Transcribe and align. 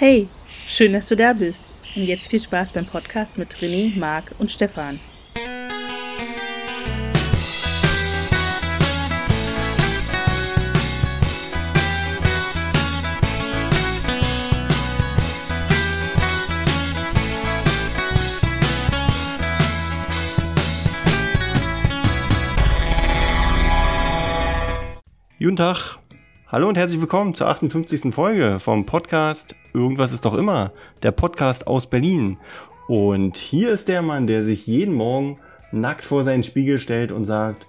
Hey, 0.00 0.28
schön, 0.66 0.94
dass 0.94 1.08
du 1.08 1.14
da 1.14 1.34
bist. 1.34 1.74
Und 1.94 2.04
jetzt 2.04 2.30
viel 2.30 2.40
Spaß 2.40 2.72
beim 2.72 2.86
Podcast 2.86 3.36
mit 3.36 3.54
René, 3.56 3.94
Marc 3.98 4.32
und 4.38 4.50
Stefan. 4.50 4.98
Guten 25.38 25.56
Tag. 25.56 25.99
Hallo 26.52 26.66
und 26.68 26.76
herzlich 26.76 27.00
willkommen 27.00 27.32
zur 27.32 27.46
58. 27.46 28.12
Folge 28.12 28.58
vom 28.58 28.84
Podcast 28.84 29.54
Irgendwas 29.72 30.10
ist 30.10 30.24
doch 30.24 30.34
immer, 30.34 30.72
der 31.04 31.12
Podcast 31.12 31.68
aus 31.68 31.88
Berlin. 31.88 32.38
Und 32.88 33.36
hier 33.36 33.70
ist 33.70 33.86
der 33.86 34.02
Mann, 34.02 34.26
der 34.26 34.42
sich 34.42 34.66
jeden 34.66 34.92
Morgen 34.92 35.38
nackt 35.70 36.04
vor 36.04 36.24
seinen 36.24 36.42
Spiegel 36.42 36.80
stellt 36.80 37.12
und 37.12 37.24
sagt, 37.24 37.68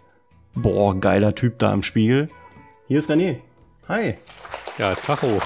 boah, 0.56 1.00
geiler 1.00 1.36
Typ 1.36 1.60
da 1.60 1.72
im 1.72 1.84
Spiegel. 1.84 2.28
Hier 2.88 2.98
ist 2.98 3.12
René. 3.12 3.38
Hi. 3.88 4.16
Ja, 4.80 4.96
Tacho. 4.96 5.40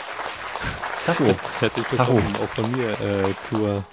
Tacho. 1.05 1.25
Herzlich 1.59 1.91
willkommen 1.91 2.33
Tacho. 2.35 2.43
auch 2.45 2.47
von 2.47 2.71
mir 2.71 2.91
äh, 2.91 3.33
zur 3.41 3.83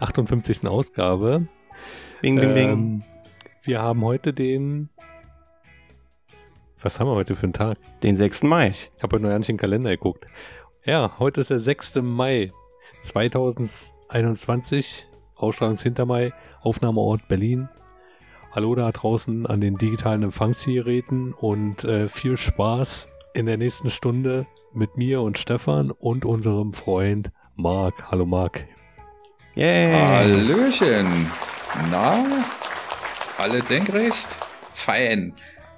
58. 0.00 0.66
Ausgabe. 0.68 1.48
Bing, 2.20 2.38
bing, 2.38 2.52
bing. 2.52 2.68
Ähm, 2.68 3.02
wir 3.62 3.80
haben 3.80 4.04
heute 4.04 4.34
den 4.34 4.90
was 6.82 6.98
haben 6.98 7.08
wir 7.08 7.14
heute 7.14 7.34
für 7.34 7.44
einen 7.44 7.52
Tag? 7.52 7.76
Den 8.02 8.16
6. 8.16 8.44
Mai. 8.44 8.68
Ich 8.68 8.90
habe 9.02 9.14
heute 9.14 9.22
noch 9.22 9.30
gar 9.30 9.38
nicht 9.38 9.48
in 9.48 9.56
den 9.56 9.60
Kalender 9.60 9.90
geguckt. 9.90 10.26
Ja, 10.84 11.12
heute 11.18 11.42
ist 11.42 11.50
der 11.50 11.60
6. 11.60 11.96
Mai 12.02 12.52
2021. 13.02 15.06
Ausstrahlungshintermai, 15.36 16.32
Aufnahmeort 16.60 17.28
Berlin. 17.28 17.68
Hallo 18.52 18.74
da 18.74 18.90
draußen 18.90 19.46
an 19.46 19.60
den 19.60 19.78
digitalen 19.78 20.22
Empfangsgeräten 20.22 21.32
und 21.32 21.84
äh, 21.84 22.08
viel 22.08 22.36
Spaß 22.36 23.08
in 23.32 23.46
der 23.46 23.56
nächsten 23.56 23.90
Stunde 23.90 24.46
mit 24.74 24.96
mir 24.96 25.22
und 25.22 25.38
Stefan 25.38 25.90
und 25.90 26.24
unserem 26.24 26.72
Freund 26.72 27.30
Marc. 27.54 28.10
Hallo 28.10 28.26
Marc. 28.26 28.66
Yeah. 29.56 30.18
Hallöchen. 30.18 31.30
Na, 31.90 32.24
alles 33.38 33.68
senkrecht? 33.68 34.36
Fein. 34.74 35.34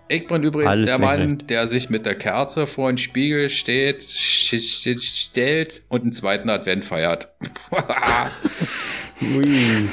Ich 0.09 0.27
bin 0.27 0.43
übrigens 0.43 0.71
Alles 0.71 0.87
der 0.87 0.99
Mann, 0.99 1.21
recht. 1.21 1.51
der 1.51 1.67
sich 1.67 1.89
mit 1.89 2.05
der 2.05 2.15
Kerze 2.15 2.67
vor 2.67 2.91
den 2.91 2.99
Spiegel 2.99 3.49
steht, 3.49 4.03
stellt 4.03 5.83
und 5.89 6.03
einen 6.03 6.13
zweiten 6.13 6.51
Advent 6.51 6.85
feiert. 6.85 7.29
Ui. 9.21 9.89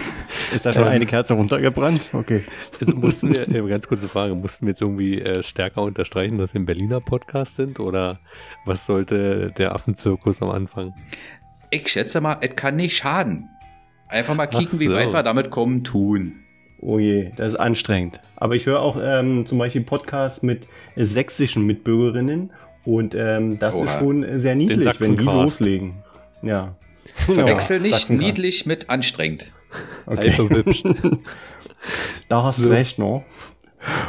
Ist 0.54 0.66
da 0.66 0.74
schon 0.74 0.84
ähm, 0.84 0.90
eine 0.90 1.06
Kerze 1.06 1.36
runtergebrannt? 1.36 2.02
Okay. 2.14 2.44
Jetzt 2.80 2.96
mussten 2.96 3.34
wir, 3.34 3.48
äh, 3.48 3.70
ganz 3.70 3.88
kurze 3.88 4.10
Frage, 4.10 4.34
mussten 4.34 4.66
wir 4.66 4.72
jetzt 4.72 4.82
irgendwie 4.82 5.22
äh, 5.22 5.44
stärker 5.44 5.84
unterstreichen, 5.84 6.38
dass 6.38 6.54
wir 6.54 6.62
ein 6.62 6.66
Berliner 6.66 7.00
Podcast 7.00 7.56
sind? 7.56 7.80
Oder 7.80 8.20
was 8.66 8.86
sollte 8.86 9.54
der 9.58 9.76
Affenzirkus 9.76 10.42
am 10.42 10.50
Anfang? 10.50 10.94
Ich 11.70 11.88
schätze 11.90 12.20
mal, 12.20 12.38
es 12.42 12.56
kann 12.56 12.76
nicht 12.76 12.98
schaden. 12.98 13.50
Einfach 14.08 14.34
mal 14.34 14.48
kicken, 14.48 14.72
so. 14.72 14.80
wie 14.80 14.92
weit 14.92 15.14
wir 15.14 15.22
damit 15.22 15.52
kommen, 15.52 15.84
tun. 15.84 16.44
Oh 16.82 17.00
je, 17.00 17.32
das 17.36 17.54
ist 17.54 17.60
anstrengend. 17.60 18.20
Aber 18.36 18.56
ich 18.56 18.66
höre 18.66 18.82
auch 18.82 18.98
ähm, 19.02 19.46
zum 19.46 19.58
Beispiel 19.58 19.82
Podcasts 19.82 20.44
mit 20.44 20.68
sächsischen 20.96 21.66
Mitbürgerinnen 21.66 22.52
und 22.86 23.16
ähm, 23.16 23.60
das 23.60 23.76
Oha. 23.76 23.86
ist 23.86 24.00
schon 24.00 24.40
sehr 24.40 24.56
niedlich, 24.56 25.00
wenn 25.00 25.18
die 25.18 25.24
loslegen. 25.24 25.94
Ja. 26.42 26.76
Verwechsel 27.26 27.80
genau, 27.80 27.96
nicht 27.96 28.10
niedlich 28.10 28.66
mit 28.66 28.90
anstrengend. 28.90 29.54
Okay. 30.06 30.32
hübsch. 30.32 30.84
da 32.30 32.44
hast 32.44 32.60
du 32.60 32.70
recht, 32.70 32.98
no? 32.98 33.24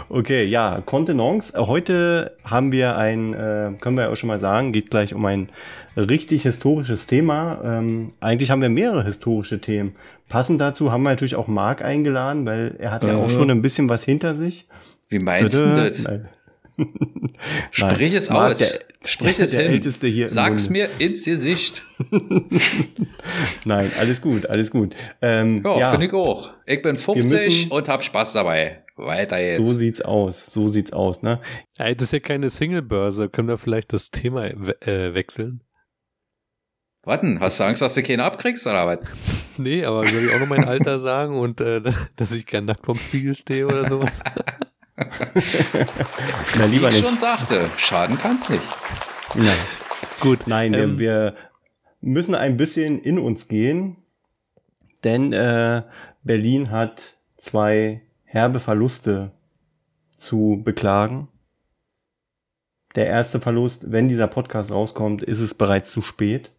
Okay, 0.09 0.45
ja, 0.45 0.83
Kontenance. 0.85 1.57
Heute 1.57 2.37
haben 2.45 2.73
wir 2.73 2.97
ein, 2.97 3.35
äh, 3.35 3.73
können 3.81 3.97
wir 3.97 4.05
ja 4.05 4.11
auch 4.11 4.17
schon 4.17 4.29
mal 4.29 4.41
sagen, 4.41 4.73
geht 4.73 4.91
gleich 4.91 5.15
um 5.15 5.25
ein 5.25 5.49
richtig 5.97 6.43
historisches 6.43 7.07
Thema. 7.07 7.61
Ähm, 7.65 8.13
eigentlich 8.21 8.51
haben 8.51 8.63
wir 8.63 8.69
mehrere 8.69 9.05
historische 9.05 9.61
Themen. 9.61 9.95
Passend 10.29 10.61
dazu 10.61 10.93
haben 10.93 11.03
wir 11.03 11.11
natürlich 11.11 11.37
auch 11.37 11.49
Marc 11.49 11.83
eingeladen, 11.83 12.47
weil 12.47 12.77
er 12.79 12.93
hat 12.93 13.05
ja 13.05 13.17
auch 13.17 13.31
schon 13.31 13.51
ein 13.51 13.63
bisschen 13.63 13.89
was 13.89 14.05
hinter 14.05 14.37
sich. 14.37 14.67
Wie 15.09 15.19
meinst 15.19 15.61
du 15.61 15.65
das? 15.65 16.05
Sprich 17.71 18.15
es 18.15 18.31
Marc, 18.31 18.53
aus. 18.53 18.59
Der, 18.59 18.69
Sprich 19.05 19.39
es 19.39 19.51
der 19.51 19.63
hin. 19.63 19.73
Älteste 19.73 20.07
hier 20.07 20.29
Sag's 20.29 20.71
mir 20.71 20.89
ins 20.99 21.25
Gesicht. 21.25 21.85
Nein, 23.65 23.91
alles 23.99 24.21
gut, 24.21 24.47
alles 24.47 24.71
gut. 24.71 24.95
Ähm, 25.23 25.63
ja, 25.65 25.79
ja. 25.79 25.91
finde 25.91 26.07
ich 26.07 26.13
auch. 26.13 26.51
Ich 26.67 26.83
bin 26.83 26.97
50 26.97 27.71
und 27.71 27.89
hab 27.89 28.05
Spaß 28.05 28.35
dabei. 28.35 28.83
Weiter 29.01 29.39
jetzt. 29.39 29.67
So 29.67 29.73
sieht's 29.73 30.01
aus. 30.01 30.47
So 30.47 30.69
sieht's 30.69 30.93
aus, 30.93 31.23
ne? 31.23 31.41
Ja, 31.79 31.93
das 31.93 32.05
ist 32.05 32.13
ja 32.13 32.21
keine 32.21 32.51
Single-Börse. 32.51 33.29
Können 33.29 33.49
wir 33.49 33.59
vielleicht 33.59 33.93
das 33.93 34.11
Thema 34.11 34.47
äh, 34.47 35.15
wechseln? 35.15 35.63
Warten, 37.03 37.41
hast 37.41 37.59
du 37.59 37.65
Angst, 37.65 37.81
dass 37.81 37.95
du 37.95 38.03
keinen 38.03 38.21
abkriegst 38.21 38.67
oder 38.67 38.87
was? 38.87 39.01
nee, 39.57 39.85
aber 39.85 40.05
soll 40.05 40.25
ich 40.25 40.35
auch 40.35 40.41
noch 40.41 40.47
mein 40.47 40.65
Alter 40.65 41.01
sagen 41.01 41.39
und 41.39 41.61
äh, 41.61 41.81
dass 42.17 42.33
ich 42.33 42.45
gern 42.47 42.67
nackt 42.67 42.85
vorm 42.85 42.99
Spiegel 42.99 43.35
stehe 43.35 43.67
oder 43.67 43.89
sowas? 43.89 44.21
Na, 46.59 46.67
lieber 46.67 46.89
Wie 46.89 46.97
ich 46.97 47.01
nicht. 47.01 47.09
schon 47.09 47.17
sagte, 47.17 47.71
schaden 47.79 48.19
kann's 48.19 48.51
nicht. 48.51 48.63
Nein. 49.35 49.57
Gut, 50.21 50.47
nein, 50.47 50.75
ähm, 50.75 50.99
wir, 50.99 51.35
wir 52.03 52.13
müssen 52.13 52.35
ein 52.35 52.59
bisschen 52.59 53.01
in 53.01 53.19
uns 53.19 53.49
gehen, 53.49 53.97
denn 55.03 55.33
äh, 55.33 55.83
Berlin 56.23 56.71
hat 56.71 57.17
zwei 57.39 58.03
herbe 58.31 58.61
Verluste 58.61 59.33
zu 60.17 60.61
beklagen. 60.65 61.27
Der 62.95 63.07
erste 63.07 63.41
Verlust, 63.41 63.91
wenn 63.91 64.09
dieser 64.09 64.29
Podcast 64.29 64.71
rauskommt, 64.71 65.23
ist 65.23 65.41
es 65.41 65.55
bereits 65.55 65.91
zu 65.91 66.01
spät. 66.01 66.53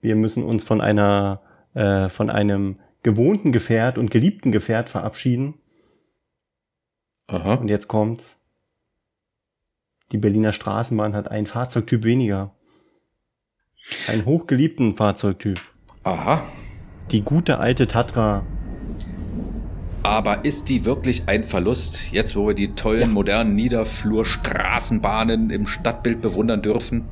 Wir 0.00 0.16
müssen 0.16 0.44
uns 0.44 0.64
von 0.64 0.82
einer, 0.82 1.40
äh, 1.72 2.10
von 2.10 2.28
einem 2.28 2.78
gewohnten 3.02 3.52
Gefährt 3.52 3.96
und 3.96 4.10
geliebten 4.10 4.52
Gefährt 4.52 4.90
verabschieden. 4.90 5.54
Aha. 7.26 7.54
Und 7.54 7.68
jetzt 7.68 7.88
kommt's. 7.88 8.36
Die 10.12 10.18
Berliner 10.18 10.52
Straßenbahn 10.52 11.14
hat 11.14 11.30
einen 11.30 11.46
Fahrzeugtyp 11.46 12.04
weniger. 12.04 12.54
Einen 14.08 14.26
hochgeliebten 14.26 14.94
Fahrzeugtyp. 14.94 15.58
Aha. 16.02 16.42
Die 17.10 17.22
gute 17.22 17.58
alte 17.58 17.86
Tatra. 17.86 18.44
Aber 20.02 20.44
ist 20.46 20.70
die 20.70 20.86
wirklich 20.86 21.24
ein 21.26 21.44
Verlust, 21.44 22.10
jetzt 22.12 22.34
wo 22.34 22.46
wir 22.46 22.54
die 22.54 22.74
tollen, 22.74 23.00
ja. 23.00 23.06
modernen 23.06 23.54
Niederflurstraßenbahnen 23.54 25.50
im 25.50 25.66
Stadtbild 25.66 26.22
bewundern 26.22 26.62
dürfen? 26.62 27.04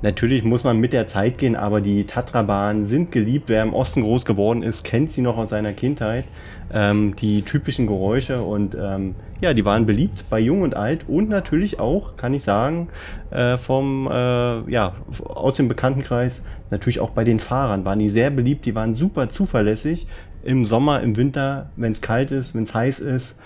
Natürlich 0.00 0.42
muss 0.42 0.64
man 0.64 0.78
mit 0.78 0.92
der 0.92 1.06
Zeit 1.06 1.38
gehen, 1.38 1.54
aber 1.54 1.80
die 1.80 2.04
Tatra-Bahnen 2.04 2.86
sind 2.86 3.12
geliebt. 3.12 3.48
Wer 3.48 3.62
im 3.62 3.72
Osten 3.72 4.02
groß 4.02 4.24
geworden 4.24 4.64
ist, 4.64 4.82
kennt 4.82 5.12
sie 5.12 5.20
noch 5.20 5.36
aus 5.36 5.50
seiner 5.50 5.74
Kindheit. 5.74 6.24
Ähm, 6.72 7.14
die 7.14 7.42
typischen 7.42 7.86
Geräusche 7.86 8.42
und 8.42 8.74
ähm, 8.74 9.14
ja, 9.40 9.54
die 9.54 9.64
waren 9.64 9.86
beliebt 9.86 10.24
bei 10.28 10.40
Jung 10.40 10.62
und 10.62 10.74
Alt 10.74 11.08
und 11.08 11.28
natürlich 11.28 11.78
auch, 11.78 12.16
kann 12.16 12.34
ich 12.34 12.42
sagen, 12.42 12.88
äh, 13.30 13.56
vom 13.56 14.08
äh, 14.10 14.70
ja 14.70 14.94
aus 15.22 15.54
dem 15.54 15.68
Bekanntenkreis 15.68 16.42
natürlich 16.70 16.98
auch 16.98 17.10
bei 17.10 17.22
den 17.22 17.38
Fahrern 17.38 17.84
waren 17.84 18.00
die 18.00 18.10
sehr 18.10 18.30
beliebt. 18.30 18.66
Die 18.66 18.74
waren 18.74 18.94
super 18.94 19.28
zuverlässig 19.28 20.08
im 20.44 20.64
Sommer, 20.64 21.00
im 21.00 21.16
Winter, 21.16 21.70
wenn 21.76 21.92
es 21.92 22.00
kalt 22.00 22.30
ist, 22.30 22.54
wenn 22.54 22.64
es 22.64 22.74
heiß 22.74 23.00
ist. 23.00 23.40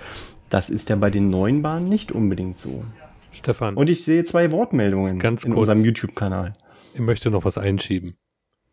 Das 0.48 0.70
ist 0.70 0.88
ja 0.88 0.96
bei 0.96 1.10
den 1.10 1.30
neuen 1.30 1.62
Bahnen 1.62 1.88
nicht 1.88 2.12
unbedingt 2.12 2.58
so. 2.58 2.84
Stefan. 3.32 3.76
Und 3.76 3.90
ich 3.90 4.04
sehe 4.04 4.24
zwei 4.24 4.50
Wortmeldungen 4.52 5.18
ganz 5.18 5.44
in 5.44 5.52
kurz, 5.52 5.68
unserem 5.68 5.84
YouTube-Kanal. 5.84 6.52
Ich 6.94 7.00
möchte 7.00 7.30
noch 7.30 7.44
was 7.44 7.58
einschieben. 7.58 8.16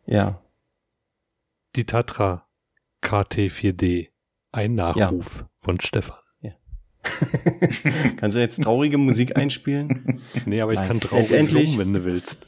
Ja. 0.06 0.40
Die 1.76 1.84
Tatra 1.84 2.46
KT4D. 3.02 4.08
Ein 4.52 4.76
Nachruf 4.76 5.40
ja. 5.40 5.48
von 5.58 5.80
Stefan. 5.80 6.18
Ja. 6.40 6.52
Kannst 8.16 8.36
du 8.36 8.40
jetzt 8.40 8.62
traurige 8.62 8.98
Musik 8.98 9.36
einspielen? 9.36 10.20
Nee, 10.46 10.60
aber 10.60 10.72
ich 10.72 10.78
Nein. 10.78 10.88
kann 10.88 11.00
traurig 11.00 11.28
summen, 11.28 11.78
wenn 11.78 11.92
du 11.92 12.04
willst. 12.04 12.46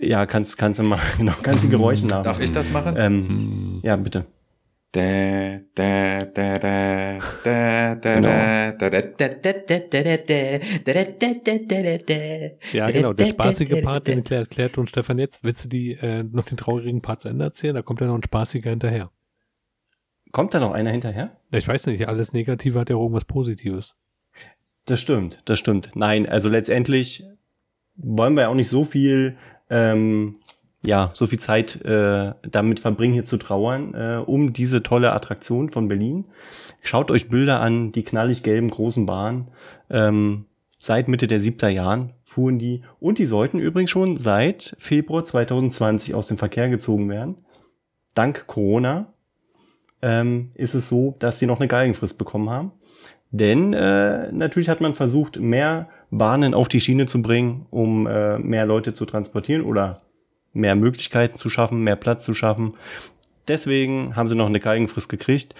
Ja, 0.00 0.26
kannst, 0.26 0.58
kannst 0.58 0.80
du 0.80 0.84
machen. 0.84 1.06
Genau, 1.18 1.34
kannst 1.42 1.64
die 1.64 1.68
Geräusche 1.68 2.06
nach. 2.06 2.22
Darf 2.22 2.40
ich 2.40 2.50
das 2.50 2.70
machen? 2.70 2.94
Ähm, 2.96 3.80
ja, 3.82 3.96
bitte. 3.96 4.24
Ja, 12.72 12.90
genau, 12.90 13.12
der 13.12 13.26
spaßige 13.26 13.82
Part, 13.82 14.06
den 14.06 14.24
erklärt 14.24 14.78
uns 14.78 14.88
Stefan 14.88 15.18
jetzt. 15.18 15.44
Willst 15.44 15.64
du 15.64 15.68
die, 15.68 15.92
äh, 15.92 16.22
noch 16.22 16.46
den 16.46 16.56
traurigen 16.56 17.02
Part 17.02 17.22
zu 17.22 17.28
Ende 17.28 17.44
erzählen? 17.44 17.74
Da 17.74 17.82
kommt 17.82 18.00
ja 18.00 18.06
noch 18.06 18.14
ein 18.14 18.22
spaßiger 18.22 18.70
hinterher. 18.70 19.10
Kommt 20.32 20.54
da 20.54 20.60
noch 20.60 20.72
einer 20.72 20.90
hinterher? 20.90 21.36
Ich 21.50 21.68
weiß 21.68 21.86
nicht, 21.86 22.08
alles 22.08 22.32
Negative 22.32 22.78
hat 22.78 22.90
ja 22.90 22.96
auch 22.96 23.02
irgendwas 23.02 23.24
Positives. 23.24 23.94
Das 24.86 25.00
stimmt, 25.00 25.42
das 25.44 25.58
stimmt. 25.58 25.90
Nein, 25.94 26.26
also 26.26 26.48
letztendlich 26.48 27.24
wollen 27.96 28.34
wir 28.34 28.42
ja 28.42 28.48
auch 28.48 28.54
nicht 28.54 28.68
so 28.70 28.84
viel 28.84 29.36
ähm, 29.68 30.36
ja, 30.84 31.10
so 31.14 31.26
viel 31.26 31.38
Zeit 31.38 31.84
äh, 31.84 32.32
damit 32.42 32.80
verbringen, 32.80 33.12
hier 33.12 33.24
zu 33.24 33.36
trauern, 33.36 33.94
äh, 33.94 34.22
um 34.24 34.52
diese 34.52 34.82
tolle 34.82 35.12
Attraktion 35.12 35.70
von 35.70 35.88
Berlin. 35.88 36.24
Schaut 36.82 37.10
euch 37.10 37.28
Bilder 37.28 37.60
an, 37.60 37.92
die 37.92 38.04
knallig 38.04 38.42
gelben 38.42 38.70
großen 38.70 39.04
Bahnen. 39.04 39.48
Ähm, 39.90 40.46
seit 40.78 41.08
Mitte 41.08 41.26
der 41.26 41.40
70er 41.40 41.68
Jahren 41.68 42.12
fuhren 42.24 42.58
die 42.58 42.82
und 43.00 43.18
die 43.18 43.26
sollten 43.26 43.58
übrigens 43.58 43.90
schon 43.90 44.16
seit 44.16 44.76
Februar 44.78 45.24
2020 45.24 46.14
aus 46.14 46.28
dem 46.28 46.38
Verkehr 46.38 46.68
gezogen 46.68 47.08
werden. 47.08 47.36
Dank 48.14 48.46
Corona 48.46 49.12
ähm, 50.00 50.52
ist 50.54 50.74
es 50.74 50.88
so, 50.88 51.16
dass 51.18 51.40
sie 51.40 51.46
noch 51.46 51.58
eine 51.58 51.68
Galgenfrist 51.68 52.18
bekommen 52.18 52.50
haben. 52.50 52.72
Denn 53.30 53.74
äh, 53.74 54.32
natürlich 54.32 54.68
hat 54.68 54.80
man 54.80 54.94
versucht, 54.94 55.38
mehr 55.38 55.88
Bahnen 56.10 56.54
auf 56.54 56.68
die 56.68 56.80
Schiene 56.80 57.06
zu 57.06 57.20
bringen, 57.20 57.66
um 57.70 58.06
äh, 58.06 58.38
mehr 58.38 58.64
Leute 58.64 58.94
zu 58.94 59.04
transportieren 59.04 59.64
oder 59.64 60.00
mehr 60.52 60.74
Möglichkeiten 60.74 61.36
zu 61.36 61.48
schaffen, 61.48 61.82
mehr 61.82 61.96
Platz 61.96 62.24
zu 62.24 62.34
schaffen. 62.34 62.74
Deswegen 63.46 64.16
haben 64.16 64.28
sie 64.28 64.36
noch 64.36 64.46
eine 64.46 64.60
Galgenfrist 64.60 65.08
gekriegt. 65.08 65.54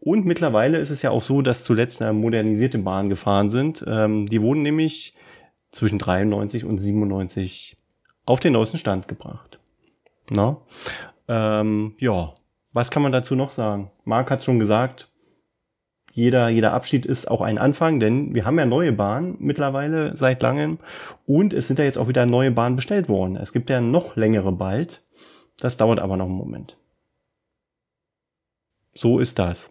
Und 0.00 0.24
mittlerweile 0.24 0.78
ist 0.78 0.90
es 0.90 1.02
ja 1.02 1.10
auch 1.10 1.22
so, 1.22 1.42
dass 1.42 1.64
zuletzt 1.64 2.00
modernisierte 2.00 2.78
Bahn 2.78 3.10
gefahren 3.10 3.50
sind. 3.50 3.84
Ähm, 3.86 4.26
die 4.26 4.40
wurden 4.40 4.62
nämlich 4.62 5.12
zwischen 5.70 5.98
93 5.98 6.64
und 6.64 6.78
97 6.78 7.76
auf 8.24 8.40
den 8.40 8.54
neuesten 8.54 8.78
Stand 8.78 9.08
gebracht. 9.08 9.58
Na? 10.30 10.56
Ähm, 11.28 11.94
ja, 11.98 12.34
was 12.72 12.90
kann 12.90 13.02
man 13.02 13.12
dazu 13.12 13.34
noch 13.34 13.50
sagen? 13.50 13.90
Marc 14.04 14.30
hat 14.30 14.42
schon 14.42 14.58
gesagt, 14.58 15.09
jeder, 16.20 16.50
jeder 16.50 16.72
Abschied 16.74 17.06
ist 17.06 17.30
auch 17.30 17.40
ein 17.40 17.56
Anfang, 17.56 17.98
denn 17.98 18.34
wir 18.34 18.44
haben 18.44 18.58
ja 18.58 18.66
neue 18.66 18.92
Bahnen 18.92 19.36
mittlerweile 19.38 20.16
seit 20.16 20.42
langem 20.42 20.78
und 21.26 21.54
es 21.54 21.66
sind 21.66 21.78
ja 21.78 21.84
jetzt 21.86 21.96
auch 21.96 22.08
wieder 22.08 22.26
neue 22.26 22.50
Bahnen 22.50 22.76
bestellt 22.76 23.08
worden. 23.08 23.36
Es 23.36 23.52
gibt 23.52 23.70
ja 23.70 23.80
noch 23.80 24.16
längere 24.16 24.52
bald. 24.52 25.02
Das 25.58 25.78
dauert 25.78 25.98
aber 25.98 26.16
noch 26.18 26.26
einen 26.26 26.34
Moment. 26.34 26.76
So 28.92 29.18
ist 29.18 29.38
das. 29.38 29.70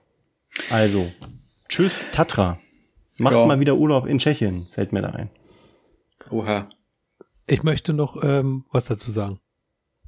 Also, 0.72 1.12
tschüss 1.68 2.04
Tatra. 2.12 2.60
Macht 3.18 3.36
ja. 3.36 3.46
mal 3.46 3.60
wieder 3.60 3.76
Urlaub 3.76 4.08
in 4.08 4.18
Tschechien, 4.18 4.66
fällt 4.72 4.92
mir 4.92 5.02
da 5.02 5.10
ein. 5.10 5.30
Oha. 6.32 6.68
Ich 7.46 7.62
möchte 7.62 7.94
noch 7.94 8.24
ähm, 8.24 8.66
was 8.72 8.86
dazu 8.86 9.12
sagen. 9.12 9.40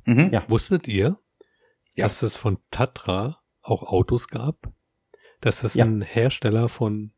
Mhm. 0.06 0.32
Ja. 0.32 0.42
Wusstet 0.48 0.88
ihr, 0.88 1.18
ja. 1.96 2.06
dass 2.06 2.24
es 2.24 2.36
von 2.36 2.58
Tatra 2.72 3.38
auch 3.62 3.84
Autos 3.84 4.28
gab? 4.28 4.72
Dass 5.42 5.62
das 5.62 5.74
ja. 5.74 5.86
ein 5.86 6.02
Hersteller 6.02 6.70
von, 6.70 7.12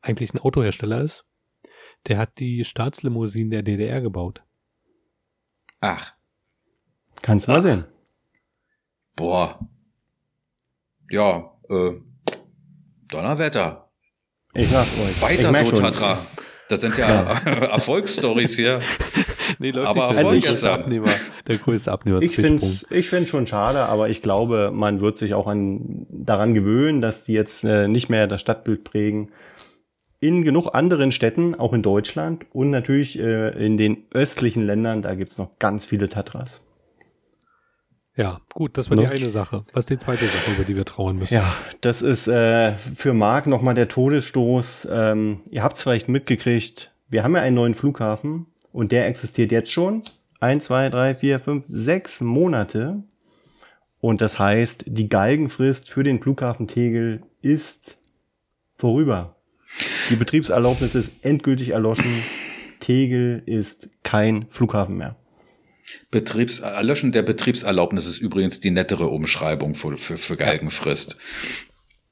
eigentlich 0.00 0.32
ein 0.32 0.38
Autohersteller 0.38 1.00
ist? 1.02 1.24
Der 2.06 2.18
hat 2.18 2.38
die 2.38 2.64
Staatslimousinen 2.64 3.50
der 3.50 3.62
DDR 3.62 4.00
gebaut. 4.00 4.42
Ach. 5.80 6.14
Kannst 7.22 7.48
mal 7.48 7.62
sehen. 7.62 7.84
Boah. 9.16 9.58
Ja, 11.10 11.52
äh, 11.68 11.92
Donnerwetter. 13.08 13.90
Ich 14.54 14.68
sag's 14.68 14.90
euch. 14.98 15.20
Weiter 15.22 15.50
ich 15.50 15.68
so, 15.68 15.76
schon. 15.76 15.84
Tatra. 15.84 16.18
Das 16.68 16.80
sind 16.80 16.96
ja, 16.96 17.38
Erfolgsstories 17.44 18.56
hier. 18.56 18.78
nee, 19.58 19.70
läuft 19.70 19.88
aber 19.88 20.08
nicht. 20.08 20.18
Also 20.18 20.32
ich, 20.32 20.44
ist 20.46 20.64
Abnehmer, 20.64 21.08
der 21.46 21.58
größte 21.58 21.90
Abnehmer. 21.92 22.22
Ich 22.22 22.36
finde 22.36 22.64
ich 22.90 23.08
finde 23.08 23.28
schon 23.28 23.46
schade, 23.46 23.80
aber 23.80 24.08
ich 24.08 24.22
glaube, 24.22 24.70
man 24.72 25.00
wird 25.00 25.16
sich 25.16 25.34
auch 25.34 25.46
an, 25.46 26.06
daran 26.10 26.54
gewöhnen, 26.54 27.00
dass 27.00 27.24
die 27.24 27.32
jetzt 27.32 27.64
äh, 27.64 27.88
nicht 27.88 28.08
mehr 28.08 28.26
das 28.26 28.40
Stadtbild 28.40 28.84
prägen. 28.84 29.30
In 30.20 30.42
genug 30.42 30.74
anderen 30.74 31.12
Städten, 31.12 31.54
auch 31.54 31.72
in 31.72 31.82
Deutschland 31.82 32.46
und 32.52 32.70
natürlich 32.70 33.18
äh, 33.18 33.50
in 33.64 33.76
den 33.76 34.04
östlichen 34.12 34.64
Ländern, 34.64 35.02
da 35.02 35.14
gibt's 35.14 35.36
noch 35.38 35.58
ganz 35.58 35.84
viele 35.84 36.08
Tatras. 36.08 36.62
Ja, 38.16 38.38
gut, 38.52 38.78
das 38.78 38.90
war 38.90 38.96
no? 38.96 39.02
die 39.02 39.08
eine 39.08 39.28
Sache. 39.28 39.64
Was 39.72 39.82
ist 39.82 39.90
die 39.90 39.98
zweite 39.98 40.24
Sache, 40.26 40.52
über 40.52 40.64
die 40.64 40.76
wir 40.76 40.84
trauern 40.84 41.16
müssen? 41.16 41.34
Ja, 41.34 41.52
das 41.80 42.00
ist 42.00 42.28
äh, 42.28 42.76
für 42.76 43.12
Marc 43.12 43.48
nochmal 43.48 43.74
der 43.74 43.88
Todesstoß. 43.88 44.88
Ähm, 44.90 45.40
ihr 45.50 45.64
habt 45.64 45.76
es 45.76 45.82
vielleicht 45.82 46.08
mitgekriegt, 46.08 46.92
wir 47.08 47.24
haben 47.24 47.34
ja 47.34 47.42
einen 47.42 47.56
neuen 47.56 47.74
Flughafen 47.74 48.46
und 48.74 48.90
der 48.90 49.06
existiert 49.06 49.52
jetzt 49.52 49.70
schon. 49.70 50.02
Eins, 50.40 50.64
zwei, 50.64 50.90
drei, 50.90 51.14
vier, 51.14 51.38
fünf, 51.38 51.64
sechs 51.68 52.20
Monate. 52.20 53.02
Und 54.00 54.20
das 54.20 54.38
heißt, 54.38 54.84
die 54.86 55.08
Galgenfrist 55.08 55.90
für 55.90 56.02
den 56.02 56.20
Flughafen 56.20 56.66
Tegel 56.66 57.22
ist 57.40 57.96
vorüber. 58.76 59.36
Die 60.10 60.16
Betriebserlaubnis 60.16 60.94
ist 60.96 61.24
endgültig 61.24 61.70
erloschen. 61.70 62.22
Tegel 62.80 63.42
ist 63.46 63.90
kein 64.02 64.46
Flughafen 64.48 64.98
mehr. 64.98 65.16
Betriebs 66.10 66.60
Erlöschen 66.60 67.12
der 67.12 67.22
Betriebserlaubnis 67.22 68.06
ist 68.06 68.18
übrigens 68.18 68.58
die 68.58 68.70
nettere 68.70 69.06
Umschreibung 69.06 69.76
für, 69.76 69.96
für, 69.96 70.16
für 70.16 70.36
Galgenfrist. 70.36 71.16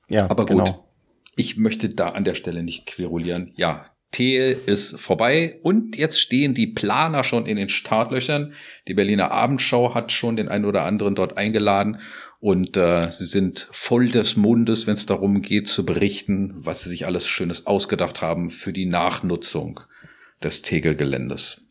Ja, 0.09 0.31
aber 0.31 0.47
gut. 0.47 0.67
Genau. 0.67 0.89
Ich 1.35 1.57
möchte 1.57 1.89
da 1.89 2.11
an 2.11 2.25
der 2.25 2.35
Stelle 2.35 2.63
nicht 2.63 2.87
querulieren. 2.87 3.51
Ja, 3.57 3.87
Tel 4.13 4.59
ist 4.67 5.01
vorbei 5.01 5.59
und 5.63 5.97
jetzt 5.97 6.21
stehen 6.21 6.55
die 6.55 6.67
Planer 6.67 7.25
schon 7.25 7.47
in 7.47 7.57
den 7.57 7.69
Startlöchern. 7.69 8.53
Die 8.87 8.95
Berliner 8.95 9.33
Abendschau 9.33 9.95
hat 9.95 10.13
schon 10.13 10.37
den 10.37 10.49
einen 10.49 10.67
oder 10.67 10.85
anderen 10.85 11.15
dort 11.15 11.37
eingeladen 11.39 11.99
und 12.39 12.77
äh, 12.77 13.11
sie 13.11 13.25
sind 13.25 13.69
voll 13.73 14.11
des 14.11 14.37
Mundes, 14.37 14.87
wenn 14.87 14.95
es 14.95 15.07
darum 15.07 15.43
geht 15.43 15.67
zu 15.67 15.87
berichten, 15.87 16.55
was 16.57 16.83
sie 16.83 16.91
sich 16.91 17.07
alles 17.07 17.27
Schönes 17.27 17.67
ausgedacht 17.67 18.21
haben 18.21 18.51
für 18.51 18.73
die 18.73 18.87
Nachnutzung 18.87 19.81
des 20.43 20.63
Tegel-Geländes. 20.63 21.63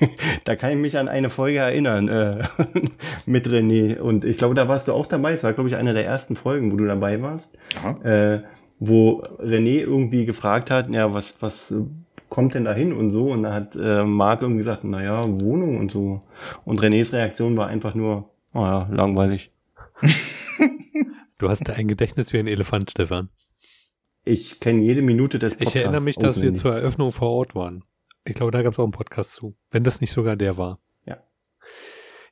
da 0.44 0.56
kann 0.56 0.72
ich 0.72 0.78
mich 0.78 0.98
an 0.98 1.08
eine 1.08 1.30
Folge 1.30 1.58
erinnern 1.58 2.08
äh, 2.08 2.44
mit 3.26 3.46
René. 3.46 3.98
Und 3.98 4.24
ich 4.24 4.36
glaube, 4.36 4.54
da 4.54 4.68
warst 4.68 4.88
du 4.88 4.92
auch 4.92 5.06
dabei. 5.06 5.32
Es 5.32 5.42
war, 5.42 5.52
glaube 5.52 5.68
ich, 5.68 5.76
eine 5.76 5.94
der 5.94 6.04
ersten 6.04 6.36
Folgen, 6.36 6.72
wo 6.72 6.76
du 6.76 6.86
dabei 6.86 7.20
warst. 7.22 7.56
Äh, 8.02 8.40
wo 8.78 9.22
René 9.40 9.80
irgendwie 9.80 10.24
gefragt 10.24 10.70
hat, 10.70 10.92
ja, 10.94 11.12
was, 11.12 11.40
was 11.42 11.74
kommt 12.28 12.54
denn 12.54 12.64
da 12.64 12.74
hin 12.74 12.92
und 12.92 13.10
so? 13.10 13.26
Und 13.26 13.42
da 13.42 13.52
hat 13.52 13.76
äh, 13.76 14.04
Marc 14.04 14.42
irgendwie 14.42 14.58
gesagt, 14.58 14.84
naja, 14.84 15.18
Wohnung 15.40 15.78
und 15.78 15.90
so. 15.90 16.20
Und 16.64 16.80
Renés 16.82 17.12
Reaktion 17.12 17.56
war 17.56 17.68
einfach 17.68 17.94
nur, 17.94 18.30
naja, 18.52 18.88
oh 18.90 18.94
langweilig. 18.94 19.50
du 21.38 21.48
hast 21.48 21.68
da 21.68 21.74
ein 21.74 21.88
Gedächtnis 21.88 22.32
wie 22.32 22.38
ein 22.38 22.46
Elefant, 22.46 22.90
Stefan. 22.90 23.30
Ich 24.24 24.60
kenne 24.60 24.82
jede 24.82 25.02
Minute 25.02 25.38
des 25.38 25.54
Podcasts. 25.54 25.74
Ich 25.74 25.82
erinnere 25.82 26.02
mich, 26.02 26.16
dass 26.16 26.40
wir 26.40 26.54
zur 26.54 26.74
Eröffnung 26.74 27.12
vor 27.12 27.30
Ort 27.30 27.54
waren. 27.54 27.84
Ich 28.24 28.34
glaube, 28.34 28.52
da 28.52 28.62
gab 28.62 28.74
es 28.74 28.78
auch 28.78 28.84
einen 28.84 28.92
Podcast 28.92 29.32
zu. 29.32 29.56
Wenn 29.70 29.84
das 29.84 30.00
nicht 30.00 30.12
sogar 30.12 30.36
der 30.36 30.58
war. 30.58 30.78
Ja. 31.06 31.18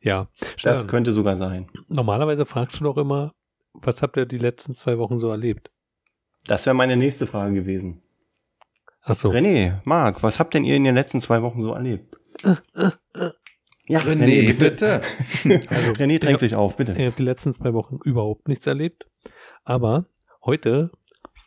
Ja. 0.03 0.29
Das 0.63 0.83
ähm, 0.83 0.89
könnte 0.89 1.13
sogar 1.13 1.37
sein. 1.37 1.69
Normalerweise 1.89 2.45
fragst 2.45 2.81
du 2.81 2.85
doch 2.85 2.99
immer, 2.99 3.33
was 3.73 4.03
habt 4.03 4.17
ihr 4.19 4.27
die 4.27 4.39
letzten 4.39 4.75
zwei 4.75 4.99
Wochen 4.99 5.19
so 5.19 5.31
erlebt? 5.31 5.71
Das 6.47 6.67
wäre 6.67 6.75
meine 6.75 6.97
nächste 6.97 7.27
Frage 7.27 7.55
gewesen. 7.55 8.03
Ach 9.03 9.15
so. 9.15 9.31
René, 9.31 9.81
Marc, 9.85 10.23
was 10.23 10.39
habt 10.39 10.55
denn 10.55 10.65
ihr 10.65 10.77
in 10.77 10.85
den 10.85 10.95
letzten 10.95 11.21
zwei 11.21 11.43
Wochen 11.43 11.61
so 11.61 11.73
erlebt? 11.73 12.17
Ja, 13.89 14.01
René, 14.01 14.25
René 14.25 14.59
bitte. 14.59 15.01
also, 15.45 15.93
René 15.93 16.19
drängt 16.19 16.41
sich 16.41 16.57
auf, 16.57 16.77
bitte. 16.77 16.93
Ich 16.93 16.99
habe 16.99 17.15
die 17.17 17.23
letzten 17.23 17.53
zwei 17.55 17.73
Wochen 17.73 17.99
überhaupt 18.05 18.49
nichts 18.49 18.67
erlebt. 18.67 19.07
Aber 19.65 20.07
heute, 20.45 20.91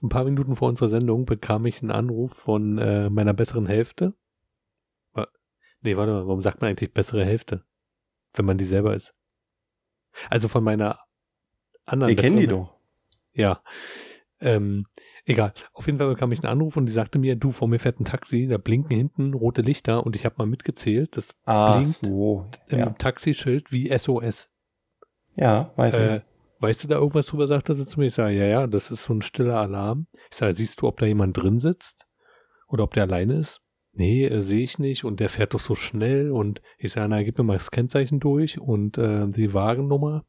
ein 0.01 0.09
paar 0.09 0.23
Minuten 0.23 0.55
vor 0.55 0.69
unserer 0.69 0.89
Sendung, 0.89 1.25
bekam 1.25 1.65
ich 1.65 1.81
einen 1.81 1.91
Anruf 1.91 2.33
von 2.33 2.77
äh, 2.77 3.09
meiner 3.09 3.33
besseren 3.33 3.65
Hälfte. 3.65 4.13
Nee, 5.81 5.95
warte 5.95 6.11
mal, 6.11 6.27
warum 6.27 6.41
sagt 6.41 6.61
man 6.61 6.69
eigentlich 6.69 6.93
bessere 6.93 7.23
Hälfte? 7.23 7.63
Wenn 8.33 8.45
man 8.45 8.57
die 8.57 8.65
selber 8.65 8.95
ist. 8.95 9.13
Also 10.29 10.47
von 10.47 10.63
meiner 10.63 10.99
anderen. 11.85 12.09
Wir 12.09 12.21
kennen 12.21 12.37
die 12.37 12.47
doch. 12.47 12.75
Ja. 13.33 13.63
Ähm, 14.41 14.85
egal. 15.25 15.53
Auf 15.73 15.85
jeden 15.85 15.97
Fall 15.97 16.07
bekam 16.07 16.31
ich 16.31 16.39
einen 16.39 16.51
Anruf 16.51 16.77
und 16.77 16.85
die 16.85 16.91
sagte 16.91 17.19
mir, 17.19 17.35
du, 17.35 17.51
vor 17.51 17.67
mir 17.67 17.79
fährt 17.79 17.99
ein 17.99 18.05
Taxi, 18.05 18.47
da 18.47 18.57
blinken 18.57 18.95
hinten 18.95 19.33
rote 19.33 19.61
Lichter 19.61 20.05
und 20.05 20.15
ich 20.15 20.25
habe 20.25 20.35
mal 20.37 20.47
mitgezählt, 20.47 21.17
das 21.17 21.35
ah, 21.45 21.73
blinkt 21.73 21.97
so. 21.97 22.45
im 22.67 22.79
ja. 22.79 22.89
Taxischild 22.91 23.71
wie 23.71 23.95
SOS. 23.97 24.49
Ja, 25.35 25.73
weiß 25.75 25.93
äh, 25.93 26.17
ich. 26.17 26.23
Weißt 26.61 26.83
du 26.83 26.87
da 26.89 26.95
irgendwas 26.95 27.27
drüber, 27.27 27.47
sagte 27.47 27.73
sie 27.73 27.85
zu 27.85 27.99
mir. 27.99 28.07
Ich 28.07 28.13
sage, 28.13 28.35
ja, 28.35 28.45
ja, 28.45 28.67
das 28.67 28.91
ist 28.91 29.03
so 29.03 29.13
ein 29.13 29.21
stiller 29.21 29.59
Alarm. 29.59 30.07
Ich 30.29 30.37
sage, 30.37 30.53
siehst 30.53 30.81
du, 30.81 30.87
ob 30.87 30.99
da 30.99 31.05
jemand 31.05 31.37
drin 31.37 31.59
sitzt? 31.59 32.05
Oder 32.67 32.83
ob 32.83 32.93
der 32.93 33.03
alleine 33.03 33.35
ist? 33.35 33.61
nee, 33.99 34.25
äh, 34.25 34.41
sehe 34.41 34.63
ich 34.63 34.79
nicht 34.79 35.03
und 35.03 35.19
der 35.19 35.29
fährt 35.29 35.53
doch 35.53 35.59
so 35.59 35.75
schnell 35.75 36.31
und 36.31 36.61
ich 36.77 36.91
sage, 36.93 37.09
na, 37.09 37.21
gib 37.21 37.37
mir 37.37 37.43
mal 37.43 37.53
das 37.53 37.71
Kennzeichen 37.71 38.19
durch 38.19 38.59
und 38.59 38.97
äh, 38.97 39.27
die 39.27 39.53
Wagennummer, 39.53 40.23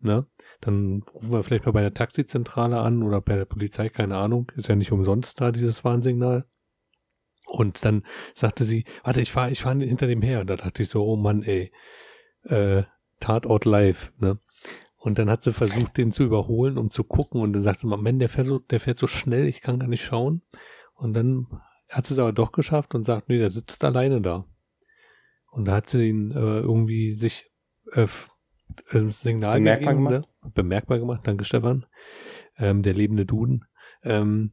ne? 0.00 0.26
Dann 0.60 1.02
rufen 1.14 1.32
wir 1.32 1.42
vielleicht 1.42 1.66
mal 1.66 1.72
bei 1.72 1.82
der 1.82 1.94
Taxizentrale 1.94 2.78
an 2.78 3.02
oder 3.02 3.20
bei 3.20 3.36
der 3.36 3.44
Polizei, 3.44 3.88
keine 3.88 4.16
Ahnung, 4.16 4.50
ist 4.56 4.68
ja 4.68 4.76
nicht 4.76 4.92
umsonst 4.92 5.40
da 5.40 5.52
dieses 5.52 5.84
Warnsignal. 5.84 6.46
Und 7.46 7.84
dann 7.84 8.04
sagte 8.34 8.64
sie, 8.64 8.84
warte, 9.04 9.20
ich 9.20 9.32
fahre 9.32 9.50
ich 9.50 9.62
fahr 9.62 9.74
hinter 9.74 10.06
dem 10.06 10.22
her. 10.22 10.40
Und 10.40 10.50
da 10.50 10.56
dachte 10.56 10.82
ich 10.82 10.88
so, 10.90 11.04
oh 11.04 11.16
Mann, 11.16 11.42
ey, 11.42 11.72
äh, 12.44 12.82
Tatort 13.20 13.64
live, 13.64 14.12
ne? 14.18 14.38
Und 14.96 15.18
dann 15.18 15.30
hat 15.30 15.44
sie 15.44 15.52
versucht, 15.52 15.96
den 15.96 16.12
zu 16.12 16.24
überholen, 16.24 16.76
um 16.76 16.90
zu 16.90 17.04
gucken. 17.04 17.40
Und 17.40 17.52
dann 17.52 17.62
sagte 17.62 17.82
sie, 17.82 17.86
Mann, 17.86 18.18
der 18.18 18.28
fährt 18.28 18.48
so, 18.48 18.58
der 18.58 18.80
fährt 18.80 18.98
so 18.98 19.06
schnell, 19.06 19.46
ich 19.46 19.62
kann 19.62 19.78
gar 19.78 19.88
nicht 19.88 20.04
schauen. 20.04 20.42
Und 20.94 21.14
dann 21.14 21.46
hat 21.88 22.10
es 22.10 22.18
aber 22.18 22.32
doch 22.32 22.52
geschafft 22.52 22.94
und 22.94 23.04
sagt, 23.04 23.28
nee, 23.28 23.38
der 23.38 23.50
sitzt 23.50 23.82
alleine 23.84 24.20
da. 24.20 24.44
Und 25.50 25.64
da 25.64 25.76
hat 25.76 25.88
sie 25.88 26.08
ihn 26.08 26.32
äh, 26.32 26.60
irgendwie 26.60 27.12
sich 27.12 27.50
äh, 27.92 28.06
äh, 28.92 29.10
Signal 29.10 29.58
bemerkbar 29.58 29.94
gegeben, 29.94 30.10
gemacht. 30.10 30.28
Ne? 30.44 30.50
bemerkbar 30.54 30.98
gemacht, 30.98 31.20
danke 31.24 31.44
Stefan, 31.44 31.86
ähm, 32.58 32.82
der 32.82 32.94
lebende 32.94 33.26
Duden, 33.26 33.64
ähm, 34.02 34.50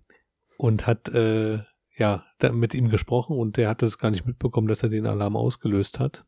und 0.57 0.87
hat 0.87 1.09
äh, 1.09 1.59
ja 1.97 2.23
mit 2.51 2.73
ihm 2.73 2.89
gesprochen 2.89 3.37
und 3.37 3.57
der 3.57 3.69
hat 3.69 3.83
es 3.83 3.97
gar 3.97 4.11
nicht 4.11 4.25
mitbekommen, 4.25 4.67
dass 4.67 4.83
er 4.83 4.89
den 4.89 5.05
Alarm 5.05 5.35
ausgelöst 5.35 5.99
hat. 5.99 6.25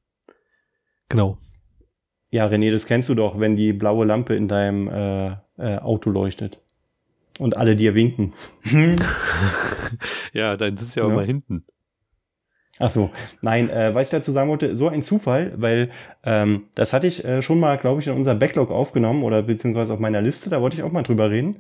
Genau. 1.09 1.37
Ja, 2.29 2.45
René, 2.47 2.71
das 2.71 2.85
kennst 2.85 3.07
du 3.09 3.15
doch, 3.15 3.39
wenn 3.39 3.55
die 3.55 3.71
blaue 3.71 4.05
Lampe 4.05 4.35
in 4.35 4.47
deinem 4.47 4.87
äh, 4.89 5.31
äh, 5.57 5.77
Auto 5.79 6.09
leuchtet. 6.09 6.59
Und 7.39 7.55
alle 7.55 7.75
dir 7.75 7.93
winken. 7.93 8.33
ja, 10.33 10.57
dann 10.57 10.73
es 10.73 10.95
ja 10.95 11.03
auch 11.03 11.09
Ja. 11.09 11.15
mal 11.15 11.25
hinten. 11.25 11.65
Ach 12.79 12.91
so, 12.91 13.09
nein, 13.41 13.69
äh, 13.69 13.95
was 13.95 14.07
ich 14.07 14.11
dazu 14.11 14.31
sagen 14.31 14.49
wollte, 14.49 14.75
so 14.75 14.87
ein 14.87 15.01
Zufall, 15.01 15.53
weil 15.57 15.89
ähm, 16.23 16.65
das 16.75 16.93
hatte 16.93 17.07
ich 17.07 17.25
äh, 17.25 17.41
schon 17.41 17.59
mal, 17.59 17.77
glaube 17.77 18.01
ich, 18.01 18.07
in 18.07 18.13
unserem 18.13 18.39
Backlog 18.39 18.69
aufgenommen 18.69 19.23
oder 19.23 19.41
beziehungsweise 19.41 19.93
auf 19.93 19.99
meiner 19.99 20.21
Liste, 20.21 20.49
da 20.49 20.61
wollte 20.61 20.77
ich 20.77 20.83
auch 20.83 20.91
mal 20.91 21.03
drüber 21.03 21.31
reden. 21.31 21.57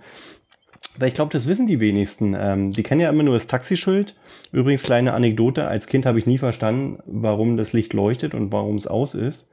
Weil 0.99 1.09
ich 1.09 1.15
glaube, 1.15 1.31
das 1.31 1.47
wissen 1.47 1.67
die 1.67 1.79
wenigsten. 1.79 2.35
Ähm, 2.39 2.71
die 2.71 2.83
kennen 2.83 3.01
ja 3.01 3.09
immer 3.09 3.23
nur 3.23 3.35
das 3.35 3.47
Taxischild. 3.47 4.15
Übrigens, 4.51 4.83
kleine 4.83 5.13
Anekdote, 5.13 5.67
als 5.67 5.87
Kind 5.87 6.05
habe 6.05 6.17
ich 6.17 6.25
nie 6.25 6.39
verstanden, 6.39 6.99
warum 7.05 7.57
das 7.57 7.73
Licht 7.73 7.93
leuchtet 7.93 8.33
und 8.33 8.51
warum 8.51 8.77
es 8.77 8.87
aus 8.87 9.13
ist 9.13 9.49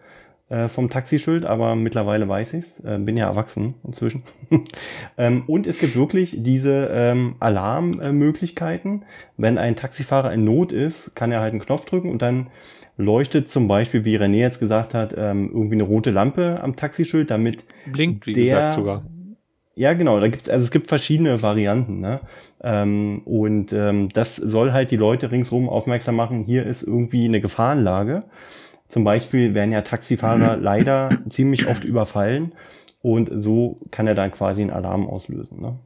äh, 0.51 0.69
vom 0.69 0.91
Taxischild, 0.91 1.47
aber 1.47 1.75
mittlerweile 1.75 2.29
weiß 2.29 2.55
ich's. 2.55 2.81
Äh, 2.81 2.99
bin 2.99 3.17
ja 3.17 3.27
erwachsen 3.29 3.75
inzwischen. 3.85 4.23
ähm, 5.19 5.45
und 5.47 5.67
es 5.67 5.79
gibt 5.79 5.97
wirklich 5.97 6.37
diese 6.43 6.91
ähm, 6.93 7.37
Alarmmöglichkeiten. 7.41 9.05
Wenn 9.37 9.59
ein 9.59 9.77
Taxifahrer 9.77 10.33
in 10.33 10.45
Not 10.45 10.73
ist, 10.73 11.15
kann 11.15 11.33
er 11.33 11.41
halt 11.41 11.53
einen 11.53 11.61
Knopf 11.63 11.85
drücken 11.87 12.11
und 12.11 12.23
dann 12.23 12.49
leuchtet 12.97 13.49
zum 13.49 13.67
Beispiel, 13.69 14.05
wie 14.05 14.17
René 14.19 14.37
jetzt 14.37 14.61
gesagt 14.61 14.95
hat, 14.95 15.15
ähm, 15.17 15.51
irgendwie 15.53 15.75
eine 15.75 15.83
rote 15.83 16.11
Lampe 16.11 16.61
am 16.63 16.77
Taxischild, 16.77 17.31
damit 17.31 17.65
Blinkt, 17.91 18.27
wie 18.27 18.35
Der- 18.35 18.45
gesagt, 18.45 18.73
sogar. 18.75 19.05
ja, 19.75 19.95
genau. 19.95 20.21
Da 20.21 20.29
gibt's, 20.29 20.49
also 20.49 20.63
es 20.63 20.71
gibt 20.71 20.87
verschiedene 20.89 21.43
Varianten, 21.43 22.01
ne? 22.01 22.21
Ähm, 22.63 23.23
und 23.25 23.73
ähm, 23.73 24.11
das 24.11 24.37
soll 24.37 24.73
halt 24.73 24.91
die 24.91 24.97
Leute 24.97 25.33
ringsherum 25.33 25.69
aufmerksam 25.69 26.15
machen, 26.17 26.45
hier 26.45 26.65
ist 26.67 26.83
irgendwie 26.83 27.25
eine 27.25 27.41
Gefahrenlage. 27.41 28.21
Zum 28.89 29.05
Beispiel 29.05 29.55
werden 29.55 29.73
ja 29.73 29.83
Taxifahrer 29.83 30.57
leider 30.61 31.19
ziemlich 31.29 31.67
oft 31.67 31.85
überfallen 31.85 32.55
und 33.01 33.31
so 33.35 33.81
kann 33.91 34.07
er 34.07 34.15
dann 34.15 34.31
quasi 34.31 34.63
einen 34.63 34.71
Alarm 34.71 35.09
auslösen. 35.09 35.61
Ne? 35.61 35.79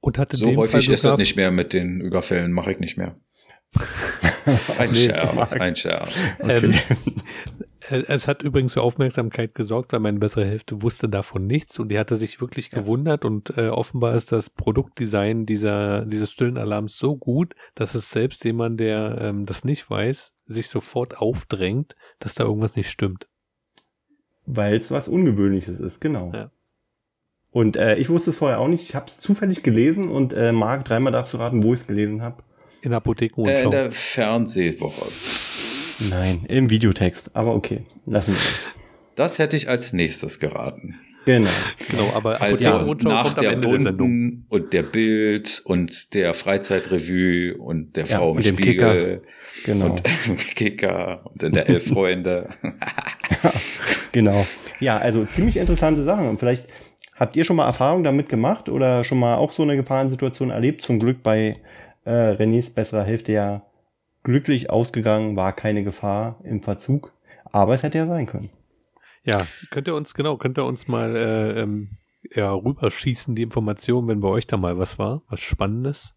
Und 0.00 0.18
hatte 0.18 0.36
So 0.36 0.46
dem 0.46 0.54
Fall 0.54 0.64
häufig 0.64 0.88
ist 0.88 1.04
das 1.04 1.18
nicht 1.18 1.36
mehr 1.36 1.50
mit 1.50 1.72
den 1.72 2.00
Überfällen, 2.00 2.52
mache 2.52 2.72
ich 2.72 2.78
nicht 2.78 2.96
mehr. 2.96 3.16
Ein 4.78 4.92
Nee, 4.92 4.96
Scherz, 4.96 5.52
ein 5.54 5.76
Scherz. 5.76 6.10
Ähm, 6.40 6.72
äh, 6.72 6.76
es 7.90 8.28
hat 8.28 8.42
übrigens 8.42 8.74
für 8.74 8.82
Aufmerksamkeit 8.82 9.54
gesorgt, 9.54 9.92
weil 9.92 10.00
meine 10.00 10.18
bessere 10.18 10.44
Hälfte 10.44 10.82
wusste 10.82 11.08
davon 11.08 11.46
nichts 11.46 11.78
und 11.78 11.88
die 11.88 11.98
hatte 11.98 12.16
sich 12.16 12.40
wirklich 12.40 12.70
gewundert 12.70 13.24
und 13.24 13.56
äh, 13.56 13.68
offenbar 13.68 14.14
ist 14.14 14.32
das 14.32 14.50
Produktdesign 14.50 15.46
dieser, 15.46 16.04
dieses 16.06 16.30
stillen 16.30 16.58
Alarms 16.58 16.98
so 16.98 17.16
gut, 17.16 17.54
dass 17.74 17.94
es 17.94 18.10
selbst 18.10 18.44
jemand, 18.44 18.80
der 18.80 19.18
ähm, 19.20 19.46
das 19.46 19.64
nicht 19.64 19.88
weiß, 19.88 20.34
sich 20.44 20.68
sofort 20.68 21.18
aufdrängt, 21.18 21.96
dass 22.18 22.34
da 22.34 22.44
irgendwas 22.44 22.76
nicht 22.76 22.90
stimmt. 22.90 23.28
Weil 24.46 24.76
es 24.76 24.90
was 24.90 25.08
Ungewöhnliches 25.08 25.80
ist, 25.80 26.00
genau. 26.00 26.32
Ja. 26.32 26.50
Und 27.50 27.76
äh, 27.76 27.96
ich 27.96 28.08
wusste 28.10 28.30
es 28.30 28.36
vorher 28.36 28.60
auch 28.60 28.68
nicht. 28.68 28.82
Ich 28.82 28.94
habe 28.94 29.06
es 29.06 29.18
zufällig 29.18 29.62
gelesen 29.62 30.08
und 30.08 30.32
äh, 30.32 30.52
Marc, 30.52 30.84
dreimal 30.84 31.12
darfst 31.12 31.32
du 31.32 31.38
raten, 31.38 31.62
wo 31.62 31.72
ich 31.72 31.80
es 31.80 31.86
gelesen 31.86 32.22
habe. 32.22 32.42
In 32.82 32.90
der 32.90 32.98
Apotheke 32.98 33.42
Äh, 33.42 33.60
in 33.60 33.66
und 33.66 33.72
der 33.72 33.92
Fernsehwoche. 33.92 35.06
Nein, 35.98 36.44
im 36.48 36.70
Videotext. 36.70 37.30
Aber 37.34 37.54
okay, 37.54 37.82
lassen 38.06 38.32
wir 38.32 38.38
das. 38.38 38.74
Das 39.16 39.38
hätte 39.38 39.56
ich 39.56 39.68
als 39.68 39.92
nächstes 39.92 40.38
geraten. 40.38 40.94
Genau. 41.24 41.50
Genau, 41.90 42.12
aber 42.14 42.40
Also 42.40 42.72
und 42.74 43.02
nach 43.04 43.34
der. 43.34 43.56
Bunten 43.56 44.46
und 44.48 44.72
der 44.72 44.82
Bild 44.82 45.60
und 45.64 46.14
der 46.14 46.32
Freizeitrevue 46.32 47.54
und 47.58 47.96
der 47.96 48.06
Ja, 48.06 48.16
Frau 48.18 48.30
im 48.30 48.36
und 48.38 48.46
dem 48.46 48.56
Spiegel 48.56 49.22
Genau. 49.64 49.86
und 49.90 50.02
im 50.26 50.36
Kicker 50.38 51.20
und 51.24 51.42
in 51.42 51.52
der 51.52 51.68
Elf 51.68 51.86
Freunde. 51.92 52.48
Genau. 54.12 54.46
Ja, 54.80 54.96
also 54.98 55.24
ziemlich 55.24 55.56
interessante 55.56 56.02
Sachen. 56.02 56.28
Und 56.28 56.38
vielleicht 56.38 56.64
habt 57.16 57.36
ihr 57.36 57.44
schon 57.44 57.56
mal 57.56 57.66
Erfahrung 57.66 58.04
damit 58.04 58.28
gemacht 58.28 58.68
oder 58.68 59.04
schon 59.04 59.18
mal 59.18 59.34
auch 59.34 59.52
so 59.52 59.62
eine 59.62 59.76
Gefahrensituation 59.76 60.50
erlebt. 60.50 60.82
Zum 60.82 60.98
Glück 60.98 61.22
bei 61.22 61.56
äh, 62.04 62.10
Renés 62.10 62.74
besserer 62.74 63.04
Hälfte 63.04 63.32
ja 63.32 63.62
glücklich 64.28 64.68
ausgegangen, 64.68 65.36
war 65.36 65.54
keine 65.54 65.82
Gefahr 65.82 66.38
im 66.44 66.62
Verzug. 66.62 67.14
Aber 67.50 67.72
es 67.72 67.82
hätte 67.82 67.96
ja 67.96 68.06
sein 68.06 68.26
können. 68.26 68.50
Ja, 69.24 69.46
könnt 69.70 69.88
ihr 69.88 69.94
uns, 69.94 70.12
genau, 70.12 70.36
könnt 70.36 70.58
ihr 70.58 70.66
uns 70.66 70.86
mal 70.86 71.16
äh, 71.16 71.62
ähm, 71.62 71.96
ja, 72.34 72.52
rüberschießen, 72.52 73.34
die 73.34 73.42
Informationen, 73.42 74.06
wenn 74.06 74.20
bei 74.20 74.28
euch 74.28 74.46
da 74.46 74.58
mal 74.58 74.76
was 74.76 74.98
war, 74.98 75.22
was 75.30 75.40
Spannendes. 75.40 76.14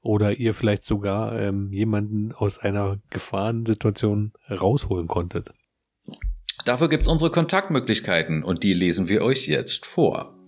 Oder 0.00 0.38
ihr 0.38 0.54
vielleicht 0.54 0.84
sogar 0.84 1.36
ähm, 1.36 1.72
jemanden 1.72 2.30
aus 2.30 2.58
einer 2.58 2.98
Gefahrensituation 3.10 4.32
rausholen 4.48 5.08
konntet. 5.08 5.50
Dafür 6.64 6.88
gibt's 6.88 7.08
unsere 7.08 7.32
Kontaktmöglichkeiten 7.32 8.44
und 8.44 8.62
die 8.62 8.74
lesen 8.74 9.08
wir 9.08 9.22
euch 9.22 9.48
jetzt 9.48 9.86
vor. 9.86 10.38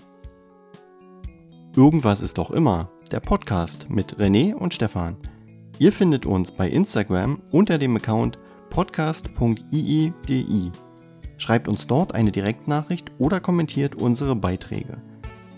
Irgendwas 1.74 2.20
ist 2.20 2.38
doch 2.38 2.52
immer. 2.52 2.92
Der 3.10 3.20
Podcast 3.20 3.90
mit 3.90 4.18
René 4.18 4.54
und 4.54 4.72
Stefan. 4.72 5.16
Ihr 5.78 5.92
findet 5.92 6.24
uns 6.24 6.50
bei 6.50 6.70
Instagram 6.70 7.42
unter 7.50 7.76
dem 7.76 7.96
Account 7.96 8.38
podcast.iigi. 8.70 10.70
Schreibt 11.36 11.68
uns 11.68 11.86
dort 11.86 12.14
eine 12.14 12.32
Direktnachricht 12.32 13.12
oder 13.18 13.40
kommentiert 13.40 13.94
unsere 13.94 14.34
Beiträge. 14.34 14.96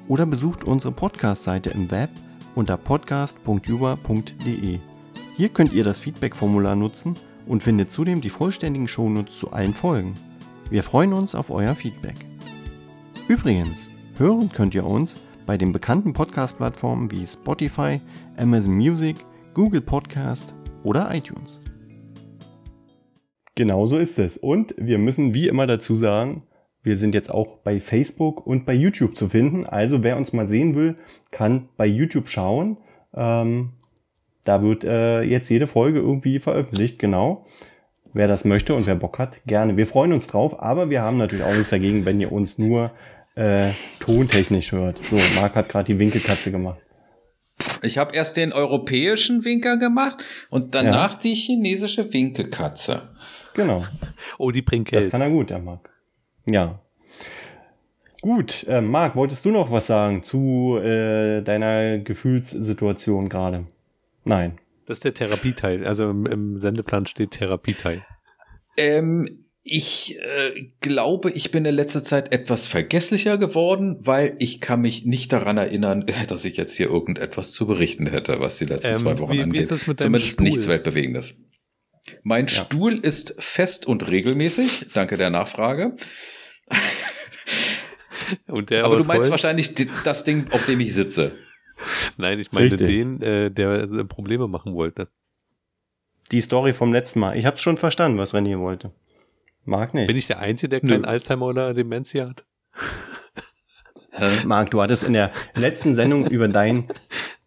Oder 0.09 0.27
besucht 0.27 0.65
unsere 0.65 0.93
Podcast-Seite 0.93 1.71
im 1.71 1.89
Web 1.93 2.11
unter 2.57 2.77
podcast.juba.de. 2.77 4.81
Hier 5.37 5.49
könnt 5.51 5.73
ihr 5.73 5.85
das 5.85 6.01
Feedback-Formular 6.01 6.75
nutzen 6.75 7.15
und 7.47 7.63
findet 7.63 7.93
zudem 7.93 8.21
die 8.21 8.31
vollständigen 8.31 8.89
Shownotes 8.89 9.39
zu 9.39 9.53
allen 9.53 9.73
Folgen. 9.73 10.15
Wir 10.69 10.83
freuen 10.83 11.13
uns 11.13 11.37
auf 11.37 11.51
euer 11.51 11.77
Feedback. 11.77 12.17
Übrigens, 13.29 13.89
hören 14.17 14.51
könnt 14.51 14.75
ihr 14.75 14.85
uns 14.85 15.17
bei 15.47 15.57
den 15.57 15.71
bekannten 15.71 16.13
Podcast-Plattformen 16.13 17.09
wie 17.13 17.25
Spotify, 17.25 18.01
Amazon 18.37 18.75
Music, 18.75 19.25
Google 19.59 19.81
Podcast 19.81 20.55
oder 20.85 21.13
iTunes. 21.13 21.61
Genau 23.57 23.87
so 23.87 23.99
ist 23.99 24.17
es. 24.21 24.37
Und 24.37 24.73
wir 24.79 24.99
müssen 24.99 25.35
wie 25.35 25.49
immer 25.49 25.67
dazu 25.67 25.99
sagen, 25.99 26.45
wir 26.85 26.97
sind 26.97 27.13
jetzt 27.13 27.29
auch 27.29 27.57
bei 27.65 27.81
Facebook 27.81 28.47
und 28.47 28.67
bei 28.67 28.73
YouTube 28.73 29.17
zu 29.17 29.29
finden. 29.29 29.67
Also 29.67 30.05
wer 30.05 30.17
uns 30.17 30.33
mal 30.33 30.49
sehen 30.49 30.77
will, 30.77 30.95
kann 31.33 31.71
bei 31.77 31.87
YouTube 31.87 32.29
schauen. 32.29 32.77
Ähm, 33.13 33.71
da 34.45 34.63
wird 34.63 34.85
äh, 34.85 35.23
jetzt 35.23 35.49
jede 35.49 35.67
Folge 35.67 35.99
irgendwie 35.99 36.39
veröffentlicht, 36.39 37.01
genau. 37.01 37.45
Wer 38.13 38.29
das 38.29 38.45
möchte 38.45 38.77
und 38.77 38.87
wer 38.87 38.95
Bock 38.95 39.19
hat, 39.19 39.41
gerne. 39.45 39.77
Wir 39.77 39.89
freuen 39.89 40.13
uns 40.13 40.29
drauf, 40.29 40.63
aber 40.63 40.89
wir 40.89 41.03
haben 41.03 41.17
natürlich 41.17 41.45
auch 41.45 41.55
nichts 41.55 41.71
dagegen, 41.71 42.05
wenn 42.05 42.21
ihr 42.21 42.31
uns 42.31 42.59
nur 42.59 42.93
äh, 43.35 43.71
tontechnisch 43.99 44.71
hört. 44.71 44.99
So, 44.99 45.17
Marc 45.35 45.57
hat 45.57 45.69
gerade 45.69 45.93
die 45.93 45.99
Winkelkatze 45.99 46.53
gemacht. 46.53 46.79
Ich 47.83 47.99
habe 47.99 48.15
erst 48.15 48.37
den 48.37 48.53
europäischen 48.53 49.45
Winker 49.45 49.77
gemacht 49.77 50.23
und 50.51 50.75
danach 50.75 51.17
die 51.17 51.35
chinesische 51.35 52.13
Winkelkatze. 52.13 53.11
Genau. 53.55 53.85
Oh, 54.39 54.51
die 54.51 54.63
bringt 54.63 54.93
Das 54.93 55.01
Geld. 55.05 55.11
kann 55.11 55.21
er 55.21 55.31
gut, 55.31 55.51
der 55.51 55.59
Marc. 55.59 55.89
Ja. 56.47 56.81
Gut, 58.21 58.65
äh, 58.69 58.81
Marc, 58.81 59.15
wolltest 59.17 59.45
du 59.45 59.51
noch 59.51 59.71
was 59.71 59.87
sagen 59.87 60.23
zu 60.23 60.77
äh, 60.83 61.41
deiner 61.43 61.99
Gefühlssituation 61.99 63.29
gerade? 63.29 63.67
Nein. 64.25 64.59
Das 64.87 64.99
ist 64.99 65.05
der 65.05 65.15
Therapieteil. 65.15 65.87
Also 65.87 66.11
im, 66.11 66.27
im 66.27 66.61
Sendeplan 66.61 67.07
steht 67.07 67.33
Therapieteil. 67.33 68.05
Ähm, 68.77 69.45
ich 69.71 70.17
äh, 70.19 70.71
glaube, 70.81 71.31
ich 71.31 71.51
bin 71.51 71.65
in 71.65 71.75
letzter 71.75 72.03
Zeit 72.03 72.33
etwas 72.33 72.67
vergesslicher 72.67 73.39
geworden, 73.39 73.97
weil 74.01 74.35
ich 74.39 74.61
kann 74.61 74.81
mich 74.81 75.05
nicht 75.05 75.33
daran 75.33 75.57
erinnern, 75.59 76.07
dass 76.29 76.45
ich 76.45 76.57
jetzt 76.57 76.77
hier 76.77 76.89
irgendetwas 76.89 77.53
zu 77.53 77.67
berichten 77.67 78.07
hätte, 78.07 78.41
was 78.41 78.59
die 78.59 78.65
letzten 78.65 78.95
Ähm, 78.95 79.01
zwei 79.01 79.19
Wochen 79.19 79.33
wie- 79.33 79.39
wie 79.39 79.43
angeht. 79.43 79.61
ist 79.63 79.71
es 79.73 79.87
mit 79.87 80.01
deinem 80.01 80.07
Zumindest 80.15 80.33
Stuhl? 80.33 80.45
nichts 80.45 80.67
Weltbewegendes. 80.67 81.35
Mein 82.23 82.47
Ja. 82.47 82.65
Stuhl 82.65 82.95
ist 82.99 83.35
fest 83.39 83.87
und 83.87 84.09
regelmäßig. 84.11 84.87
Danke 84.95 85.17
der 85.19 85.31
Nachfrage. 85.31 85.95
Und 88.47 88.71
der 88.71 88.85
Aber 88.85 88.99
du 88.99 89.05
meinst 89.05 89.23
Holz? 89.23 89.31
wahrscheinlich 89.31 89.75
das 90.05 90.25
Ding, 90.25 90.47
auf 90.51 90.67
dem 90.67 90.81
ich 90.81 90.93
sitze. 90.93 91.33
Nein, 92.19 92.39
ich 92.39 92.53
meinte 92.53 92.79
Richtig. 92.79 92.89
den, 92.89 93.23
äh, 93.23 93.51
der 93.51 93.87
Probleme 94.05 94.49
machen 94.49 94.75
wollte. 94.75 95.09
Die 96.33 96.41
Story 96.43 96.75
vom 96.75 96.93
letzten 96.93 97.21
Mal. 97.21 97.39
Ich 97.39 97.47
hab's 97.47 97.63
schon 97.63 97.77
verstanden, 97.79 98.19
was 98.19 98.35
René 98.35 98.59
wollte. 98.59 98.93
Marc 99.69 99.95
nicht. 99.95 100.07
Bin 100.07 100.17
ich 100.17 100.27
der 100.27 100.41
Einzige, 100.41 100.71
der 100.71 100.81
Nö. 100.83 100.93
keinen 100.93 101.05
Alzheimer 101.05 101.47
oder 101.47 101.75
Demenz 101.75 102.11
hier 102.11 102.29
hat? 102.29 102.45
Hä? 104.11 104.31
Marc, 104.47 104.71
du 104.71 104.83
hattest 104.83 105.05
in 105.05 105.13
der 105.13 105.31
letzten 105.55 105.95
Sendung 105.95 106.27
über 106.27 106.49
dein 106.49 106.89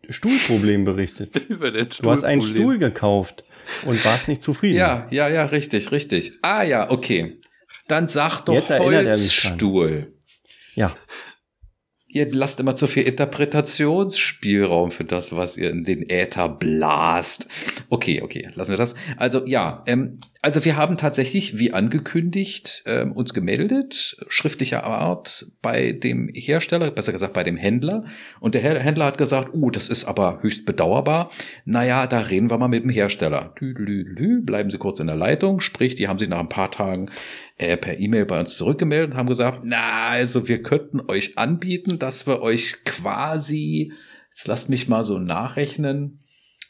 Stuhlproblem 0.07 0.85
berichtet. 0.85 1.35
Über 1.49 1.71
den 1.71 1.87
Du 2.01 2.11
hast 2.11 2.23
einen. 2.23 2.41
Stuhl 2.41 2.79
gekauft 2.79 3.43
und 3.85 4.03
warst 4.03 4.27
nicht 4.27 4.43
zufrieden. 4.43 4.77
Ja, 4.77 5.07
ja, 5.09 5.29
ja, 5.29 5.45
richtig, 5.45 5.91
richtig. 5.91 6.37
Ah 6.41 6.63
ja, 6.63 6.89
okay. 6.91 7.39
Dann 7.87 8.07
sag 8.07 8.41
doch 8.41 8.53
Jetzt 8.53 8.71
Holzstuhl. 8.71 10.13
Ja. 10.75 10.95
Ihr 12.07 12.29
lasst 12.33 12.59
immer 12.59 12.75
zu 12.75 12.87
viel 12.87 13.03
Interpretationsspielraum 13.03 14.91
für 14.91 15.05
das, 15.05 15.33
was 15.33 15.55
ihr 15.55 15.69
in 15.69 15.85
den 15.85 16.09
Äther 16.09 16.49
blast. 16.49 17.47
Okay, 17.89 18.21
okay, 18.21 18.49
lassen 18.55 18.71
wir 18.71 18.77
das. 18.77 18.95
Also 19.17 19.45
ja, 19.45 19.83
ähm, 19.87 20.19
also 20.43 20.65
wir 20.65 20.75
haben 20.75 20.97
tatsächlich, 20.97 21.59
wie 21.59 21.71
angekündigt, 21.71 22.81
ähm, 22.87 23.11
uns 23.11 23.35
gemeldet, 23.35 24.17
schriftlicher 24.27 24.83
Art 24.83 25.45
bei 25.61 25.91
dem 25.91 26.29
Hersteller, 26.33 26.89
besser 26.89 27.11
gesagt 27.11 27.33
bei 27.33 27.43
dem 27.43 27.57
Händler. 27.57 28.05
Und 28.39 28.55
der 28.55 28.61
Händler 28.61 29.05
hat 29.05 29.19
gesagt, 29.19 29.53
uh, 29.53 29.69
das 29.69 29.87
ist 29.87 30.05
aber 30.05 30.39
höchst 30.41 30.65
bedauerbar. 30.65 31.31
Naja, 31.65 32.07
da 32.07 32.21
reden 32.21 32.49
wir 32.49 32.57
mal 32.57 32.69
mit 32.69 32.83
dem 32.83 32.89
Hersteller. 32.89 33.53
Bleiben 33.55 34.71
Sie 34.71 34.79
kurz 34.79 34.99
in 34.99 35.07
der 35.07 35.15
Leitung. 35.15 35.59
Sprich, 35.59 35.93
die 35.93 36.07
haben 36.07 36.17
sich 36.17 36.29
nach 36.29 36.39
ein 36.39 36.49
paar 36.49 36.71
Tagen 36.71 37.11
äh, 37.59 37.77
per 37.77 37.99
E-Mail 37.99 38.25
bei 38.25 38.39
uns 38.39 38.57
zurückgemeldet 38.57 39.11
und 39.11 39.17
haben 39.17 39.29
gesagt, 39.29 39.59
na, 39.63 40.07
also 40.09 40.47
wir 40.47 40.63
könnten 40.63 41.01
euch 41.07 41.37
anbieten, 41.37 41.99
dass 41.99 42.25
wir 42.25 42.41
euch 42.41 42.83
quasi, 42.83 43.93
jetzt 44.31 44.47
lasst 44.47 44.69
mich 44.69 44.87
mal 44.87 45.03
so 45.03 45.19
nachrechnen, 45.19 46.17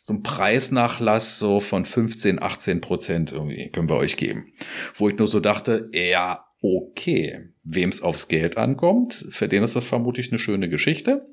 so 0.01 0.13
ein 0.13 0.24
Preisnachlass 0.24 1.38
so 1.39 1.60
von 1.60 1.86
15, 1.86 2.41
18 2.41 2.81
Prozent 2.81 3.31
irgendwie 3.31 3.70
können 3.70 3.89
wir 3.89 3.98
euch 3.98 4.17
geben. 4.17 4.53
Wo 4.96 5.10
ich 5.10 5.17
nur 5.17 5.27
so 5.27 5.39
dachte, 5.39 5.89
ja, 5.93 6.46
okay, 6.62 7.50
wem's 7.63 8.01
aufs 8.01 8.27
Geld 8.27 8.58
ankommt, 8.58 9.25
für 9.29 9.48
den 9.48 9.63
ist 9.63 9.75
das 9.75 9.88
vermutlich 9.88 10.31
eine 10.31 10.39
schöne 10.39 10.70
Geschichte. 10.70 11.27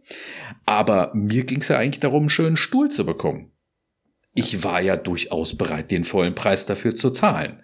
Aber 0.67 1.13
mir 1.15 1.45
ging's 1.45 1.69
ja 1.69 1.79
eigentlich 1.79 2.01
darum, 2.01 2.25
einen 2.25 2.31
schönen 2.31 2.57
Stuhl 2.57 2.91
zu 2.91 3.05
bekommen. 3.05 3.53
Ich 4.35 4.63
war 4.63 4.81
ja 4.81 4.97
durchaus 4.97 5.57
bereit, 5.57 5.91
den 5.91 6.05
vollen 6.05 6.35
Preis 6.35 6.67
dafür 6.67 6.95
zu 6.95 7.11
zahlen. 7.11 7.63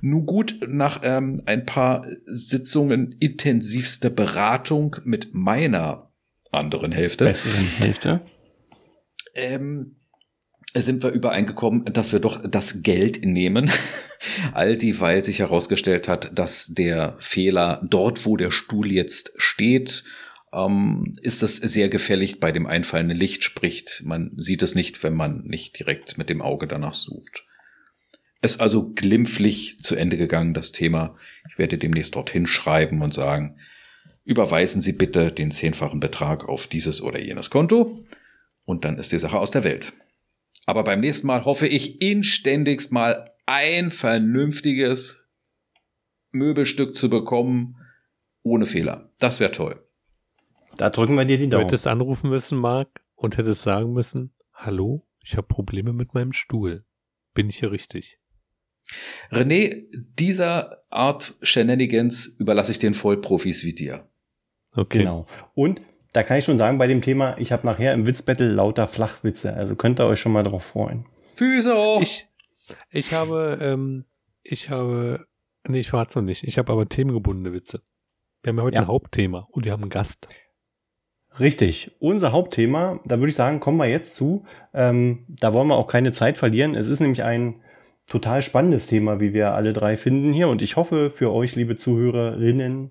Nun 0.00 0.26
gut, 0.26 0.60
nach 0.66 1.00
ähm, 1.02 1.40
ein 1.46 1.66
paar 1.66 2.06
Sitzungen 2.26 3.16
intensivster 3.20 4.10
Beratung 4.10 4.96
mit 5.04 5.34
meiner 5.34 6.12
anderen 6.50 6.92
Hälfte. 6.92 7.24
Besseren 7.24 7.66
Hälfte. 7.78 8.20
Ähm, 9.34 9.96
sind 10.80 11.02
wir 11.02 11.10
übereingekommen, 11.10 11.84
dass 11.92 12.12
wir 12.12 12.20
doch 12.20 12.40
das 12.48 12.82
Geld 12.82 13.24
nehmen. 13.24 13.70
All 14.52 14.76
die, 14.76 15.00
weil 15.00 15.22
sich 15.22 15.40
herausgestellt 15.40 16.08
hat, 16.08 16.30
dass 16.38 16.68
der 16.68 17.16
Fehler 17.18 17.82
dort, 17.84 18.24
wo 18.24 18.36
der 18.36 18.50
Stuhl 18.50 18.90
jetzt 18.90 19.32
steht, 19.36 20.04
ähm, 20.52 21.12
ist 21.20 21.42
das 21.42 21.56
sehr 21.56 21.88
gefällig 21.88 22.40
bei 22.40 22.52
dem 22.52 22.66
einfallenden 22.66 23.16
Licht, 23.16 23.42
spricht 23.42 24.02
man 24.04 24.32
sieht 24.36 24.62
es 24.62 24.74
nicht, 24.74 25.02
wenn 25.02 25.14
man 25.14 25.42
nicht 25.44 25.78
direkt 25.78 26.18
mit 26.18 26.28
dem 26.28 26.42
Auge 26.42 26.66
danach 26.66 26.94
sucht. 26.94 27.44
Ist 28.40 28.60
also 28.60 28.92
glimpflich 28.92 29.78
zu 29.82 29.94
Ende 29.94 30.16
gegangen, 30.16 30.52
das 30.52 30.72
Thema. 30.72 31.16
Ich 31.48 31.58
werde 31.58 31.78
demnächst 31.78 32.16
dorthin 32.16 32.46
schreiben 32.46 33.00
und 33.02 33.14
sagen, 33.14 33.56
überweisen 34.24 34.80
Sie 34.80 34.92
bitte 34.92 35.32
den 35.32 35.50
zehnfachen 35.50 36.00
Betrag 36.00 36.48
auf 36.48 36.66
dieses 36.66 37.02
oder 37.02 37.20
jenes 37.20 37.50
Konto 37.50 38.04
und 38.64 38.84
dann 38.84 38.98
ist 38.98 39.12
die 39.12 39.18
Sache 39.18 39.38
aus 39.38 39.50
der 39.52 39.64
Welt. 39.64 39.92
Aber 40.66 40.84
beim 40.84 41.00
nächsten 41.00 41.26
Mal 41.26 41.44
hoffe 41.44 41.66
ich 41.66 42.00
inständigst 42.00 42.92
mal 42.92 43.32
ein 43.46 43.90
vernünftiges 43.90 45.26
Möbelstück 46.30 46.96
zu 46.96 47.10
bekommen, 47.10 47.76
ohne 48.42 48.66
Fehler. 48.66 49.10
Das 49.18 49.40
wäre 49.40 49.52
toll. 49.52 49.84
Da 50.76 50.90
drücken 50.90 51.14
wir 51.16 51.24
dir 51.24 51.38
die 51.38 51.48
Daumen. 51.48 51.62
Du 51.62 51.66
hättest 51.66 51.86
anrufen 51.86 52.30
müssen, 52.30 52.58
Marc, 52.58 53.02
und 53.14 53.36
hättest 53.36 53.62
sagen 53.62 53.92
müssen, 53.92 54.32
hallo, 54.54 55.06
ich 55.22 55.36
habe 55.36 55.46
Probleme 55.46 55.92
mit 55.92 56.14
meinem 56.14 56.32
Stuhl. 56.32 56.84
Bin 57.34 57.48
ich 57.48 57.58
hier 57.58 57.72
richtig? 57.72 58.18
René, 59.30 59.86
dieser 59.92 60.82
Art 60.90 61.34
Shenanigans 61.42 62.26
überlasse 62.26 62.72
ich 62.72 62.78
den 62.78 62.94
Vollprofis 62.94 63.64
wie 63.64 63.74
dir. 63.74 64.08
Okay. 64.74 64.98
Genau. 64.98 65.26
Und 65.54 65.80
da 66.12 66.22
kann 66.22 66.38
ich 66.38 66.44
schon 66.44 66.58
sagen, 66.58 66.78
bei 66.78 66.86
dem 66.86 67.02
Thema, 67.02 67.36
ich 67.38 67.52
habe 67.52 67.66
nachher 67.66 67.94
im 67.94 68.06
Witzbattle 68.06 68.48
lauter 68.48 68.86
Flachwitze. 68.86 69.54
Also 69.54 69.76
könnt 69.76 70.00
ihr 70.00 70.06
euch 70.06 70.20
schon 70.20 70.32
mal 70.32 70.42
drauf 70.42 70.64
freuen. 70.64 71.06
Füße 71.36 71.74
hoch! 71.74 72.02
Ich, 72.02 72.28
ich 72.90 73.12
habe, 73.12 73.58
ähm, 73.60 74.04
ich 74.42 74.70
habe, 74.70 75.24
nee, 75.66 75.80
ich 75.80 75.90
verrate 75.90 76.18
noch 76.18 76.26
nicht. 76.26 76.44
Ich 76.44 76.58
habe 76.58 76.72
aber 76.72 76.88
themengebundene 76.88 77.54
Witze. 77.54 77.82
Wir 78.42 78.50
haben 78.50 78.58
ja 78.58 78.64
heute 78.64 78.74
ja. 78.74 78.80
ein 78.82 78.88
Hauptthema 78.88 79.48
und 79.50 79.64
wir 79.64 79.72
haben 79.72 79.82
einen 79.82 79.90
Gast. 79.90 80.28
Richtig. 81.40 81.92
Unser 81.98 82.32
Hauptthema, 82.32 83.00
da 83.04 83.18
würde 83.18 83.30
ich 83.30 83.36
sagen, 83.36 83.60
kommen 83.60 83.78
wir 83.78 83.88
jetzt 83.88 84.16
zu. 84.16 84.44
Ähm, 84.74 85.24
da 85.28 85.52
wollen 85.54 85.68
wir 85.68 85.76
auch 85.76 85.86
keine 85.86 86.12
Zeit 86.12 86.36
verlieren. 86.36 86.74
Es 86.74 86.88
ist 86.88 87.00
nämlich 87.00 87.22
ein 87.22 87.62
total 88.06 88.42
spannendes 88.42 88.86
Thema, 88.86 89.20
wie 89.20 89.32
wir 89.32 89.54
alle 89.54 89.72
drei 89.72 89.96
finden 89.96 90.32
hier. 90.34 90.48
Und 90.48 90.60
ich 90.60 90.76
hoffe 90.76 91.10
für 91.10 91.32
euch, 91.32 91.56
liebe 91.56 91.76
Zuhörerinnen, 91.76 92.90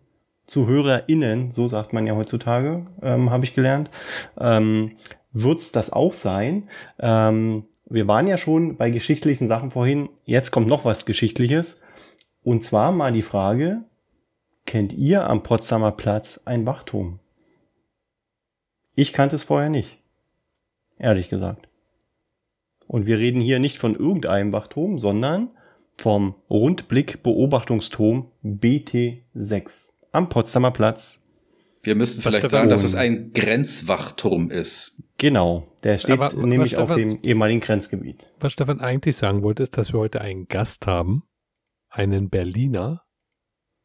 ZuhörerInnen, 0.51 1.51
so 1.51 1.69
sagt 1.69 1.93
man 1.93 2.05
ja 2.05 2.13
heutzutage, 2.13 2.85
ähm, 3.01 3.29
habe 3.29 3.45
ich 3.45 3.55
gelernt, 3.55 3.89
ähm, 4.37 4.91
wird's 5.31 5.71
das 5.71 5.93
auch 5.93 6.13
sein. 6.13 6.67
Ähm, 6.99 7.67
wir 7.85 8.05
waren 8.09 8.27
ja 8.27 8.37
schon 8.37 8.75
bei 8.75 8.89
geschichtlichen 8.89 9.47
Sachen 9.47 9.71
vorhin. 9.71 10.09
Jetzt 10.25 10.51
kommt 10.51 10.67
noch 10.67 10.83
was 10.83 11.05
Geschichtliches. 11.05 11.79
Und 12.43 12.65
zwar 12.65 12.91
mal 12.91 13.13
die 13.13 13.21
Frage, 13.21 13.85
kennt 14.65 14.91
ihr 14.91 15.25
am 15.29 15.41
Potsdamer 15.41 15.93
Platz 15.93 16.41
ein 16.43 16.65
Wachturm? 16.65 17.21
Ich 18.93 19.13
kannte 19.13 19.37
es 19.37 19.43
vorher 19.43 19.69
nicht. 19.69 19.99
Ehrlich 20.97 21.29
gesagt. 21.29 21.69
Und 22.87 23.05
wir 23.05 23.19
reden 23.19 23.39
hier 23.39 23.59
nicht 23.59 23.77
von 23.77 23.95
irgendeinem 23.95 24.51
Wachturm, 24.51 24.99
sondern 24.99 25.51
vom 25.95 26.35
Rundblick-Beobachtungsturm 26.49 28.31
BT6 28.43 29.90
am 30.11 30.29
Potsdamer 30.29 30.71
Platz. 30.71 31.21
Wir 31.83 31.95
müssten 31.95 32.21
vielleicht 32.21 32.49
sagen, 32.49 32.69
dass 32.69 32.83
es 32.83 32.95
ein 32.95 33.33
Grenzwachturm 33.33 34.51
ist. 34.51 34.97
Genau, 35.17 35.65
der 35.83 35.97
steht 35.97 36.19
Aber, 36.19 36.33
nämlich 36.33 36.69
Stefan, 36.69 36.89
auf 36.89 36.95
dem 36.95 37.19
ehemaligen 37.23 37.59
Grenzgebiet. 37.59 38.25
Was 38.39 38.53
Stefan 38.53 38.81
eigentlich 38.81 39.17
sagen 39.17 39.41
wollte, 39.41 39.63
ist, 39.63 39.77
dass 39.77 39.93
wir 39.93 39.99
heute 39.99 40.21
einen 40.21 40.47
Gast 40.47 40.85
haben, 40.85 41.23
einen 41.89 42.29
Berliner. 42.29 43.03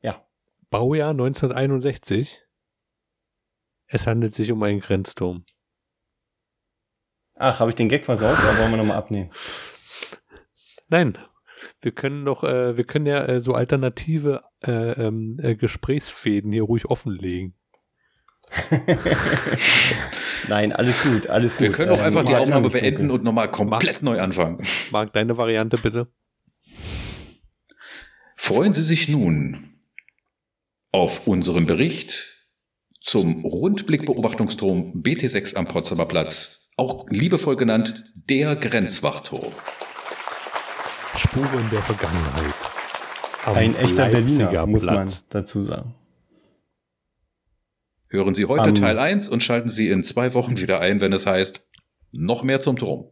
Ja. 0.02 0.26
Baujahr 0.70 1.10
1961. 1.10 2.42
Es 3.86 4.06
handelt 4.06 4.34
sich 4.34 4.50
um 4.52 4.62
einen 4.62 4.80
Grenzturm. 4.80 5.44
Ach, 7.34 7.60
habe 7.60 7.70
ich 7.70 7.76
den 7.76 7.88
Gag 7.88 8.04
versaut 8.04 8.38
oder 8.38 8.58
wollen 8.58 8.70
wir 8.70 8.78
nochmal 8.78 8.96
abnehmen? 8.96 9.30
Nein, 10.88 11.18
wir 11.86 11.92
können 11.92 12.24
doch, 12.24 12.42
äh, 12.42 12.76
wir 12.76 12.82
können 12.82 13.06
ja 13.06 13.24
äh, 13.26 13.38
so 13.38 13.54
alternative 13.54 14.42
äh, 14.66 14.72
ähm, 14.72 15.38
äh, 15.40 15.54
Gesprächsfäden 15.54 16.50
hier 16.50 16.64
ruhig 16.64 16.86
offenlegen. 16.86 17.54
Nein, 20.48 20.72
alles 20.72 21.00
gut, 21.04 21.28
alles 21.28 21.52
gut. 21.52 21.60
Wir 21.60 21.70
können 21.70 21.90
auch 21.90 22.00
also, 22.00 22.18
einfach 22.18 22.28
die 22.28 22.34
Aufnahme 22.34 22.70
beenden 22.70 23.08
und 23.08 23.22
nochmal 23.22 23.52
komplett 23.52 24.02
neu 24.02 24.20
anfangen. 24.20 24.66
Marc, 24.90 25.12
deine 25.12 25.38
Variante 25.38 25.78
bitte. 25.78 26.08
Freuen 28.36 28.72
Sie 28.72 28.82
sich 28.82 29.08
nun 29.08 29.78
auf 30.90 31.28
unseren 31.28 31.66
Bericht 31.66 32.48
zum 33.00 33.44
Rundblickbeobachtungsturm 33.44 35.02
BT6 35.02 35.54
am 35.54 35.66
Potsdamer 35.66 36.06
Platz, 36.06 36.68
auch 36.76 37.06
liebevoll 37.10 37.54
genannt 37.54 38.12
der 38.16 38.56
Grenzwachturm. 38.56 39.52
Spuren 41.18 41.70
der 41.72 41.82
Vergangenheit. 41.82 42.54
Ein 43.46 43.74
echter 43.76 44.08
Leipziger 44.08 44.46
Berliner, 44.46 44.66
muss 44.66 44.84
man 44.84 45.10
dazu 45.30 45.62
sagen. 45.62 45.94
Hören 48.08 48.34
Sie 48.34 48.44
heute 48.44 48.68
um, 48.70 48.74
Teil 48.74 48.98
1 48.98 49.28
und 49.28 49.42
schalten 49.42 49.68
Sie 49.68 49.88
in 49.88 50.04
zwei 50.04 50.34
Wochen 50.34 50.58
wieder 50.58 50.80
ein, 50.80 51.00
wenn 51.00 51.12
es 51.12 51.26
heißt, 51.26 51.62
noch 52.12 52.42
mehr 52.42 52.60
zum 52.60 52.76
Turm. 52.76 53.06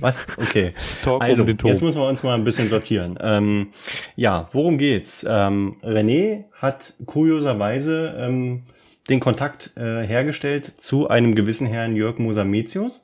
Was? 0.00 0.26
Okay. 0.36 0.72
Talk 1.02 1.22
also, 1.22 1.42
um 1.42 1.48
jetzt 1.48 1.82
müssen 1.82 1.98
wir 1.98 2.08
uns 2.08 2.22
mal 2.22 2.34
ein 2.34 2.44
bisschen 2.44 2.68
sortieren. 2.68 3.18
Ähm, 3.20 3.68
ja, 4.16 4.48
worum 4.52 4.78
geht's? 4.78 5.24
Ähm, 5.28 5.76
René 5.82 6.44
hat 6.54 6.94
kurioserweise 7.06 8.16
ähm, 8.18 8.64
den 9.08 9.20
Kontakt 9.20 9.76
äh, 9.76 10.06
hergestellt 10.06 10.80
zu 10.80 11.08
einem 11.08 11.34
gewissen 11.34 11.66
Herrn 11.66 11.94
Jörg 11.94 12.18
Mosametius. 12.18 13.02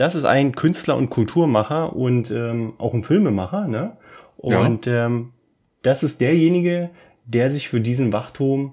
Das 0.00 0.14
ist 0.14 0.24
ein 0.24 0.54
Künstler 0.54 0.96
und 0.96 1.10
Kulturmacher 1.10 1.94
und 1.94 2.30
ähm, 2.30 2.72
auch 2.78 2.94
ein 2.94 3.02
Filmemacher, 3.02 3.68
ne? 3.68 3.98
Und 4.38 4.86
ja. 4.86 5.06
ähm, 5.06 5.32
das 5.82 6.02
ist 6.02 6.22
derjenige, 6.22 6.88
der 7.26 7.50
sich 7.50 7.68
für 7.68 7.82
diesen 7.82 8.10
Wachturm 8.10 8.72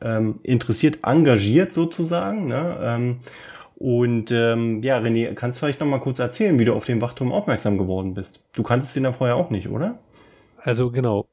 ähm, 0.00 0.40
interessiert, 0.42 1.00
engagiert 1.04 1.74
sozusagen. 1.74 2.46
Ne? 2.48 2.78
Ähm, 2.82 3.16
und 3.76 4.30
ähm, 4.30 4.82
ja, 4.82 4.98
René, 4.98 5.34
kannst 5.34 5.58
du 5.58 5.60
vielleicht 5.60 5.80
noch 5.80 5.86
mal 5.86 6.00
kurz 6.00 6.18
erzählen, 6.18 6.58
wie 6.58 6.64
du 6.64 6.72
auf 6.72 6.86
den 6.86 7.02
Wachturm 7.02 7.32
aufmerksam 7.32 7.76
geworden 7.76 8.14
bist? 8.14 8.42
Du 8.54 8.62
kanntest 8.62 8.96
den 8.96 9.04
ja 9.04 9.12
vorher 9.12 9.36
auch 9.36 9.50
nicht, 9.50 9.68
oder? 9.68 9.98
Also 10.56 10.90
genau, 10.90 11.28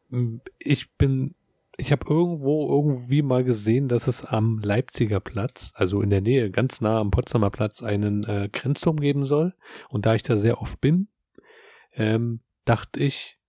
ich 0.58 0.92
bin 0.98 1.34
ich 1.80 1.94
habe 1.94 2.06
irgendwo 2.10 2.70
irgendwie 2.70 3.22
mal 3.22 3.44
gesehen, 3.44 3.88
dass 3.88 4.08
es 4.08 4.26
am 4.26 4.60
Leipziger 4.60 5.22
Platz, 5.22 5.72
also 5.76 6.02
in 6.02 6.10
der 6.10 6.20
Nähe, 6.20 6.52
ganz 6.52 6.82
nah 6.82 7.00
am 7.00 7.10
Potsdamer 7.10 7.50
Platz, 7.50 7.82
einen 7.82 8.24
äh, 8.26 8.50
Grenzturm 8.52 9.00
geben 9.00 9.26
soll. 9.26 9.54
Und 9.88 10.06
da 10.06 10.14
ich 10.14 10.24
da 10.24 10.36
sehr 10.36 10.62
oft 10.62 10.82
bin, 10.82 11.08
ähm, 11.94 12.42
dachte 12.66 13.00
ich, 13.00 13.40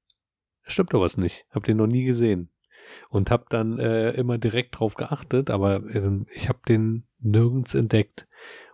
stimmt 0.62 0.94
doch 0.94 1.00
was 1.00 1.16
nicht. 1.16 1.44
Hab 1.50 1.64
den 1.64 1.76
noch 1.76 1.88
nie 1.88 2.04
gesehen. 2.04 2.50
Und 3.08 3.30
hab 3.30 3.50
dann 3.50 3.78
äh, 3.78 4.12
immer 4.12 4.38
direkt 4.38 4.78
drauf 4.78 4.94
geachtet, 4.94 5.50
aber 5.50 5.84
äh, 5.92 6.24
ich 6.32 6.48
habe 6.48 6.60
den 6.68 7.04
nirgends 7.18 7.74
entdeckt. 7.74 8.28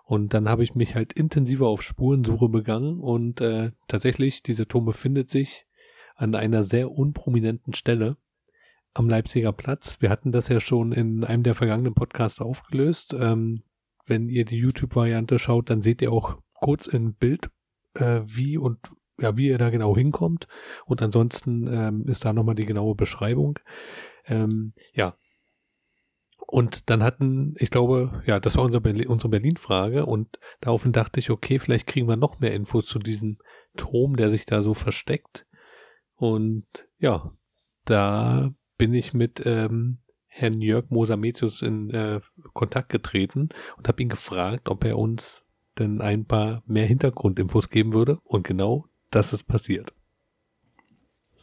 Und 0.04 0.34
dann 0.34 0.48
habe 0.48 0.64
ich 0.64 0.74
mich 0.74 0.94
halt 0.94 1.14
intensiver 1.14 1.66
auf 1.66 1.82
Spurensuche 1.82 2.48
begangen 2.48 3.00
und 3.00 3.40
äh, 3.40 3.72
tatsächlich, 3.88 4.42
dieser 4.42 4.68
Turm 4.68 4.84
befindet 4.84 5.30
sich 5.30 5.66
an 6.14 6.34
einer 6.34 6.62
sehr 6.62 6.92
unprominenten 6.92 7.74
Stelle 7.74 8.16
am 8.96 9.08
Leipziger 9.08 9.52
Platz. 9.52 10.00
Wir 10.00 10.08
hatten 10.08 10.32
das 10.32 10.48
ja 10.48 10.58
schon 10.58 10.92
in 10.92 11.22
einem 11.22 11.42
der 11.42 11.54
vergangenen 11.54 11.94
Podcasts 11.94 12.40
aufgelöst. 12.40 13.14
Ähm, 13.18 13.62
wenn 14.06 14.28
ihr 14.28 14.44
die 14.44 14.56
YouTube-Variante 14.56 15.38
schaut, 15.38 15.68
dann 15.68 15.82
seht 15.82 16.00
ihr 16.00 16.12
auch 16.12 16.38
kurz 16.54 16.86
in 16.86 17.14
Bild, 17.14 17.50
äh, 17.94 18.22
wie 18.24 18.56
und 18.56 18.78
ja, 19.20 19.36
wie 19.36 19.48
ihr 19.48 19.58
da 19.58 19.70
genau 19.70 19.94
hinkommt. 19.94 20.46
Und 20.86 21.02
ansonsten 21.02 21.66
ähm, 21.66 22.04
ist 22.06 22.24
da 22.24 22.32
nochmal 22.32 22.54
die 22.54 22.66
genaue 22.66 22.94
Beschreibung. 22.94 23.58
Ähm, 24.26 24.72
ja. 24.92 25.16
Und 26.46 26.88
dann 26.88 27.02
hatten, 27.02 27.54
ich 27.58 27.70
glaube, 27.70 28.22
ja, 28.24 28.38
das 28.40 28.56
war 28.56 28.64
unser 28.64 28.80
Berlin, 28.80 29.08
unsere 29.08 29.30
Berlin-Frage 29.30 30.06
und 30.06 30.38
daraufhin 30.60 30.92
dachte 30.92 31.18
ich, 31.18 31.30
okay, 31.30 31.58
vielleicht 31.58 31.88
kriegen 31.88 32.08
wir 32.08 32.16
noch 32.16 32.38
mehr 32.38 32.54
Infos 32.54 32.86
zu 32.86 33.00
diesem 33.00 33.38
Turm, 33.76 34.16
der 34.16 34.30
sich 34.30 34.46
da 34.46 34.62
so 34.62 34.72
versteckt. 34.72 35.44
Und 36.14 36.66
ja, 36.98 37.32
da 37.84 38.54
bin 38.78 38.94
ich 38.94 39.14
mit 39.14 39.42
ähm, 39.44 39.98
Herrn 40.26 40.60
Jörg 40.60 40.90
Moser-Metius 40.90 41.62
in 41.62 41.90
äh, 41.90 42.20
Kontakt 42.52 42.90
getreten 42.90 43.48
und 43.76 43.88
habe 43.88 44.02
ihn 44.02 44.08
gefragt, 44.08 44.68
ob 44.68 44.84
er 44.84 44.98
uns 44.98 45.46
denn 45.78 46.00
ein 46.00 46.24
paar 46.24 46.62
mehr 46.66 46.86
Hintergrundinfos 46.86 47.70
geben 47.70 47.92
würde. 47.92 48.18
Und 48.24 48.46
genau 48.46 48.86
das 49.10 49.32
ist 49.32 49.44
passiert. 49.44 49.92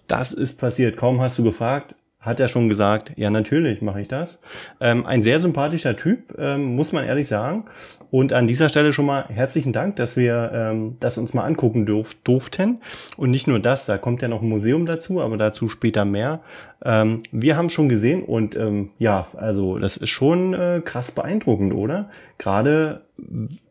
Das 0.07 0.33
ist 0.33 0.59
passiert. 0.59 0.97
Kaum 0.97 1.21
hast 1.21 1.37
du 1.37 1.43
gefragt, 1.43 1.95
hat 2.23 2.39
er 2.39 2.47
schon 2.47 2.69
gesagt, 2.69 3.11
ja 3.17 3.29
natürlich 3.29 3.81
mache 3.81 4.01
ich 4.01 4.07
das. 4.07 4.39
Ähm, 4.79 5.05
ein 5.05 5.21
sehr 5.21 5.39
sympathischer 5.39 5.95
Typ, 5.95 6.33
ähm, 6.37 6.75
muss 6.75 6.93
man 6.93 7.05
ehrlich 7.05 7.27
sagen. 7.27 7.65
Und 8.11 8.31
an 8.31 8.47
dieser 8.47 8.69
Stelle 8.69 8.93
schon 8.93 9.07
mal 9.07 9.25
herzlichen 9.27 9.73
Dank, 9.73 9.97
dass 9.97 10.15
wir 10.15 10.51
ähm, 10.53 10.97
das 10.99 11.17
uns 11.17 11.33
mal 11.33 11.43
angucken 11.43 11.85
durf 11.85 12.13
durften. 12.23 12.79
Und 13.17 13.31
nicht 13.31 13.47
nur 13.47 13.59
das, 13.59 13.85
da 13.85 13.97
kommt 13.97 14.21
ja 14.21 14.27
noch 14.27 14.41
ein 14.41 14.49
Museum 14.49 14.85
dazu, 14.85 15.19
aber 15.19 15.35
dazu 15.35 15.67
später 15.67 16.05
mehr. 16.05 16.41
Ähm, 16.85 17.19
wir 17.31 17.57
haben 17.57 17.69
schon 17.69 17.89
gesehen 17.89 18.23
und 18.23 18.55
ähm, 18.55 18.91
ja, 18.99 19.27
also 19.35 19.79
das 19.79 19.97
ist 19.97 20.11
schon 20.11 20.53
äh, 20.53 20.81
krass 20.85 21.11
beeindruckend, 21.11 21.73
oder? 21.73 22.09
Gerade, 22.37 23.01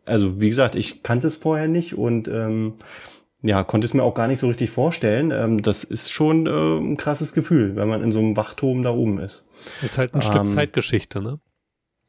also 0.04 0.40
wie 0.40 0.48
gesagt, 0.48 0.74
ich 0.74 1.02
kannte 1.02 1.28
es 1.28 1.36
vorher 1.36 1.68
nicht 1.68 1.96
und 1.96 2.28
ähm, 2.28 2.74
ja, 3.42 3.64
konnte 3.64 3.86
es 3.86 3.94
mir 3.94 4.02
auch 4.02 4.14
gar 4.14 4.28
nicht 4.28 4.38
so 4.38 4.48
richtig 4.48 4.70
vorstellen. 4.70 5.32
Ähm, 5.32 5.62
das 5.62 5.84
ist 5.84 6.12
schon 6.12 6.46
äh, 6.46 6.78
ein 6.78 6.96
krasses 6.96 7.32
Gefühl, 7.32 7.76
wenn 7.76 7.88
man 7.88 8.02
in 8.02 8.12
so 8.12 8.20
einem 8.20 8.36
Wachturm 8.36 8.82
da 8.82 8.90
oben 8.90 9.18
ist. 9.18 9.44
Ist 9.82 9.98
halt 9.98 10.14
ein 10.14 10.22
ähm, 10.22 10.22
Stück 10.22 10.46
Zeitgeschichte, 10.46 11.20
ne? 11.20 11.40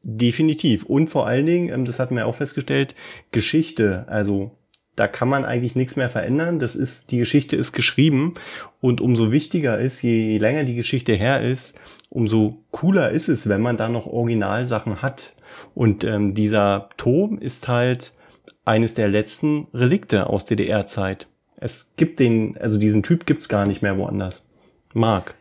Definitiv. 0.02 0.84
Und 0.84 1.08
vor 1.08 1.26
allen 1.26 1.46
Dingen, 1.46 1.70
ähm, 1.70 1.84
das 1.84 1.98
hatten 1.98 2.14
wir 2.14 2.26
auch 2.26 2.36
festgestellt, 2.36 2.94
Geschichte. 3.32 4.04
Also 4.06 4.52
da 4.96 5.08
kann 5.08 5.28
man 5.28 5.44
eigentlich 5.44 5.74
nichts 5.74 5.96
mehr 5.96 6.08
verändern. 6.08 6.60
Das 6.60 6.76
ist, 6.76 7.10
die 7.10 7.18
Geschichte 7.18 7.56
ist 7.56 7.72
geschrieben. 7.72 8.34
Und 8.80 9.00
umso 9.00 9.32
wichtiger 9.32 9.78
ist, 9.78 10.02
je 10.02 10.38
länger 10.38 10.64
die 10.64 10.76
Geschichte 10.76 11.14
her 11.14 11.40
ist, 11.40 11.80
umso 12.10 12.64
cooler 12.70 13.10
ist 13.10 13.28
es, 13.28 13.48
wenn 13.48 13.60
man 13.60 13.76
da 13.76 13.88
noch 13.88 14.06
Originalsachen 14.06 15.02
hat. 15.02 15.34
Und 15.74 16.04
ähm, 16.04 16.34
dieser 16.34 16.90
Turm 16.96 17.38
ist 17.38 17.66
halt 17.66 18.12
eines 18.64 18.94
der 18.94 19.08
letzten 19.08 19.68
Relikte 19.74 20.28
aus 20.28 20.46
DDR-Zeit. 20.46 21.26
Es 21.56 21.92
gibt 21.96 22.20
den, 22.20 22.56
also 22.58 22.78
diesen 22.78 23.02
Typ 23.02 23.26
gibt's 23.26 23.48
gar 23.48 23.66
nicht 23.66 23.82
mehr 23.82 23.98
woanders. 23.98 24.44
Mark. 24.92 25.34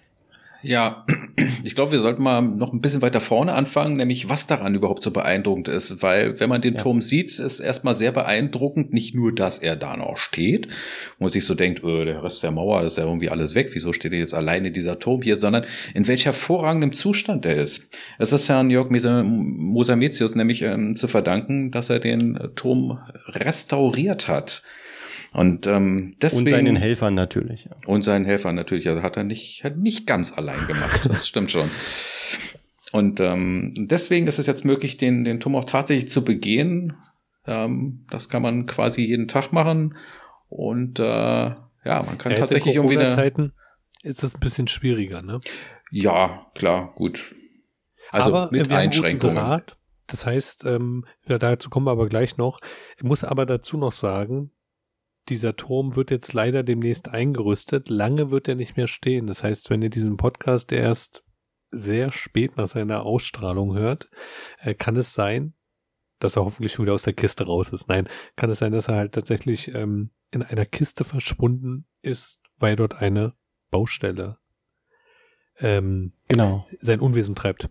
Ja, 0.63 1.05
ich 1.65 1.75
glaube, 1.75 1.91
wir 1.91 1.99
sollten 1.99 2.23
mal 2.23 2.41
noch 2.41 2.71
ein 2.71 2.79
bisschen 2.79 3.01
weiter 3.01 3.21
vorne 3.21 3.53
anfangen, 3.53 3.97
nämlich 3.97 4.29
was 4.29 4.47
daran 4.47 4.73
überhaupt 4.73 5.03
so 5.03 5.11
beeindruckend 5.11 5.67
ist, 5.67 6.01
weil 6.01 6.39
wenn 6.39 6.49
man 6.49 6.61
den 6.61 6.75
ja. 6.75 6.79
Turm 6.79 7.01
sieht, 7.01 7.37
ist 7.37 7.59
erstmal 7.59 7.95
sehr 7.95 8.13
beeindruckend, 8.13 8.93
nicht 8.93 9.13
nur, 9.13 9.35
dass 9.35 9.57
er 9.57 9.75
da 9.75 9.97
noch 9.97 10.17
steht, 10.17 10.67
wo 11.19 11.25
man 11.25 11.31
sich 11.31 11.45
so 11.45 11.53
denkt, 11.53 11.83
öh, 11.83 12.05
der 12.05 12.23
Rest 12.23 12.43
der 12.43 12.51
Mauer, 12.51 12.81
das 12.81 12.93
ist 12.93 12.97
ja 12.97 13.05
irgendwie 13.05 13.29
alles 13.29 13.55
weg, 13.55 13.71
wieso 13.73 13.91
steht 13.91 14.13
jetzt 14.13 14.33
alleine 14.33 14.71
dieser 14.71 14.99
Turm 14.99 15.21
hier, 15.21 15.35
sondern 15.35 15.65
in 15.93 16.07
welcher 16.07 16.31
hervorragendem 16.31 16.93
Zustand 16.93 17.45
er 17.45 17.57
ist. 17.57 17.89
Es 18.17 18.31
ist 18.31 18.47
Herrn 18.47 18.69
Jörg 18.69 18.89
Mosametius 18.89 20.35
nämlich 20.35 20.61
ähm, 20.61 20.95
zu 20.95 21.07
verdanken, 21.07 21.71
dass 21.71 21.89
er 21.89 21.99
den 21.99 22.39
Turm 22.55 22.99
restauriert 23.27 24.27
hat. 24.29 24.63
Und 25.33 25.65
ähm, 25.65 26.15
deswegen. 26.21 26.45
Und 26.45 26.49
seinen 26.49 26.75
Helfern 26.75 27.15
natürlich. 27.15 27.65
Ja. 27.65 27.71
Und 27.87 28.03
seinen 28.03 28.25
Helfern 28.25 28.55
natürlich. 28.55 28.87
Also 28.87 29.01
hat 29.01 29.17
er 29.17 29.23
nicht, 29.23 29.63
hat 29.63 29.77
nicht 29.77 30.05
ganz 30.05 30.37
allein 30.37 30.67
gemacht. 30.67 31.01
Das 31.07 31.27
stimmt 31.27 31.51
schon. 31.51 31.69
Und 32.91 33.19
ähm, 33.19 33.73
deswegen 33.75 34.27
ist 34.27 34.37
es 34.37 34.45
jetzt 34.45 34.63
möglich, 34.63 34.97
den, 34.97 35.23
den 35.23 35.39
Turm 35.39 35.55
auch 35.55 35.65
tatsächlich 35.65 36.09
zu 36.09 36.23
begehen. 36.23 36.93
Ähm, 37.47 38.05
das 38.11 38.29
kann 38.29 38.43
man 38.43 38.67
quasi 38.67 39.03
jeden 39.03 39.27
Tag 39.27 39.51
machen. 39.51 39.97
Und 40.49 40.99
äh, 40.99 41.03
ja, 41.03 41.55
man 41.83 42.17
kann 42.19 42.31
ja, 42.31 42.37
tatsächlich 42.37 42.75
irgendwie. 42.75 42.95
In 42.95 43.09
Zeiten 43.09 43.53
ist 44.03 44.21
das 44.21 44.35
ein 44.35 44.39
bisschen 44.39 44.67
schwieriger, 44.67 45.23
ne? 45.23 45.39
Ja, 45.89 46.45
klar, 46.53 46.93
gut. 46.95 47.33
Also 48.11 48.29
aber 48.29 48.51
mit 48.51 48.71
Einschränkungen. 48.71 49.35
Draht. 49.35 49.77
Das 50.05 50.25
heißt, 50.25 50.65
ähm, 50.65 51.05
ja, 51.27 51.39
dazu 51.39 51.69
kommen 51.71 51.87
wir 51.87 51.91
aber 51.91 52.07
gleich 52.07 52.37
noch. 52.37 52.59
Ich 52.97 53.03
muss 53.03 53.23
aber 53.23 53.47
dazu 53.47 53.77
noch 53.77 53.93
sagen, 53.93 54.51
dieser 55.29 55.55
Turm 55.55 55.95
wird 55.95 56.11
jetzt 56.11 56.33
leider 56.33 56.63
demnächst 56.63 57.09
eingerüstet. 57.09 57.89
Lange 57.89 58.31
wird 58.31 58.47
er 58.47 58.55
nicht 58.55 58.77
mehr 58.77 58.87
stehen. 58.87 59.27
Das 59.27 59.43
heißt, 59.43 59.69
wenn 59.69 59.81
ihr 59.81 59.89
diesen 59.89 60.17
Podcast 60.17 60.71
erst 60.71 61.23
sehr 61.71 62.11
spät 62.11 62.57
nach 62.57 62.67
seiner 62.67 63.03
Ausstrahlung 63.05 63.75
hört, 63.75 64.09
äh, 64.59 64.73
kann 64.73 64.95
es 64.95 65.13
sein, 65.13 65.53
dass 66.19 66.35
er 66.35 66.45
hoffentlich 66.45 66.73
schon 66.73 66.85
wieder 66.85 66.93
aus 66.93 67.03
der 67.03 67.13
Kiste 67.13 67.45
raus 67.45 67.69
ist. 67.69 67.89
Nein, 67.89 68.07
kann 68.35 68.49
es 68.49 68.59
sein, 68.59 68.71
dass 68.71 68.87
er 68.87 68.95
halt 68.95 69.13
tatsächlich 69.13 69.73
ähm, 69.73 70.11
in 70.31 70.43
einer 70.43 70.65
Kiste 70.65 71.03
verschwunden 71.03 71.85
ist, 72.01 72.39
weil 72.57 72.75
dort 72.75 73.01
eine 73.01 73.33
Baustelle 73.71 74.37
ähm, 75.59 76.13
genau. 76.27 76.65
sein 76.79 76.99
Unwesen 76.99 77.35
treibt. 77.35 77.69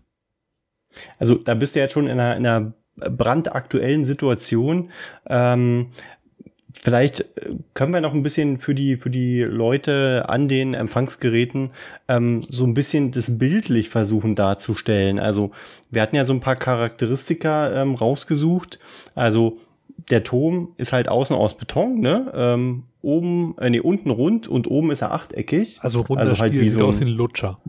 Also 1.17 1.35
da 1.35 1.53
bist 1.55 1.75
du 1.75 1.79
jetzt 1.79 1.93
schon 1.93 2.07
in 2.07 2.19
einer, 2.19 2.37
in 2.37 2.45
einer 2.45 2.73
brandaktuellen 2.95 4.03
Situation. 4.03 4.91
Ähm, 5.27 5.89
Vielleicht 6.81 7.21
äh, 7.37 7.55
können 7.73 7.93
wir 7.93 8.01
noch 8.01 8.13
ein 8.13 8.23
bisschen 8.23 8.57
für 8.57 8.75
die, 8.75 8.97
für 8.97 9.09
die 9.09 9.41
Leute 9.41 10.25
an 10.27 10.47
den 10.47 10.73
Empfangsgeräten 10.73 11.69
ähm, 12.07 12.41
so 12.47 12.65
ein 12.65 12.73
bisschen 12.73 13.11
das 13.11 13.37
bildlich 13.37 13.89
versuchen 13.89 14.35
darzustellen. 14.35 15.19
Also 15.19 15.51
wir 15.91 16.01
hatten 16.01 16.15
ja 16.15 16.23
so 16.23 16.33
ein 16.33 16.39
paar 16.39 16.55
Charakteristika 16.55 17.81
ähm, 17.81 17.95
rausgesucht. 17.95 18.79
Also 19.15 19.57
der 20.09 20.23
Turm 20.23 20.69
ist 20.77 20.93
halt 20.93 21.07
außen 21.07 21.35
aus 21.35 21.55
Beton, 21.55 21.99
ne? 21.99 22.31
Ähm, 22.35 22.83
oben, 23.01 23.55
äh, 23.59 23.69
nee, 23.69 23.79
unten 23.79 24.09
rund 24.09 24.47
und 24.47 24.67
oben 24.67 24.91
ist 24.91 25.01
er 25.01 25.13
achteckig. 25.13 25.79
Also 25.81 26.01
runder 26.01 26.21
also 26.21 26.41
halt 26.41 26.51
Stiel, 26.51 26.61
wie 26.61 26.69
so 26.69 26.79
sieht 26.79 26.87
aus 26.87 26.99
wie 26.99 27.05
ein 27.05 27.09
Lutscher. 27.09 27.59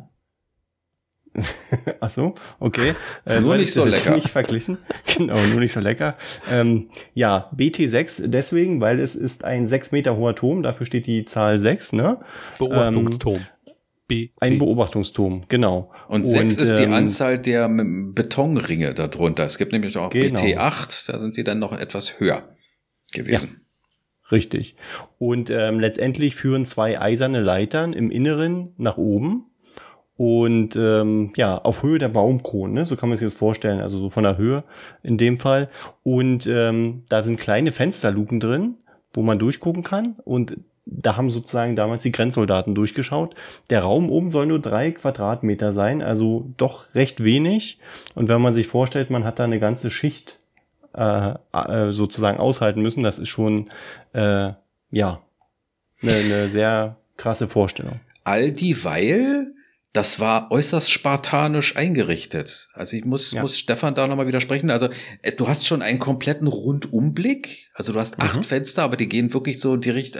Ach 2.00 2.10
so, 2.10 2.34
okay. 2.60 2.94
Äh, 3.26 3.40
nur 3.40 3.56
nicht 3.56 3.72
so 3.72 3.84
lecker. 3.84 4.14
Nicht 4.14 4.28
verglichen. 4.28 4.78
Genau, 5.16 5.38
nur 5.52 5.60
nicht 5.60 5.72
so 5.72 5.78
lecker. 5.78 6.16
Ähm, 6.50 6.88
ja, 7.12 7.48
BT6 7.56 8.26
deswegen, 8.26 8.80
weil 8.80 8.98
es 8.98 9.14
ist 9.14 9.44
ein 9.44 9.68
sechs 9.68 9.92
Meter 9.92 10.16
hoher 10.16 10.34
Turm, 10.34 10.64
dafür 10.64 10.86
steht 10.86 11.06
die 11.06 11.24
Zahl 11.24 11.60
6, 11.60 11.92
ne? 11.92 12.18
Beobachtungsturm. 12.58 13.36
Ähm, 13.36 13.74
BT. 14.08 14.32
Ein 14.40 14.58
Beobachtungsturm, 14.58 15.44
genau. 15.48 15.92
Und 16.08 16.24
6 16.24 16.56
ist 16.56 16.78
die 16.78 16.82
ähm, 16.82 16.92
Anzahl 16.94 17.38
der 17.38 17.68
Betonringe 17.68 18.92
darunter. 18.92 19.44
Es 19.44 19.56
gibt 19.56 19.70
nämlich 19.70 19.96
auch 19.96 20.10
genau. 20.10 20.40
BT8, 20.40 21.12
da 21.12 21.20
sind 21.20 21.36
die 21.36 21.44
dann 21.44 21.60
noch 21.60 21.72
etwas 21.72 22.18
höher 22.18 22.42
gewesen. 23.12 23.48
Ja. 23.52 23.60
Richtig. 24.32 24.74
Und 25.18 25.50
ähm, 25.50 25.78
letztendlich 25.78 26.34
führen 26.34 26.64
zwei 26.64 27.00
eiserne 27.00 27.40
Leitern 27.40 27.92
im 27.92 28.10
Inneren 28.10 28.72
nach 28.78 28.96
oben 28.96 29.46
und 30.16 30.76
ähm, 30.76 31.32
ja, 31.36 31.58
auf 31.58 31.82
Höhe 31.82 31.98
der 31.98 32.08
Baumkronen, 32.08 32.74
ne? 32.74 32.84
so 32.84 32.96
kann 32.96 33.08
man 33.08 33.18
sich 33.18 33.26
das 33.26 33.34
vorstellen, 33.34 33.80
also 33.80 33.98
so 33.98 34.10
von 34.10 34.22
der 34.22 34.38
Höhe 34.38 34.62
in 35.02 35.18
dem 35.18 35.38
Fall. 35.38 35.68
Und 36.02 36.46
ähm, 36.46 37.02
da 37.08 37.20
sind 37.22 37.40
kleine 37.40 37.72
Fensterluken 37.72 38.38
drin, 38.38 38.76
wo 39.12 39.22
man 39.22 39.38
durchgucken 39.38 39.82
kann 39.82 40.16
und 40.24 40.56
da 40.86 41.16
haben 41.16 41.30
sozusagen 41.30 41.76
damals 41.76 42.02
die 42.02 42.12
Grenzsoldaten 42.12 42.74
durchgeschaut. 42.74 43.34
Der 43.70 43.82
Raum 43.82 44.10
oben 44.10 44.30
soll 44.30 44.46
nur 44.46 44.60
drei 44.60 44.90
Quadratmeter 44.90 45.72
sein, 45.72 46.02
also 46.02 46.52
doch 46.56 46.94
recht 46.94 47.24
wenig. 47.24 47.78
Und 48.14 48.28
wenn 48.28 48.42
man 48.42 48.54
sich 48.54 48.66
vorstellt, 48.66 49.08
man 49.08 49.24
hat 49.24 49.38
da 49.38 49.44
eine 49.44 49.60
ganze 49.60 49.90
Schicht 49.90 50.38
äh, 50.94 51.34
äh, 51.52 51.90
sozusagen 51.90 52.38
aushalten 52.38 52.82
müssen, 52.82 53.02
das 53.02 53.18
ist 53.18 53.30
schon 53.30 53.70
äh, 54.12 54.52
ja 54.90 55.22
eine, 56.02 56.12
eine 56.12 56.48
sehr 56.50 56.96
krasse 57.16 57.48
Vorstellung. 57.48 58.00
All 58.24 58.52
dieweil 58.52 59.53
das 59.94 60.18
war 60.18 60.50
äußerst 60.50 60.90
spartanisch 60.90 61.76
eingerichtet. 61.76 62.68
Also 62.74 62.96
ich 62.96 63.04
muss, 63.04 63.30
ja. 63.30 63.42
muss 63.42 63.56
Stefan 63.56 63.94
da 63.94 64.08
nochmal 64.08 64.26
widersprechen. 64.26 64.68
Also 64.68 64.88
äh, 65.22 65.30
du 65.30 65.46
hast 65.46 65.68
schon 65.68 65.82
einen 65.82 66.00
kompletten 66.00 66.48
Rundumblick. 66.48 67.70
Also 67.74 67.92
du 67.92 68.00
hast 68.00 68.20
acht 68.20 68.38
mhm. 68.38 68.42
Fenster, 68.42 68.82
aber 68.82 68.96
die 68.96 69.08
gehen 69.08 69.32
wirklich 69.32 69.60
so 69.60 69.76
direkt, 69.76 70.18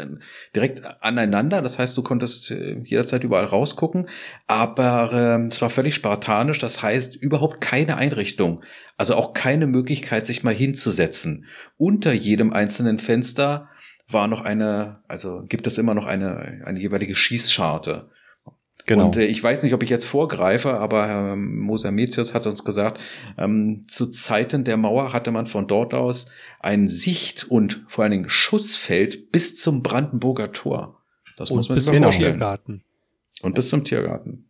direkt 0.54 0.82
aneinander. 1.02 1.60
Das 1.60 1.80
heißt, 1.80 1.96
du 1.96 2.04
konntest 2.04 2.52
äh, 2.52 2.78
jederzeit 2.84 3.24
überall 3.24 3.46
rausgucken. 3.46 4.06
Aber 4.46 5.10
ähm, 5.12 5.46
es 5.48 5.60
war 5.60 5.70
völlig 5.70 5.96
spartanisch. 5.96 6.60
Das 6.60 6.80
heißt, 6.80 7.16
überhaupt 7.16 7.60
keine 7.60 7.96
Einrichtung. 7.96 8.62
Also 8.96 9.16
auch 9.16 9.32
keine 9.32 9.66
Möglichkeit, 9.66 10.24
sich 10.24 10.44
mal 10.44 10.54
hinzusetzen. 10.54 11.46
Unter 11.76 12.12
jedem 12.12 12.52
einzelnen 12.52 13.00
Fenster 13.00 13.68
war 14.08 14.28
noch 14.28 14.42
eine, 14.42 15.00
also 15.08 15.42
gibt 15.48 15.66
es 15.66 15.78
immer 15.78 15.94
noch 15.94 16.06
eine, 16.06 16.62
eine 16.64 16.78
jeweilige 16.78 17.16
Schießscharte. 17.16 18.10
Genau. 18.86 19.06
Und 19.06 19.16
äh, 19.16 19.24
ich 19.24 19.42
weiß 19.42 19.62
nicht, 19.62 19.72
ob 19.72 19.82
ich 19.82 19.88
jetzt 19.88 20.04
vorgreife, 20.04 20.74
aber 20.74 21.06
Herr 21.06 21.36
Moser 21.36 21.90
Metius 21.90 22.34
hat 22.34 22.46
uns 22.46 22.64
gesagt, 22.64 23.00
ähm, 23.38 23.82
zu 23.88 24.06
Zeiten 24.06 24.64
der 24.64 24.76
Mauer 24.76 25.12
hatte 25.12 25.30
man 25.30 25.46
von 25.46 25.66
dort 25.66 25.94
aus 25.94 26.26
ein 26.60 26.86
Sicht- 26.86 27.50
und 27.50 27.84
vor 27.86 28.04
allen 28.04 28.10
Dingen 28.10 28.28
Schussfeld 28.28 29.32
bis 29.32 29.56
zum 29.56 29.82
Brandenburger 29.82 30.52
Tor. 30.52 31.00
Das 31.36 31.50
und 31.50 31.56
muss 31.58 31.68
man 31.68 31.76
bis 31.76 31.86
sich 31.86 31.94
mal 31.94 32.02
vorstellen. 32.02 32.32
Tiergarten. 32.32 32.84
Und 33.42 33.54
bis 33.54 33.68
zum 33.68 33.84
Tiergarten. 33.84 34.48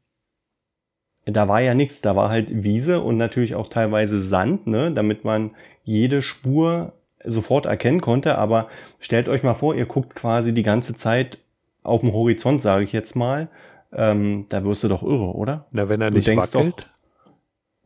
Da 1.27 1.49
war 1.49 1.61
ja 1.61 1.75
nichts, 1.75 2.03
da 2.03 2.17
war 2.17 2.29
halt 2.29 2.65
Wiese 2.65 3.01
und 3.01 3.17
natürlich 3.17 3.55
auch 3.55 3.69
teilweise 3.69 4.21
Sand, 4.21 4.67
ne, 4.67 4.93
damit 4.93 5.25
man 5.25 5.53
jede 5.83 6.21
Spur 6.21 6.93
sofort 7.25 7.67
erkennen 7.67 8.01
konnte. 8.01 8.37
Aber 8.37 8.69
stellt 9.01 9.29
euch 9.29 9.43
mal 9.43 9.55
vor, 9.55 9.75
ihr 9.75 9.87
guckt 9.87 10.15
quasi 10.15 10.53
die 10.53 10.63
ganze 10.63 10.95
Zeit 10.95 11.39
auf 11.83 12.01
dem 12.01 12.13
Horizont, 12.13 12.61
sage 12.61 12.85
ich 12.85 12.93
jetzt 12.93 13.17
mal, 13.17 13.49
ähm, 13.95 14.47
da 14.49 14.65
wirst 14.65 14.85
du 14.85 14.89
doch 14.89 15.03
irre, 15.03 15.35
oder? 15.35 15.67
Na, 15.73 15.89
wenn 15.89 16.01
er 16.01 16.11
du 16.11 16.17
nicht 16.17 16.37
wackelt. 16.37 16.81
Doch, 16.81 16.89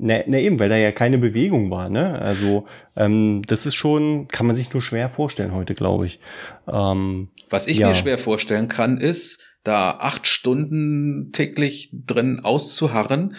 Ne, 0.00 0.22
ne, 0.28 0.40
eben, 0.42 0.60
weil 0.60 0.68
da 0.68 0.76
ja 0.76 0.92
keine 0.92 1.18
Bewegung 1.18 1.72
war, 1.72 1.88
ne? 1.88 2.20
Also 2.20 2.66
ähm, 2.94 3.42
das 3.48 3.66
ist 3.66 3.74
schon, 3.74 4.28
kann 4.28 4.46
man 4.46 4.54
sich 4.54 4.72
nur 4.72 4.80
schwer 4.80 5.08
vorstellen 5.08 5.52
heute, 5.52 5.74
glaube 5.74 6.06
ich. 6.06 6.20
Ähm, 6.72 7.30
Was 7.50 7.66
ich 7.66 7.78
ja. 7.78 7.88
mir 7.88 7.94
schwer 7.94 8.16
vorstellen 8.16 8.68
kann, 8.68 8.98
ist, 8.98 9.40
da 9.64 9.90
acht 9.90 10.28
Stunden 10.28 11.32
täglich 11.32 11.90
drin 11.92 12.40
auszuharren. 12.44 13.34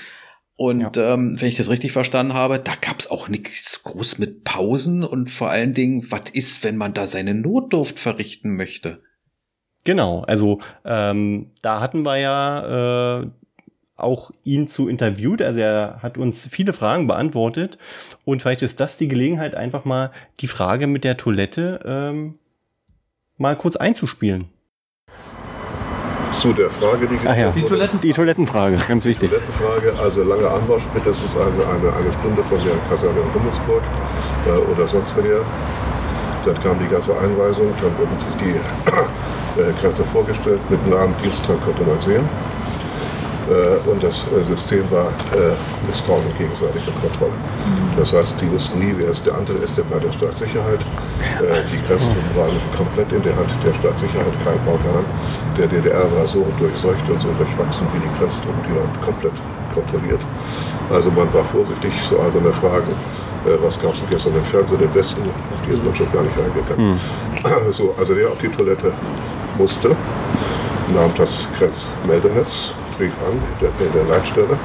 Und 0.56 0.98
ja. 0.98 1.14
ähm, 1.14 1.40
wenn 1.40 1.48
ich 1.48 1.56
das 1.56 1.70
richtig 1.70 1.94
verstanden 1.94 2.34
habe, 2.34 2.60
da 2.60 2.76
gab 2.76 3.00
es 3.00 3.10
auch 3.10 3.30
nichts 3.30 3.82
groß 3.84 4.18
mit 4.18 4.44
Pausen 4.44 5.06
und 5.06 5.32
vor 5.32 5.50
allen 5.50 5.72
Dingen, 5.72 6.06
was 6.10 6.30
ist, 6.34 6.66
wenn 6.66 6.76
man 6.76 6.94
da 6.94 7.08
seine 7.08 7.36
Notdurft 7.36 7.98
verrichten 7.98 8.58
möchte? 8.58 9.02
Genau, 9.86 10.22
also 10.28 10.60
ähm, 10.86 11.52
da 11.62 11.80
hatten 11.80 12.04
wir 12.04 12.18
ja 12.18 13.22
äh, 13.22 13.28
auch 14.00 14.32
ihn 14.44 14.68
zu 14.68 14.88
interviewt. 14.88 15.42
Also 15.42 15.60
er 15.60 16.00
hat 16.02 16.18
uns 16.18 16.48
viele 16.50 16.74
Fragen 16.74 17.08
beantwortet. 17.08 17.78
Und 18.26 18.42
vielleicht 18.42 18.62
ist 18.62 18.80
das 18.80 18.98
die 18.98 19.08
Gelegenheit, 19.08 19.56
einfach 19.56 19.86
mal 19.86 20.12
die 20.40 20.48
Frage 20.48 20.88
mit 20.88 21.04
der 21.04 21.18
Toilette 21.18 21.80
ähm, 21.86 22.40
mal 23.38 23.56
kurz 23.56 23.76
einzuspielen. 23.76 24.46
Zu 26.34 26.54
der 26.54 26.70
Frage, 26.70 27.08
die, 27.08 27.18
Ach 27.26 27.36
ja. 27.36 27.52
die, 27.52 27.64
Toiletten 27.64 28.00
die 28.00 28.14
Toilettenfrage, 28.14 28.78
ganz 28.88 29.04
wichtig. 29.04 29.30
Toilettenfrage, 29.30 29.94
also 30.00 30.24
lange 30.24 30.48
Anmarsch, 30.48 30.86
bitte, 30.94 31.10
das 31.10 31.24
ist 31.24 31.36
eine, 31.36 31.48
eine, 31.48 31.94
eine 31.94 32.14
Stunde 32.14 32.44
von 32.44 32.64
der 32.64 32.76
Kaserne 32.88 33.20
in 33.20 33.30
Rummelsburg 33.32 33.82
äh, 34.46 34.72
oder 34.72 34.88
sonst 34.88 35.16
woher. 35.18 35.42
Dann 36.46 36.60
kam 36.62 36.80
die 36.80 36.88
ganze 36.88 37.18
Einweisung, 37.20 37.74
dann 37.82 37.98
wurden 37.98 38.16
die 38.40 39.29
äh, 39.58 39.72
Grenze 39.82 40.04
vorgestellt. 40.04 40.60
Mit 40.70 40.86
Namen, 40.88 41.14
Dienstgrad 41.24 41.62
konnte 41.64 41.84
man 41.84 42.00
sehen. 42.02 42.24
Äh, 43.50 43.90
und 43.90 44.04
das 44.04 44.28
äh, 44.30 44.44
System 44.44 44.86
war 44.92 45.08
äh, 45.34 45.58
Misstrauen 45.88 46.24
und 46.24 46.38
gegenseitige 46.38 46.92
Kontrolle. 47.02 47.34
Das 47.98 48.14
heißt, 48.14 48.36
die 48.40 48.52
wussten 48.52 48.78
nie, 48.80 48.94
wer 48.96 49.10
ist 49.10 49.26
der 49.26 49.34
andere, 49.36 49.58
ist 49.58 49.76
der 49.76 49.84
bei 49.84 49.98
der 49.98 50.12
Staatssicherheit. 50.12 50.82
Äh, 51.42 51.66
die 51.66 51.82
Grenzen 51.86 52.14
waren 52.36 52.54
komplett 52.78 53.12
in 53.12 53.24
der 53.24 53.36
Hand 53.36 53.50
der 53.66 53.74
Staatssicherheit, 53.74 54.34
kein 54.46 54.60
Bautan. 54.66 55.04
Der 55.58 55.68
DDR 55.68 56.06
war 56.14 56.28
so 56.28 56.46
durchseucht 56.60 57.10
und 57.10 57.22
so 57.22 57.30
durchwachsen 57.38 57.88
wie 57.94 58.00
die 58.06 58.14
Grenztruppen, 58.20 58.62
die 58.70 58.76
waren 58.78 58.94
komplett 59.02 59.34
kontrolliert. 59.74 60.22
Also 60.94 61.10
man 61.12 61.32
war 61.34 61.44
vorsichtig, 61.44 61.92
so 62.04 62.20
alberne 62.20 62.54
Fragen 62.54 62.94
äh, 63.46 63.58
was 63.62 63.80
gab 63.80 63.94
es 63.94 64.02
gestern 64.10 64.36
im 64.36 64.44
Fernsehen 64.44 64.82
im 64.82 64.94
Westen, 64.94 65.22
auf 65.22 65.62
die 65.66 65.74
ist 65.74 65.84
man 65.84 65.96
schon 65.96 66.12
gar 66.12 66.24
nicht 66.24 66.36
eingegangen. 66.38 66.94
Hm. 66.94 67.72
So, 67.72 67.96
also 67.98 68.16
wer 68.16 68.30
auf 68.30 68.38
die 68.38 68.50
Toilette 68.50 68.94
musste, 69.60 69.90
nahm 70.96 71.12
das 71.18 71.48
Grenzmeldenetz, 71.60 72.74
rief 73.00 73.14
an 73.28 73.38
in 73.60 73.94
der, 73.94 74.06
Leitstelle. 74.06 74.58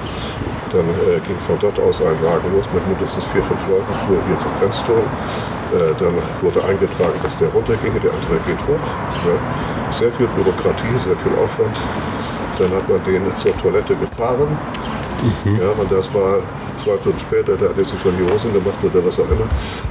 Dann 0.72 0.88
äh, 1.06 1.20
ging 1.26 1.36
von 1.46 1.58
dort 1.60 1.78
aus 1.78 2.00
ein 2.00 2.18
Wagen 2.22 2.50
los 2.54 2.66
mit 2.72 2.86
mindestens 2.88 3.24
vier, 3.26 3.42
fünf 3.42 3.60
Leuten, 3.68 3.92
fuhr 4.06 4.18
hier 4.26 4.38
zum 4.38 4.50
Grenzturm. 4.58 5.06
Äh, 5.74 5.94
dann 5.98 6.14
wurde 6.40 6.64
eingetragen, 6.64 7.18
dass 7.22 7.36
der 7.38 7.48
runterginge, 7.48 8.00
der 8.00 8.12
andere 8.12 8.38
geht 8.46 8.58
hoch. 8.66 8.86
Ja. 9.26 9.36
Sehr 9.98 10.12
viel 10.12 10.26
Bürokratie, 10.34 10.94
sehr 11.04 11.16
viel 11.18 11.34
Aufwand. 11.38 11.76
Dann 12.58 12.70
hat 12.72 12.88
man 12.88 13.02
den 13.04 13.36
zur 13.36 13.56
Toilette 13.58 13.94
gefahren. 13.94 14.56
Mhm. 15.44 15.58
Ja, 15.58 15.70
und 15.78 15.90
das 15.90 16.12
war 16.14 16.38
zwei 16.76 16.96
Stunden 16.98 17.18
später, 17.18 17.56
da 17.56 17.68
hat 17.68 17.78
er 17.78 17.84
sich 17.84 18.00
schon 18.00 18.16
die 18.16 18.24
Hosen 18.24 18.52
gemacht 18.52 18.78
oder 18.82 19.04
was 19.04 19.18
auch 19.18 19.30
immer. 19.30 19.46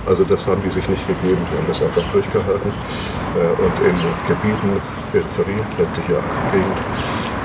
Also 0.06 0.24
das 0.24 0.46
haben 0.48 0.62
die 0.62 0.70
sich 0.70 0.88
nicht 0.88 1.06
gegeben, 1.08 1.42
die 1.50 1.56
haben 1.58 1.68
das 1.68 1.82
einfach 1.82 2.04
durchgehalten. 2.12 2.72
Äh, 3.36 3.62
und 3.62 3.76
in 3.84 3.98
Gebieten, 4.28 4.82
Peripherie, 5.12 5.62
ländlicher 5.78 6.22
Gegend, 6.52 6.80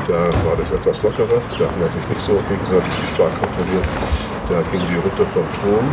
da 0.09 0.33
war 0.45 0.57
das 0.57 0.71
etwas 0.71 1.03
lockerer, 1.03 1.41
da 1.59 1.65
hat 1.65 1.79
man 1.79 1.89
sich 1.91 2.03
nicht 2.09 2.21
so 2.21 2.33
gegenseitig 2.49 2.95
stark 3.15 3.33
kontrolliert. 3.39 3.87
Da 4.49 4.63
ging 4.73 4.81
die 4.89 4.97
Route 4.97 5.25
vom 5.33 5.45
Turm, 5.61 5.87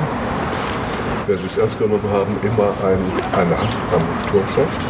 wenn 1.28 1.40
sie 1.40 1.48
es 1.48 1.58
ernst 1.58 1.78
genommen 1.78 2.08
haben, 2.12 2.32
immer 2.42 2.72
ein, 2.84 3.02
eine 3.36 3.56
Hand 3.60 3.76
am 3.92 4.04
Turmschaft 4.32 4.82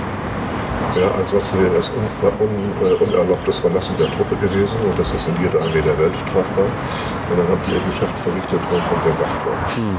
ja, 0.96 1.12
ansonsten 1.12 1.60
wäre 1.60 1.76
es 1.76 1.90
un, 1.90 2.06
un, 2.40 2.88
äh, 2.88 2.94
unerlaubtes 2.94 3.60
Verlassen 3.60 3.96
der 3.98 4.08
Truppe 4.12 4.36
gewesen 4.38 4.78
und 4.78 4.98
das 4.98 5.12
ist 5.12 5.28
in 5.28 5.36
jeder 5.42 5.62
Armee 5.62 5.82
der 5.82 5.98
Welt 6.00 6.16
strafbar. 6.28 6.66
Und 6.66 7.38
dann 7.38 7.48
haben 7.48 7.62
die 7.68 7.74
ihr 7.74 7.84
Geschäft 7.86 8.18
verrichtet 8.20 8.60
und 8.60 8.84
von 8.84 8.98
der 9.06 9.20
Wacht 9.20 9.76
hm. 9.76 9.98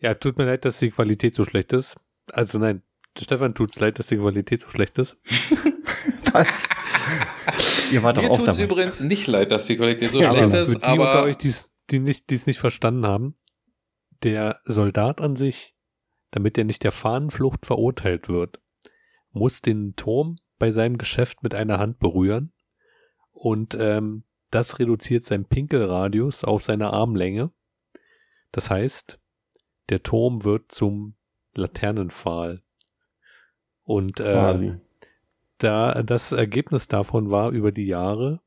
Ja, 0.00 0.14
tut 0.14 0.38
mir 0.38 0.46
leid, 0.46 0.64
dass 0.64 0.78
die 0.78 0.90
Qualität 0.90 1.34
so 1.34 1.44
schlecht 1.44 1.72
ist. 1.72 1.96
Also 2.32 2.58
nein, 2.58 2.82
Stefan 3.18 3.54
tut 3.54 3.70
es 3.70 3.80
leid, 3.80 3.98
dass 3.98 4.06
die 4.06 4.16
Qualität 4.16 4.60
so 4.60 4.70
schlecht 4.70 4.98
ist. 4.98 5.16
Was? 6.32 6.64
Ihr 7.92 8.02
wart 8.02 8.16
doch 8.16 8.24
auch 8.24 8.42
dabei. 8.42 8.58
Mir 8.58 8.64
übrigens 8.64 9.00
nicht 9.00 9.26
leid, 9.26 9.52
dass 9.52 9.66
die 9.66 9.76
Qualität 9.76 10.10
so 10.10 10.20
ja, 10.20 10.30
schlecht 10.30 10.46
aber 10.46 10.60
ist. 10.60 10.72
Für 10.72 10.78
die 10.78 10.84
aber 10.84 11.06
unter 11.06 11.22
euch, 11.24 11.36
die's, 11.36 11.70
die 11.90 12.00
nicht, 12.00 12.32
es 12.32 12.46
nicht 12.46 12.58
verstanden 12.58 13.06
haben, 13.06 13.36
der 14.22 14.58
Soldat 14.64 15.20
an 15.20 15.36
sich, 15.36 15.74
damit 16.30 16.58
er 16.58 16.64
nicht 16.64 16.82
der 16.82 16.92
Fahnenflucht 16.92 17.66
verurteilt 17.66 18.28
wird, 18.28 18.60
muss 19.34 19.60
den 19.60 19.94
Turm 19.96 20.36
bei 20.58 20.70
seinem 20.70 20.96
Geschäft 20.96 21.42
mit 21.42 21.54
einer 21.54 21.78
Hand 21.78 21.98
berühren 21.98 22.52
und 23.32 23.76
ähm, 23.78 24.24
das 24.50 24.78
reduziert 24.78 25.26
seinen 25.26 25.44
Pinkelradius 25.44 26.44
auf 26.44 26.62
seine 26.62 26.92
Armlänge. 26.92 27.50
Das 28.52 28.70
heißt, 28.70 29.18
der 29.88 30.02
Turm 30.02 30.44
wird 30.44 30.70
zum 30.70 31.16
Laternenpfahl. 31.54 32.62
Und 33.82 34.20
äh, 34.20 34.78
da 35.58 36.02
das 36.02 36.32
Ergebnis 36.32 36.88
davon 36.88 37.30
war 37.30 37.50
über 37.50 37.72
die 37.72 37.86
Jahre, 37.86 38.40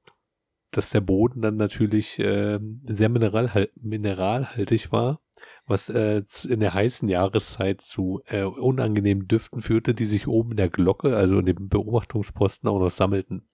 dass 0.71 0.89
der 0.91 1.01
Boden 1.01 1.41
dann 1.41 1.57
natürlich 1.57 2.17
äh, 2.19 2.59
sehr 2.85 3.09
mineralhal 3.09 3.69
mineralhaltig 3.75 4.91
war 4.91 5.19
was 5.67 5.89
äh, 5.89 6.23
in 6.47 6.61
der 6.61 6.73
heißen 6.73 7.09
Jahreszeit 7.09 7.81
zu 7.81 8.21
äh, 8.25 8.43
unangenehmen 8.43 9.27
Düften 9.27 9.61
führte, 9.61 9.93
die 9.93 10.05
sich 10.05 10.27
oben 10.27 10.51
in 10.51 10.57
der 10.57 10.69
Glocke, 10.69 11.15
also 11.15 11.39
in 11.39 11.45
dem 11.45 11.67
Beobachtungsposten, 11.67 12.69
auch 12.69 12.79
noch 12.79 12.89
sammelten. 12.89 13.47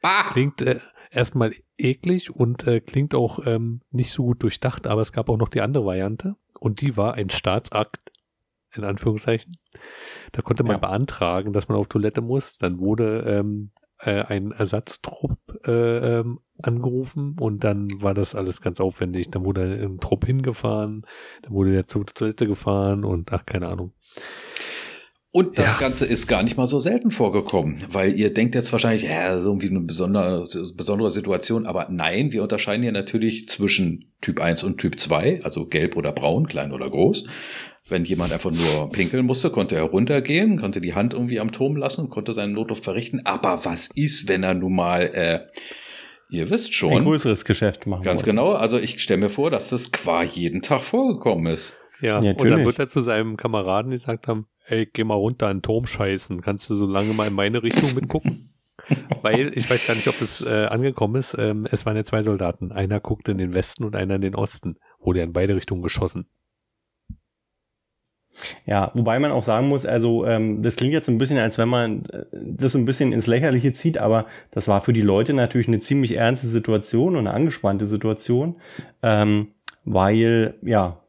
Bah! 0.00 0.30
Klingt 0.30 0.62
äh, 0.62 0.80
erstmal 1.10 1.54
eklig 1.76 2.34
und 2.34 2.66
äh, 2.66 2.80
klingt 2.80 3.14
auch 3.14 3.46
ähm, 3.46 3.82
nicht 3.90 4.12
so 4.12 4.24
gut 4.24 4.42
durchdacht, 4.42 4.86
aber 4.86 5.02
es 5.02 5.12
gab 5.12 5.28
auch 5.28 5.36
noch 5.36 5.50
die 5.50 5.60
andere 5.60 5.84
Variante 5.84 6.36
und 6.58 6.80
die 6.80 6.96
war 6.96 7.14
ein 7.14 7.30
Staatsakt, 7.30 8.10
in 8.74 8.84
Anführungszeichen. 8.84 9.54
Da 10.32 10.40
konnte 10.40 10.64
man 10.64 10.76
ja. 10.76 10.78
beantragen, 10.78 11.52
dass 11.52 11.68
man 11.68 11.76
auf 11.76 11.88
Toilette 11.88 12.22
muss. 12.22 12.56
Dann 12.56 12.80
wurde 12.80 13.24
ähm, 13.26 13.70
äh, 14.04 14.22
ein 14.22 14.52
Ersatztrupp 14.52 15.38
äh, 15.66 16.20
ähm, 16.20 16.40
angerufen 16.62 17.36
und 17.40 17.64
dann 17.64 18.02
war 18.02 18.14
das 18.14 18.34
alles 18.34 18.60
ganz 18.60 18.80
aufwendig. 18.80 19.30
Dann 19.30 19.44
wurde 19.44 19.62
ein 19.62 19.98
Trupp 19.98 20.26
hingefahren, 20.26 21.06
dann 21.42 21.52
wurde 21.52 21.72
der 21.72 21.86
zur 21.86 22.06
Toilette 22.06 22.46
gefahren 22.46 23.04
und 23.04 23.32
ach, 23.32 23.46
keine 23.46 23.68
Ahnung. 23.68 23.92
Und 25.34 25.58
das 25.58 25.74
ja. 25.74 25.78
Ganze 25.78 26.04
ist 26.04 26.26
gar 26.26 26.42
nicht 26.42 26.58
mal 26.58 26.66
so 26.66 26.78
selten 26.78 27.10
vorgekommen, 27.10 27.86
weil 27.90 28.18
ihr 28.18 28.34
denkt 28.34 28.54
jetzt 28.54 28.70
wahrscheinlich, 28.70 29.04
ja, 29.04 29.40
so 29.40 29.48
irgendwie 29.48 29.70
eine 29.70 29.80
besondere, 29.80 30.44
besondere 30.74 31.10
Situation, 31.10 31.66
aber 31.66 31.88
nein, 31.90 32.32
wir 32.32 32.42
unterscheiden 32.42 32.82
hier 32.82 32.92
natürlich 32.92 33.48
zwischen 33.48 34.12
Typ 34.20 34.42
1 34.42 34.62
und 34.62 34.76
Typ 34.76 35.00
2, 35.00 35.42
also 35.42 35.64
gelb 35.66 35.96
oder 35.96 36.12
braun, 36.12 36.46
klein 36.46 36.70
oder 36.70 36.90
groß. 36.90 37.24
Wenn 37.92 38.04
jemand 38.04 38.32
einfach 38.32 38.50
nur 38.50 38.90
pinkeln 38.90 39.26
musste, 39.26 39.50
konnte 39.50 39.76
er 39.76 39.82
runtergehen, 39.82 40.58
konnte 40.58 40.80
die 40.80 40.94
Hand 40.94 41.12
irgendwie 41.14 41.38
am 41.38 41.52
Turm 41.52 41.76
lassen, 41.76 42.10
konnte 42.10 42.32
seinen 42.32 42.52
Notdurft 42.52 42.82
verrichten. 42.82 43.20
Aber 43.24 43.64
was 43.64 43.90
ist, 43.94 44.28
wenn 44.28 44.42
er 44.42 44.54
nun 44.54 44.74
mal 44.74 45.02
äh, 45.14 45.40
Ihr 46.30 46.48
wisst 46.48 46.72
schon. 46.72 46.94
Ein 46.94 47.04
größeres 47.04 47.44
Geschäft 47.44 47.86
machen. 47.86 48.02
Ganz 48.02 48.22
wollen. 48.22 48.36
genau. 48.36 48.52
Also 48.52 48.78
ich 48.78 49.02
stelle 49.02 49.20
mir 49.20 49.28
vor, 49.28 49.50
dass 49.50 49.68
das 49.68 49.92
qua 49.92 50.22
jeden 50.22 50.62
Tag 50.62 50.80
vorgekommen 50.80 51.52
ist. 51.52 51.76
Ja, 52.00 52.22
ja 52.22 52.32
und 52.32 52.50
dann 52.50 52.64
wird 52.64 52.78
er 52.78 52.88
zu 52.88 53.02
seinem 53.02 53.36
Kameraden 53.36 53.90
gesagt 53.90 54.28
haben, 54.28 54.46
ey, 54.64 54.88
geh 54.90 55.04
mal 55.04 55.14
runter 55.14 55.50
in 55.50 55.58
den 55.58 55.62
Turm 55.62 55.84
scheißen. 55.84 56.40
Kannst 56.40 56.70
du 56.70 56.74
so 56.74 56.86
lange 56.86 57.12
mal 57.12 57.28
in 57.28 57.34
meine 57.34 57.62
Richtung 57.62 57.94
mitgucken? 57.94 58.48
Weil, 59.20 59.52
ich 59.54 59.68
weiß 59.68 59.86
gar 59.86 59.94
nicht, 59.94 60.08
ob 60.08 60.18
es 60.22 60.40
äh, 60.40 60.64
angekommen 60.70 61.16
ist, 61.16 61.36
ähm, 61.38 61.68
es 61.70 61.84
waren 61.84 61.96
ja 61.96 62.04
zwei 62.04 62.22
Soldaten. 62.22 62.72
Einer 62.72 62.98
guckte 62.98 63.32
in 63.32 63.38
den 63.38 63.54
Westen 63.54 63.84
und 63.84 63.94
einer 63.94 64.14
in 64.14 64.22
den 64.22 64.34
Osten. 64.34 64.78
Wurde 65.00 65.18
ja 65.18 65.26
in 65.26 65.34
beide 65.34 65.54
Richtungen 65.54 65.82
geschossen. 65.82 66.28
Ja, 68.66 68.90
wobei 68.94 69.18
man 69.18 69.30
auch 69.30 69.42
sagen 69.42 69.68
muss, 69.68 69.86
also 69.86 70.26
ähm, 70.26 70.62
das 70.62 70.76
klingt 70.76 70.92
jetzt 70.92 71.08
ein 71.08 71.18
bisschen, 71.18 71.38
als 71.38 71.58
wenn 71.58 71.68
man 71.68 72.04
äh, 72.06 72.24
das 72.32 72.74
ein 72.74 72.86
bisschen 72.86 73.12
ins 73.12 73.26
Lächerliche 73.26 73.72
zieht, 73.72 73.98
aber 73.98 74.26
das 74.50 74.68
war 74.68 74.80
für 74.80 74.92
die 74.92 75.02
Leute 75.02 75.32
natürlich 75.32 75.68
eine 75.68 75.80
ziemlich 75.80 76.16
ernste 76.16 76.48
Situation 76.48 77.16
und 77.16 77.26
eine 77.26 77.34
angespannte 77.34 77.86
Situation, 77.86 78.56
ähm, 79.02 79.48
weil 79.84 80.54
ja, 80.62 81.00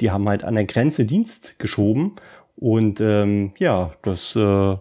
die 0.00 0.10
haben 0.10 0.28
halt 0.28 0.44
an 0.44 0.54
der 0.54 0.64
Grenze 0.64 1.04
Dienst 1.04 1.58
geschoben 1.58 2.16
und 2.56 3.00
ähm, 3.00 3.52
ja, 3.58 3.92
das 4.02 4.34
äh, 4.34 4.76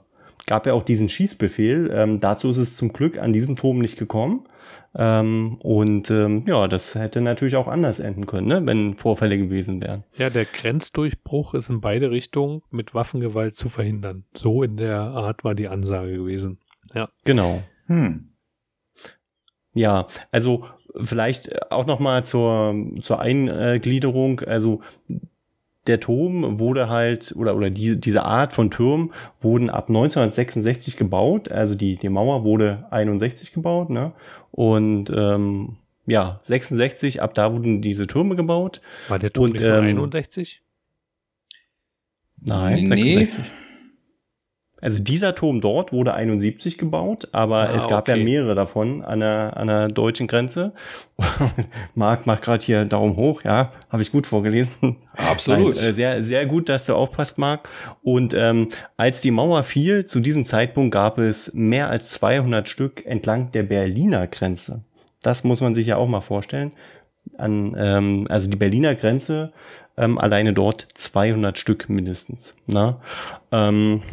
gab 0.48 0.66
ja 0.66 0.74
auch 0.74 0.84
diesen 0.84 1.10
Schießbefehl. 1.10 1.92
Ähm, 1.94 2.20
dazu 2.20 2.50
ist 2.50 2.58
es 2.58 2.78
zum 2.78 2.94
Glück 2.94 3.20
an 3.20 3.34
diesem 3.34 3.56
Turm 3.56 3.80
nicht 3.80 3.98
gekommen. 3.98 4.46
Ähm, 5.00 5.58
und 5.62 6.10
ähm, 6.10 6.44
ja, 6.48 6.68
das 6.68 6.96
hätte 6.96 7.22
natürlich 7.22 7.56
auch 7.56 7.68
anders 7.68 8.00
enden 8.00 8.26
können, 8.26 8.48
ne, 8.48 8.66
wenn 8.66 8.96
Vorfälle 8.96 9.38
gewesen 9.38 9.80
wären. 9.82 10.04
Ja, 10.18 10.32
der 10.32 10.46
Grenzdurchbruch 10.46 11.54
ist 11.54 11.70
in 11.70 11.82
beide 11.82 12.10
Richtungen 12.10 12.64
mit 12.72 12.96
Waffengewalt 12.96 13.56
zu 13.56 13.70
verhindern. 13.70 14.26
So 14.34 14.64
in 14.64 14.76
der 14.78 15.00
Art 15.00 15.44
war 15.44 15.54
die 15.54 15.68
Ansage 15.68 16.14
gewesen. 16.14 16.58
Ja. 16.96 17.10
Genau. 17.26 17.62
Hm. 17.86 18.30
Ja, 19.76 20.08
also 20.32 20.66
vielleicht 21.00 21.72
auch 21.72 21.86
noch 21.86 22.00
mal 22.00 22.26
zur, 22.26 22.74
zur 23.04 23.20
Eingliederung. 23.20 24.40
Also 24.40 24.82
der 25.88 26.00
Turm 26.00 26.60
wurde 26.60 26.90
halt, 26.90 27.34
oder, 27.36 27.56
oder 27.56 27.70
die, 27.70 28.00
diese 28.00 28.24
Art 28.24 28.54
von 28.54 28.72
Turm 28.72 29.12
wurden 29.40 29.70
ab 29.70 29.88
1966 29.88 30.98
gebaut. 30.98 31.50
Also 31.50 31.76
die, 31.76 31.96
die 31.96 32.10
Mauer 32.10 32.44
wurde 32.44 32.86
61 32.92 33.54
gebaut, 33.54 33.90
ne? 33.90 34.12
Und 34.58 35.12
ähm, 35.16 35.78
ja, 36.08 36.40
66, 36.42 37.22
ab 37.22 37.36
da 37.36 37.54
wurden 37.54 37.80
diese 37.80 38.08
Türme 38.08 38.36
gebaut. 38.36 38.82
War 39.08 39.20
der 39.20 39.32
Turm 39.32 39.52
Und, 39.52 39.54
nicht 39.54 39.64
ähm, 39.64 40.00
61? 40.00 40.64
Nein, 42.42 42.86
nee. 42.86 43.18
66. 43.24 43.54
Also 44.80 45.02
dieser 45.02 45.34
Turm 45.34 45.60
dort 45.60 45.92
wurde 45.92 46.14
71 46.14 46.78
gebaut, 46.78 47.30
aber 47.32 47.70
ah, 47.70 47.76
es 47.76 47.88
gab 47.88 48.08
okay. 48.08 48.18
ja 48.18 48.24
mehrere 48.24 48.54
davon 48.54 49.02
an 49.02 49.22
der, 49.22 49.58
an 49.58 49.68
der 49.68 49.88
deutschen 49.88 50.28
Grenze. 50.28 50.74
Marc 51.96 52.28
macht 52.28 52.44
gerade 52.44 52.64
hier 52.64 52.86
Daumen 52.86 53.16
hoch, 53.16 53.44
ja, 53.44 53.72
habe 53.90 54.04
ich 54.04 54.12
gut 54.12 54.28
vorgelesen. 54.28 54.98
Absolut. 55.16 55.76
Nein, 55.78 55.86
äh, 55.86 55.94
sehr, 55.94 56.22
sehr 56.22 56.46
gut, 56.46 56.70
dass 56.70 56.86
du 56.86 56.94
aufpasst, 56.94 57.40
Marc. 57.40 57.68
Und 58.04 58.36
ähm, 58.36 58.70
als 58.98 59.22
die 59.22 59.32
Mauer 59.32 59.64
fiel, 59.64 60.06
zu 60.06 60.20
diesem 60.20 60.46
Zeitpunkt 60.46 60.94
gab 60.94 61.18
es 61.18 61.54
mehr 61.56 61.90
als 61.90 62.12
200 62.12 62.70
Stück 62.70 63.04
entlang 63.04 63.52
der 63.52 63.64
Berliner 63.64 64.28
Grenze. 64.28 64.84
Das 65.24 65.44
muss 65.44 65.60
man 65.60 65.74
sich 65.74 65.88
ja 65.88 65.98
auch 65.98 66.08
mal 66.08 66.22
vorstellen. 66.22 66.72
An, 67.38 67.76
ähm, 67.78 68.28
also 68.30 68.48
die 68.48 68.58
Berliner 68.58 68.94
Grenze 68.94 69.52
ähm, 69.98 70.20
alleine 70.20 70.54
dort 70.54 70.86
200 70.94 71.58
Stück 71.58 71.90
mindestens. 71.90 72.56
Na? 72.68 73.02
Ähm, 73.52 74.04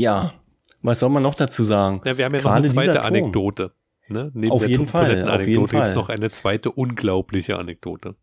ja, 0.00 0.34
was 0.82 0.98
soll 1.00 1.10
man 1.10 1.22
noch 1.22 1.34
dazu 1.34 1.62
sagen? 1.62 2.00
Ja, 2.04 2.16
wir 2.16 2.24
haben 2.24 2.34
ja 2.34 2.40
Gerade 2.40 2.66
noch 2.66 2.76
eine 2.76 2.86
zweite 2.86 3.02
Anekdote. 3.02 3.72
Ne? 4.08 4.30
Neben 4.34 4.52
auf 4.52 4.60
der 4.60 4.70
jeden 4.70 4.88
Fall. 4.88 5.28
Auf 5.28 5.46
jeden 5.46 5.68
Fall. 5.68 5.80
gibt 5.80 5.88
es 5.88 5.94
noch 5.94 6.08
eine 6.08 6.30
zweite 6.30 6.72
unglaubliche 6.72 7.58
Anekdote. 7.58 8.16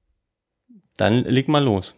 Dann 0.98 1.24
leg 1.24 1.48
mal 1.48 1.64
los. 1.64 1.96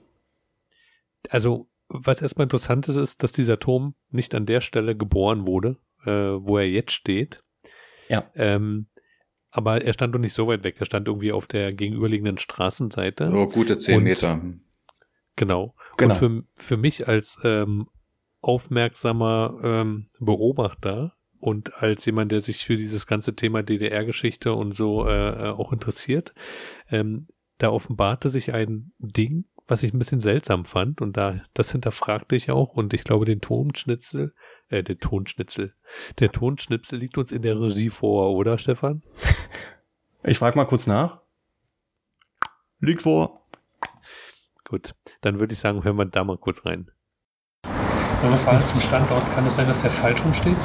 Also, 1.30 1.70
was 1.88 2.22
erstmal 2.22 2.44
interessant 2.44 2.88
ist, 2.88 2.98
ist, 2.98 3.24
dass 3.24 3.32
dieser 3.32 3.60
Turm 3.60 3.96
nicht 4.10 4.36
an 4.36 4.46
der 4.46 4.62
Stelle 4.62 4.96
geboren 4.96 5.48
wurde, 5.48 5.78
äh, 6.06 6.12
wo 6.12 6.58
er 6.58 6.70
jetzt 6.70 6.92
steht. 6.92 7.44
Ja. 8.10 8.30
Ähm, 8.36 8.88
aber 9.52 9.82
er 9.82 9.94
stand 9.94 10.14
doch 10.14 10.20
nicht 10.20 10.34
so 10.34 10.48
weit 10.48 10.64
weg. 10.64 10.76
Er 10.80 10.86
stand 10.86 11.08
irgendwie 11.08 11.32
auf 11.32 11.48
der 11.48 11.74
gegenüberliegenden 11.74 12.38
Straßenseite. 12.38 13.32
Oh, 13.34 13.48
gute 13.48 13.80
zehn 13.80 14.04
Meter. 14.04 14.42
Genau. 15.36 15.74
genau. 15.98 16.14
Und 16.14 16.16
für, 16.16 16.44
für 16.56 16.78
mich 16.78 17.08
als 17.08 17.40
ähm, 17.44 17.88
aufmerksamer 18.42 19.60
ähm, 19.64 20.10
Beobachter 20.20 21.14
und 21.40 21.82
als 21.82 22.06
jemand, 22.06 22.32
der 22.32 22.42
sich 22.42 22.66
für 22.66 22.76
dieses 22.76 23.08
ganze 23.08 23.36
Thema 23.36 23.64
DDR-Geschichte 23.64 24.54
und 24.54 24.74
so 24.74 25.06
äh, 25.06 25.48
äh, 25.48 25.50
auch 25.50 25.72
interessiert, 25.72 26.34
ähm, 26.90 27.28
da 27.58 27.70
offenbarte 27.70 28.30
sich 28.30 28.54
ein 28.54 28.92
Ding, 29.00 29.46
was 29.68 29.84
ich 29.84 29.94
ein 29.94 30.00
bisschen 30.00 30.20
seltsam 30.20 30.66
fand 30.66 31.02
und 31.02 31.16
da 31.18 31.42
das 31.54 31.72
hinterfragte 31.72 32.36
ich 32.36 32.52
auch 32.52 32.76
und 32.76 32.94
ich 32.94 33.04
glaube 33.04 33.26
den 33.26 33.42
Tonschnitzel, 33.42 34.34
äh, 34.70 34.84
der 34.84 34.98
Tonschnitzel, 34.98 35.74
der 36.20 36.32
Tonschnitzel 36.32 37.00
liegt 37.00 37.18
uns 37.18 37.32
in 37.32 37.42
der 37.42 37.60
Regie 37.60 37.90
vor, 37.90 38.34
oder 38.36 38.58
Stefan? 38.58 39.04
Ich 40.24 40.38
frage 40.38 40.58
mal 40.58 40.66
kurz 40.66 40.86
nach. 40.86 41.22
Liegt 42.82 43.04
vor. 43.04 43.46
Gut, 44.66 44.94
dann 45.22 45.40
würde 45.40 45.54
ich 45.54 45.60
sagen, 45.60 45.84
hören 45.84 45.96
wir 45.96 46.06
da 46.06 46.26
mal 46.26 46.38
kurz 46.38 46.66
rein. 46.66 46.92
Noch 48.22 48.30
eine 48.30 48.38
Frage 48.38 48.66
zum 48.66 48.82
Standort. 48.82 49.24
Kann 49.34 49.46
es 49.48 49.56
sein, 49.56 49.68
dass 49.68 49.82
der 49.82 49.90
falsch 49.92 50.22
rumsteht? 50.24 50.56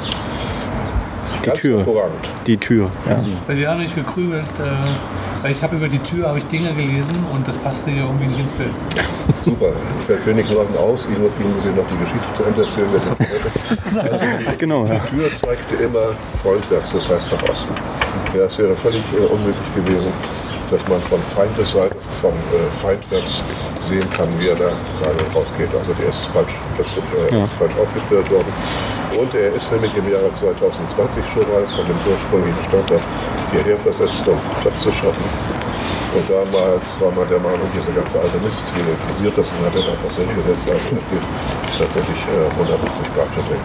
Die 1.41 1.49
Ganz 1.49 1.59
Tür. 1.59 1.77
Hervorragend. 1.77 2.29
Die 2.47 2.57
Tür, 2.57 2.89
ja. 3.07 3.19
Weil 3.47 3.57
wir 3.57 3.69
haben 3.69 3.79
nicht 3.79 3.95
gekrübelt, 3.95 4.45
äh, 4.59 5.43
weil 5.43 5.51
ich 5.51 5.61
habe 5.63 5.75
über 5.75 5.87
die 5.87 5.99
Tür 5.99 6.27
habe 6.27 6.39
ich 6.39 6.45
Dinge 6.47 6.73
gelesen 6.73 7.23
und 7.31 7.47
das 7.47 7.57
passte 7.57 7.91
ja 7.91 8.03
irgendwie 8.03 8.25
nicht 8.27 8.39
ins 8.39 8.53
Bild. 8.53 8.71
Super, 9.43 9.71
fällt 10.07 10.25
wenig 10.25 10.49
Leuten 10.49 10.75
aus. 10.75 11.05
Ihnen, 11.05 11.17
Ihnen 11.39 11.55
muss 11.55 11.65
ich 11.65 11.75
noch 11.75 11.85
die 11.87 11.97
Geschichte 12.03 12.33
zu 12.33 12.43
Ende 12.43 12.63
erzählen. 12.63 12.89
also, 14.11 14.25
genau, 14.57 14.85
ja. 14.87 14.95
Die 14.95 15.15
Tür 15.15 15.33
zeigte 15.33 15.75
immer 15.83 16.15
freundwärts, 16.41 16.93
das 16.93 17.07
heißt 17.07 17.31
nach 17.31 17.43
Osten. 17.49 17.73
Ja, 18.35 18.45
es 18.45 18.57
wäre 18.57 18.75
völlig 18.75 19.03
äh, 19.13 19.25
unmöglich 19.25 19.75
gewesen, 19.75 20.07
dass 20.71 20.87
man 20.87 20.99
von 21.01 21.21
Feindesseite, 21.35 21.95
von 22.21 22.31
äh, 22.31 22.69
feindwärts 22.81 23.43
sehen 23.81 24.09
kann, 24.11 24.27
wie 24.39 24.47
er 24.49 24.55
da 24.55 24.67
rein 24.67 25.15
und 25.17 25.35
rausgeht. 25.35 25.73
Also 25.73 25.93
der 25.93 26.09
ist 26.09 26.25
falsch, 26.27 26.55
äh, 26.79 27.35
ja. 27.35 27.45
falsch 27.59 27.75
aufgestellt 27.79 28.29
worden. 28.31 28.51
Und 29.19 29.33
er 29.33 29.53
ist 29.53 29.71
nämlich 29.71 29.95
im 29.95 30.11
Jahre 30.11 30.33
2020 30.33 31.23
schon 31.33 31.47
mal 31.51 31.65
von 31.67 31.85
dem 31.85 31.97
ursprünglichen 32.09 32.63
Standort 32.67 33.03
hierher 33.51 33.77
versetzt, 33.77 34.27
um 34.27 34.39
Platz 34.61 34.81
zu 34.81 34.91
schaffen. 34.91 35.23
Und 36.15 36.29
damals 36.29 36.99
war 37.01 37.11
man 37.11 37.27
der 37.29 37.39
Meinung, 37.39 37.67
diese 37.75 37.91
ganze 37.91 38.19
alte 38.19 38.37
Mist, 38.39 38.63
die 38.75 38.79
interessiert 38.79 39.37
das 39.37 39.49
und 39.49 39.65
hat 39.65 39.75
dann 39.75 39.91
einfach 39.91 40.11
so 40.11 40.23
hingesetzt. 40.23 40.69
Also 40.69 40.95
ist 41.67 41.77
tatsächlich 41.77 42.21
äh, 42.31 42.49
150 42.51 43.13
Grad 43.13 43.27
verdreht. 43.27 43.59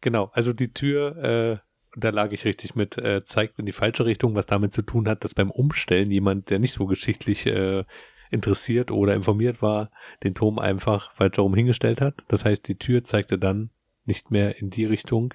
Genau, 0.00 0.30
also 0.32 0.52
die 0.52 0.72
Tür 0.72 1.16
äh, 1.16 1.65
da 1.96 2.10
lag 2.10 2.32
ich 2.32 2.44
richtig 2.44 2.74
mit, 2.74 2.98
äh, 2.98 3.24
zeigt 3.24 3.58
in 3.58 3.66
die 3.66 3.72
falsche 3.72 4.04
Richtung, 4.04 4.34
was 4.34 4.46
damit 4.46 4.72
zu 4.72 4.82
tun 4.82 5.08
hat, 5.08 5.24
dass 5.24 5.34
beim 5.34 5.50
Umstellen 5.50 6.10
jemand, 6.10 6.50
der 6.50 6.58
nicht 6.58 6.74
so 6.74 6.86
geschichtlich 6.86 7.46
äh, 7.46 7.84
interessiert 8.30 8.90
oder 8.90 9.14
informiert 9.14 9.62
war, 9.62 9.90
den 10.22 10.34
Turm 10.34 10.58
einfach 10.58 11.12
falsch 11.12 11.38
herum 11.38 11.54
hingestellt 11.54 12.00
hat. 12.00 12.24
Das 12.28 12.44
heißt, 12.44 12.68
die 12.68 12.78
Tür 12.78 13.02
zeigte 13.02 13.38
dann 13.38 13.70
nicht 14.04 14.30
mehr 14.30 14.60
in 14.60 14.70
die 14.70 14.84
Richtung, 14.84 15.32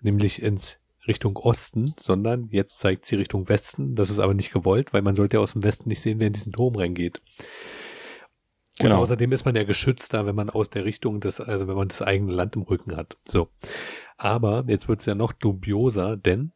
nämlich 0.00 0.42
ins 0.42 0.78
Richtung 1.06 1.36
Osten, 1.36 1.94
sondern 1.98 2.48
jetzt 2.50 2.80
zeigt 2.80 3.06
sie 3.06 3.16
Richtung 3.16 3.48
Westen. 3.48 3.94
Das 3.94 4.10
ist 4.10 4.18
aber 4.18 4.34
nicht 4.34 4.52
gewollt, 4.52 4.92
weil 4.92 5.02
man 5.02 5.14
sollte 5.14 5.36
ja 5.36 5.40
aus 5.40 5.52
dem 5.52 5.62
Westen 5.62 5.88
nicht 5.88 6.00
sehen, 6.00 6.20
wer 6.20 6.26
in 6.26 6.32
diesen 6.32 6.52
Turm 6.52 6.74
reingeht. 6.74 7.22
Genau. 8.78 8.96
Und 8.96 9.02
außerdem 9.02 9.32
ist 9.32 9.44
man 9.44 9.54
ja 9.54 9.64
geschützter, 9.64 10.26
wenn 10.26 10.34
man 10.34 10.50
aus 10.50 10.68
der 10.68 10.84
Richtung 10.84 11.20
des, 11.20 11.40
also 11.40 11.68
wenn 11.68 11.76
man 11.76 11.88
das 11.88 12.02
eigene 12.02 12.32
Land 12.32 12.56
im 12.56 12.62
Rücken 12.62 12.96
hat. 12.96 13.16
So. 13.24 13.48
Aber 14.16 14.64
jetzt 14.68 14.88
wird's 14.88 15.06
ja 15.06 15.14
noch 15.14 15.32
dubioser, 15.32 16.16
denn 16.16 16.52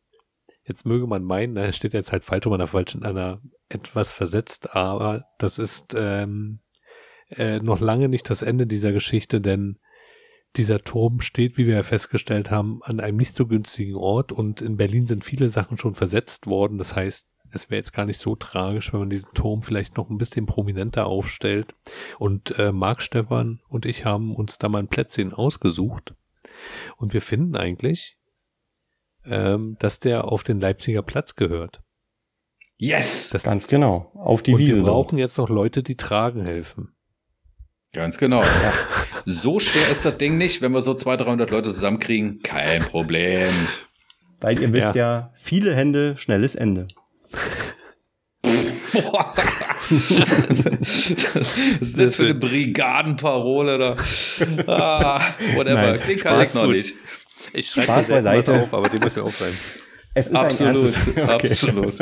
jetzt 0.64 0.86
möge 0.86 1.06
man 1.06 1.22
meinen, 1.22 1.56
er 1.56 1.72
steht 1.72 1.92
jetzt 1.92 2.12
halt 2.12 2.24
falsch 2.24 2.46
um 2.46 2.56
der 2.56 2.66
falschen, 2.66 3.02
einer 3.02 3.40
etwas 3.68 4.12
versetzt, 4.12 4.74
aber 4.74 5.26
das 5.38 5.58
ist 5.58 5.94
ähm, 5.96 6.60
äh, 7.30 7.60
noch 7.60 7.80
lange 7.80 8.08
nicht 8.08 8.28
das 8.30 8.42
Ende 8.42 8.66
dieser 8.66 8.92
Geschichte, 8.92 9.40
denn 9.40 9.78
dieser 10.56 10.80
Turm 10.80 11.20
steht, 11.20 11.58
wie 11.58 11.66
wir 11.66 11.74
ja 11.76 11.82
festgestellt 11.82 12.50
haben, 12.50 12.80
an 12.82 12.98
einem 12.98 13.16
nicht 13.16 13.34
so 13.34 13.46
günstigen 13.46 13.94
Ort 13.94 14.32
und 14.32 14.60
in 14.60 14.76
Berlin 14.76 15.06
sind 15.06 15.24
viele 15.24 15.48
Sachen 15.48 15.78
schon 15.78 15.94
versetzt 15.94 16.48
worden. 16.48 16.76
Das 16.76 16.96
heißt, 16.96 17.34
es 17.52 17.70
wäre 17.70 17.78
jetzt 17.78 17.92
gar 17.92 18.04
nicht 18.04 18.18
so 18.18 18.34
tragisch, 18.36 18.92
wenn 18.92 19.00
man 19.00 19.10
diesen 19.10 19.32
Turm 19.34 19.62
vielleicht 19.62 19.96
noch 19.96 20.10
ein 20.10 20.18
bisschen 20.18 20.46
prominenter 20.46 21.06
aufstellt. 21.06 21.74
Und 22.18 22.58
äh, 22.58 22.72
Marc 22.72 23.02
Stefan 23.02 23.60
und 23.68 23.86
ich 23.86 24.04
haben 24.04 24.34
uns 24.34 24.58
da 24.58 24.68
mal 24.68 24.78
ein 24.78 24.88
Plätzchen 24.88 25.32
ausgesucht. 25.32 26.14
Und 26.96 27.12
wir 27.12 27.22
finden 27.22 27.56
eigentlich, 27.56 28.16
ähm, 29.24 29.76
dass 29.78 29.98
der 29.98 30.24
auf 30.24 30.42
den 30.42 30.60
Leipziger 30.60 31.02
Platz 31.02 31.36
gehört. 31.36 31.80
Yes! 32.76 33.30
Das, 33.30 33.44
Ganz 33.44 33.68
genau. 33.68 34.10
Auf 34.14 34.42
die 34.42 34.54
und 34.54 34.58
Wiese. 34.58 34.76
Wir 34.76 34.82
brauchen 34.84 35.18
jetzt 35.18 35.36
noch 35.36 35.50
Leute, 35.50 35.82
die 35.82 35.96
tragen 35.96 36.46
helfen. 36.46 36.94
Ganz 37.92 38.18
genau. 38.18 38.40
Ja. 38.40 38.72
So 39.26 39.60
schwer 39.60 39.90
ist 39.90 40.06
das 40.06 40.16
Ding 40.16 40.38
nicht, 40.38 40.62
wenn 40.62 40.72
wir 40.72 40.80
so 40.80 40.94
200, 40.94 41.26
300 41.26 41.50
Leute 41.50 41.68
zusammenkriegen. 41.70 42.40
Kein 42.40 42.80
Problem. 42.80 43.52
Weil 44.40 44.58
ihr 44.58 44.72
wisst 44.72 44.94
ja, 44.94 45.18
ja 45.18 45.32
viele 45.36 45.74
Hände, 45.74 46.16
schnelles 46.16 46.54
Ende. 46.54 46.88
Was 49.90 51.80
ist 51.80 51.98
denn 51.98 52.10
für 52.10 52.24
eine 52.24 52.34
Brigadenparole 52.34 53.78
da? 53.78 53.96
Ah, 54.66 55.20
whatever. 55.54 55.92
Nein, 55.92 56.00
Den 56.06 56.18
kann 56.18 56.42
ich 56.42 56.54
noch 56.54 56.66
nicht. 56.66 56.94
Ich 57.52 57.70
schreibe 57.70 57.92
mir 57.92 58.02
beiseite. 58.02 58.52
auf, 58.52 58.72
aber 58.74 58.88
die 58.88 58.98
muss 58.98 59.16
ja 59.16 59.22
auch 59.22 59.32
sein. 59.32 59.52
Es 60.12 60.26
ist 60.26 60.36
absolut, 60.36 60.60
ein 60.60 60.76
ernstes, 60.76 61.08
okay. 61.16 61.22
absolut. 61.22 61.94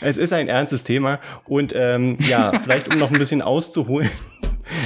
Es 0.00 0.16
ist 0.18 0.32
ein 0.32 0.48
ernstes 0.48 0.84
Thema 0.84 1.20
und 1.46 1.72
ähm, 1.74 2.18
ja, 2.20 2.58
vielleicht 2.58 2.88
um 2.88 2.98
noch 2.98 3.10
ein 3.10 3.18
bisschen 3.18 3.40
auszuholen. 3.40 4.10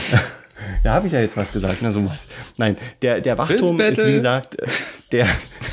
da 0.85 0.95
habe 0.95 1.07
ich 1.09 1.13
ja 1.13 1.21
jetzt 1.21 1.37
was 1.37 1.53
gesagt, 1.53 1.79
na 1.81 1.91
sowas. 1.91 2.29
Nein, 2.59 2.77
der 3.03 3.21
der 3.21 3.39
Wachturm 3.39 3.81
ist 3.81 4.05
wie 4.05 4.13
gesagt 4.13 4.57
der 5.11 5.27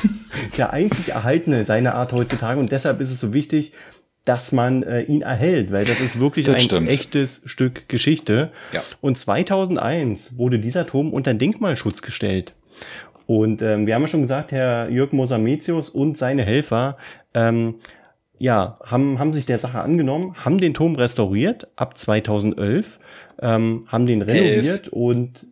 der 0.56 0.72
einzig 0.72 1.10
erhaltene 1.10 1.64
seiner 1.64 1.94
Art 1.94 2.12
heutzutage 2.12 2.58
und 2.58 2.72
deshalb 2.72 3.00
ist 3.00 3.12
es 3.12 3.20
so 3.20 3.32
wichtig, 3.32 3.72
dass 4.28 4.52
man 4.52 4.82
äh, 4.82 5.02
ihn 5.02 5.22
erhält, 5.22 5.72
weil 5.72 5.86
das 5.86 6.00
ist 6.00 6.20
wirklich 6.20 6.44
das 6.44 6.56
ein 6.56 6.60
stimmt. 6.60 6.90
echtes 6.90 7.40
Stück 7.46 7.88
Geschichte. 7.88 8.50
Ja. 8.72 8.82
Und 9.00 9.16
2001 9.16 10.36
wurde 10.36 10.58
dieser 10.58 10.86
Turm 10.86 11.14
unter 11.14 11.32
Denkmalschutz 11.32 12.02
gestellt. 12.02 12.52
Und 13.26 13.62
ähm, 13.62 13.86
wir 13.86 13.94
haben 13.94 14.02
ja 14.02 14.08
schon 14.08 14.20
gesagt, 14.20 14.52
Herr 14.52 14.90
Jörg 14.90 15.12
Mosametius 15.12 15.88
und 15.88 16.18
seine 16.18 16.44
Helfer 16.44 16.98
ähm, 17.32 17.76
ja, 18.38 18.78
haben, 18.84 19.18
haben 19.18 19.32
sich 19.32 19.46
der 19.46 19.58
Sache 19.58 19.80
angenommen, 19.80 20.34
haben 20.44 20.58
den 20.58 20.74
Turm 20.74 20.94
restauriert 20.94 21.66
ab 21.76 21.96
2011, 21.96 22.98
ähm, 23.40 23.86
haben 23.88 24.04
den 24.04 24.20
renoviert 24.20 24.84
Elf. 24.84 24.92
und 24.92 25.46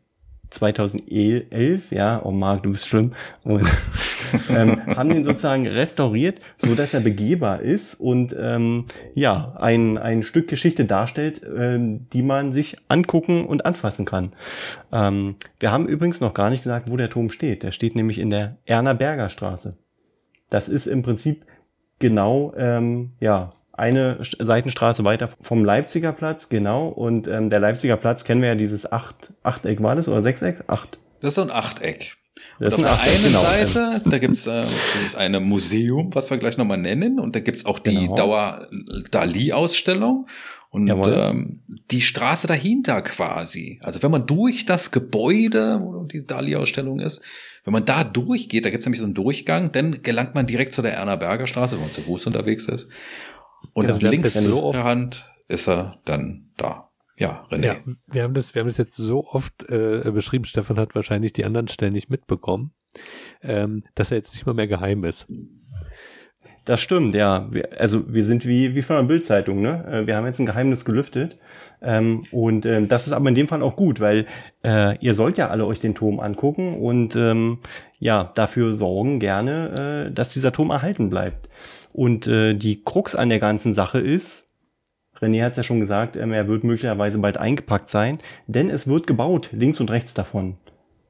2011, 0.51 1.91
ja, 1.91 2.21
oh 2.25 2.31
Marc, 2.31 2.63
du 2.63 2.71
bist 2.71 2.87
schlimm, 2.87 3.13
und, 3.45 3.67
ähm, 4.49 4.81
haben 4.97 5.09
den 5.09 5.25
sozusagen 5.25 5.67
restauriert, 5.67 6.41
so 6.59 6.75
dass 6.75 6.95
er 6.95 7.01
begehbar 7.01 7.61
ist 7.61 7.95
und 7.95 8.35
ähm, 8.39 8.87
ja, 9.15 9.55
ein, 9.59 9.99
ein 9.99 10.23
Stück 10.23 10.49
Geschichte 10.49 10.85
darstellt, 10.85 11.43
ähm, 11.45 12.07
die 12.13 12.23
man 12.23 12.53
sich 12.53 12.77
angucken 12.89 13.47
und 13.47 13.67
anfassen 13.67 14.05
kann. 14.05 14.33
Ähm, 14.93 15.37
wir 15.61 15.73
haben 15.73 15.87
übrigens 15.87 16.21
noch 16.21 16.35
gar 16.35 16.51
nicht 16.51 16.63
gesagt, 16.63 16.91
wo 16.91 16.97
der 16.97 17.11
Turm 17.11 17.31
steht. 17.31 17.63
Der 17.63 17.73
steht 17.73 17.97
nämlich 17.97 18.19
in 18.19 18.31
der 18.31 18.57
Erna 18.67 18.93
Berger 18.93 19.29
Straße. 19.29 19.77
Das 20.51 20.69
ist 20.69 20.87
im 20.87 21.03
Prinzip 21.03 21.45
genau, 21.99 22.53
ähm, 22.57 23.13
ja, 23.21 23.53
eine 23.77 24.19
Seitenstraße 24.21 25.05
weiter 25.05 25.29
vom 25.41 25.65
Leipziger 25.65 26.13
Platz, 26.13 26.49
genau. 26.49 26.89
Und 26.89 27.29
ähm, 27.29 27.51
der 27.51 27.61
Leipziger 27.61 27.97
Platz 27.97 28.25
kennen 28.25 28.41
wir 28.41 28.49
ja 28.49 28.55
dieses 28.55 28.91
Acht, 28.91 29.33
Achteck 29.43 29.83
war 29.83 29.97
das 29.97 30.09
oder 30.09 30.23
Sechseck? 30.23 30.65
Acht. 30.67 30.99
Das 31.21 31.29
ist 31.29 31.35
so 31.37 31.43
ein 31.43 31.51
Achteck. 31.51 32.17
Das 32.59 32.75
und 32.75 32.87
auf 32.87 33.03
der 33.03 33.13
einen 33.13 33.25
genau. 33.25 33.43
Seite, 33.43 34.01
da 34.05 34.19
gibt's 34.19 34.47
äh, 34.47 34.63
dieses 34.95 35.15
eine 35.15 35.41
Museum, 35.41 36.15
was 36.15 36.31
wir 36.31 36.39
gleich 36.39 36.57
nochmal 36.57 36.79
nennen, 36.79 37.19
und 37.19 37.37
da 37.37 37.41
gibt's 37.41 37.67
auch 37.67 37.79
die 37.79 37.95
genau. 37.95 38.15
Dauer-Dali-Ausstellung. 38.15 40.27
Und 40.71 40.91
ähm, 41.07 41.61
die 41.91 42.03
Straße 42.03 42.47
dahinter 42.47 43.01
quasi. 43.01 43.81
Also 43.83 44.03
wenn 44.03 44.11
man 44.11 44.27
durch 44.27 44.67
das 44.67 44.91
Gebäude, 44.91 45.81
wo 45.81 46.05
die 46.05 46.27
Dali-Ausstellung 46.27 47.01
ist, 47.01 47.23
wenn 47.65 47.73
man 47.73 47.87
da 47.87 48.05
durchgeht, 48.05 48.67
da 48.67 48.71
gibt's 48.71 48.85
nämlich 48.85 49.01
so 49.01 49.07
einen 49.07 49.15
Durchgang, 49.15 49.73
dann 49.73 50.03
gelangt 50.03 50.35
man 50.35 50.47
direkt 50.47 50.75
zu 50.75 50.83
der 50.83 50.93
Erna 50.93 51.17
Berger 51.17 51.47
Straße, 51.47 51.77
wenn 51.77 51.83
man 51.83 51.93
zu 51.93 52.03
Fuß 52.03 52.27
unterwegs 52.27 52.67
ist. 52.67 52.89
Und 53.73 53.87
genau, 53.87 54.11
links 54.11 54.35
so 54.35 54.73
der 54.73 54.85
Hand 54.85 55.31
ist 55.49 55.69
er 55.69 55.99
dann 56.05 56.51
da. 56.57 56.91
Ja, 57.19 57.47
René. 57.51 57.67
Ja, 57.67 57.77
wir 58.07 58.23
haben 58.23 58.35
das, 58.35 58.55
wir 58.55 58.61
haben 58.61 58.69
das 58.69 58.77
jetzt 58.77 58.97
so 58.97 59.27
oft 59.27 59.69
äh, 59.71 60.11
beschrieben. 60.13 60.45
Stefan 60.45 60.79
hat 60.79 60.95
wahrscheinlich 60.95 61.33
die 61.33 61.45
anderen 61.45 61.69
Stellen 61.69 61.95
nicht 61.95 62.11
mitbekommen, 62.11 62.73
ähm, 63.43 63.85
dass 63.95 64.11
er 64.11 64.19
jetzt 64.19 64.35
nicht 64.35 64.45
mal 64.47 64.55
mehr 64.55 64.69
geheim 64.69 65.05
ist. 65.05 65.27
Das 66.67 66.83
stimmt, 66.83 67.15
ja. 67.15 67.47
Wir, 67.53 67.81
also 67.81 68.13
wir 68.13 68.25
sind 68.25 68.45
wie, 68.45 68.75
wie 68.75 68.83
von 68.83 68.97
einer 68.97 69.07
Bildzeitung, 69.07 69.63
ne? 69.63 69.87
Äh, 69.87 70.07
wir 70.09 70.17
haben 70.17 70.27
jetzt 70.27 70.41
ein 70.41 70.47
Geheimnis 70.47 70.85
gelüftet. 70.85 71.39
Ähm, 71.81 72.27
und 72.33 72.67
ähm, 72.67 72.89
das 72.89 73.07
ist 73.07 73.13
aber 73.13 73.29
in 73.29 73.37
dem 73.37 73.47
Fall 73.47 73.63
auch 73.63 73.77
gut, 73.77 74.01
weil 74.01 74.27
äh, 74.65 74.99
ihr 74.99 75.15
sollt 75.15 75.39
ja 75.39 75.49
alle 75.49 75.65
euch 75.65 75.79
den 75.79 75.95
Turm 75.95 76.19
angucken 76.19 76.75
und 76.75 77.15
ähm, 77.15 77.61
ja, 78.01 78.33
dafür 78.35 78.75
sorgen 78.75 79.21
gerne, 79.21 80.07
äh, 80.09 80.13
dass 80.13 80.33
dieser 80.33 80.51
Turm 80.51 80.71
erhalten 80.71 81.09
bleibt. 81.09 81.49
Und 81.97 82.27
äh, 82.27 82.53
die 82.53 82.85
Krux 82.85 83.15
an 83.15 83.31
der 83.31 83.39
ganzen 83.39 83.73
Sache 83.73 83.99
ist, 83.99 84.51
René 85.19 85.43
hat 85.43 85.53
es 85.53 85.57
ja 85.57 85.63
schon 85.63 85.81
gesagt, 85.81 86.15
ähm, 86.15 86.31
er 86.31 86.47
wird 86.47 86.63
möglicherweise 86.63 87.19
bald 87.19 87.39
eingepackt 87.39 87.89
sein, 87.89 88.19
denn 88.47 88.69
es 88.69 88.87
wird 88.87 89.07
gebaut, 89.07 89.49
links 89.53 89.81
und 89.81 89.91
rechts 89.91 90.13
davon. 90.13 90.59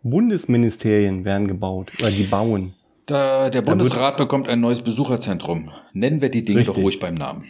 Bundesministerien 0.05 1.25
werden 1.25 1.49
gebaut 1.49 1.91
oder 1.99 2.13
die 2.13 2.23
bauen. 2.23 2.75
Da, 3.07 3.51
der 3.51 3.63
Bundesrat 3.63 4.17
bekommt 4.17 4.49
ein 4.49 4.61
neues 4.61 4.81
Besucherzentrum. 4.83 5.73
Nennen 5.93 6.21
wir 6.21 6.29
die 6.29 6.45
Dinge 6.45 6.61
richtig. 6.61 6.77
doch 6.77 6.81
ruhig 6.81 7.01
beim 7.01 7.17
Namen. 7.17 7.47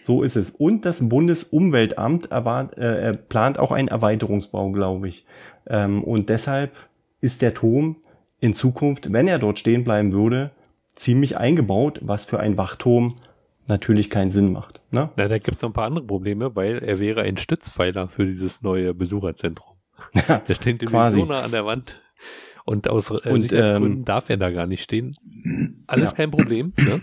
So 0.00 0.22
ist 0.22 0.36
es. 0.36 0.48
Und 0.48 0.86
das 0.86 1.06
Bundesumweltamt 1.06 2.30
erwart, 2.30 2.78
äh, 2.78 3.12
plant 3.12 3.58
auch 3.58 3.70
einen 3.70 3.88
Erweiterungsbau, 3.88 4.70
glaube 4.70 5.08
ich. 5.08 5.26
Ähm, 5.66 6.02
und 6.02 6.30
deshalb 6.30 6.74
ist 7.20 7.42
der 7.42 7.52
Turm 7.52 7.96
in 8.40 8.54
Zukunft, 8.54 9.12
wenn 9.12 9.28
er 9.28 9.38
dort 9.38 9.58
stehen 9.58 9.84
bleiben 9.84 10.14
würde, 10.14 10.52
ziemlich 10.94 11.36
eingebaut, 11.36 12.00
was 12.02 12.24
für 12.24 12.40
ein 12.40 12.56
Wachturm 12.56 13.16
natürlich 13.66 14.10
keinen 14.10 14.30
Sinn 14.30 14.52
macht. 14.52 14.82
Ne? 14.90 15.10
Na, 15.16 15.28
da 15.28 15.38
gibt 15.38 15.56
es 15.56 15.62
noch 15.62 15.70
ein 15.70 15.74
paar 15.74 15.86
andere 15.86 16.04
Probleme, 16.04 16.54
weil 16.56 16.78
er 16.78 16.98
wäre 16.98 17.22
ein 17.22 17.36
Stützpfeiler 17.36 18.08
für 18.08 18.26
dieses 18.26 18.62
neue 18.62 18.94
Besucherzentrum. 18.94 19.76
Ja, 20.14 20.38
der 20.38 20.54
steht 20.54 20.82
nämlich 20.82 21.12
so 21.12 21.24
nah 21.24 21.42
an 21.42 21.52
der 21.52 21.64
Wand. 21.64 22.00
Und 22.64 22.88
aus 22.88 23.10
äh, 23.10 23.30
und, 23.30 23.40
Sicherheitsgründen 23.40 23.98
ähm, 23.98 24.04
darf 24.04 24.30
er 24.30 24.36
da 24.36 24.50
gar 24.50 24.66
nicht 24.66 24.82
stehen. 24.82 25.16
Alles 25.86 26.10
ja. 26.10 26.16
kein 26.16 26.30
Problem. 26.30 26.72
Ne? 26.76 27.00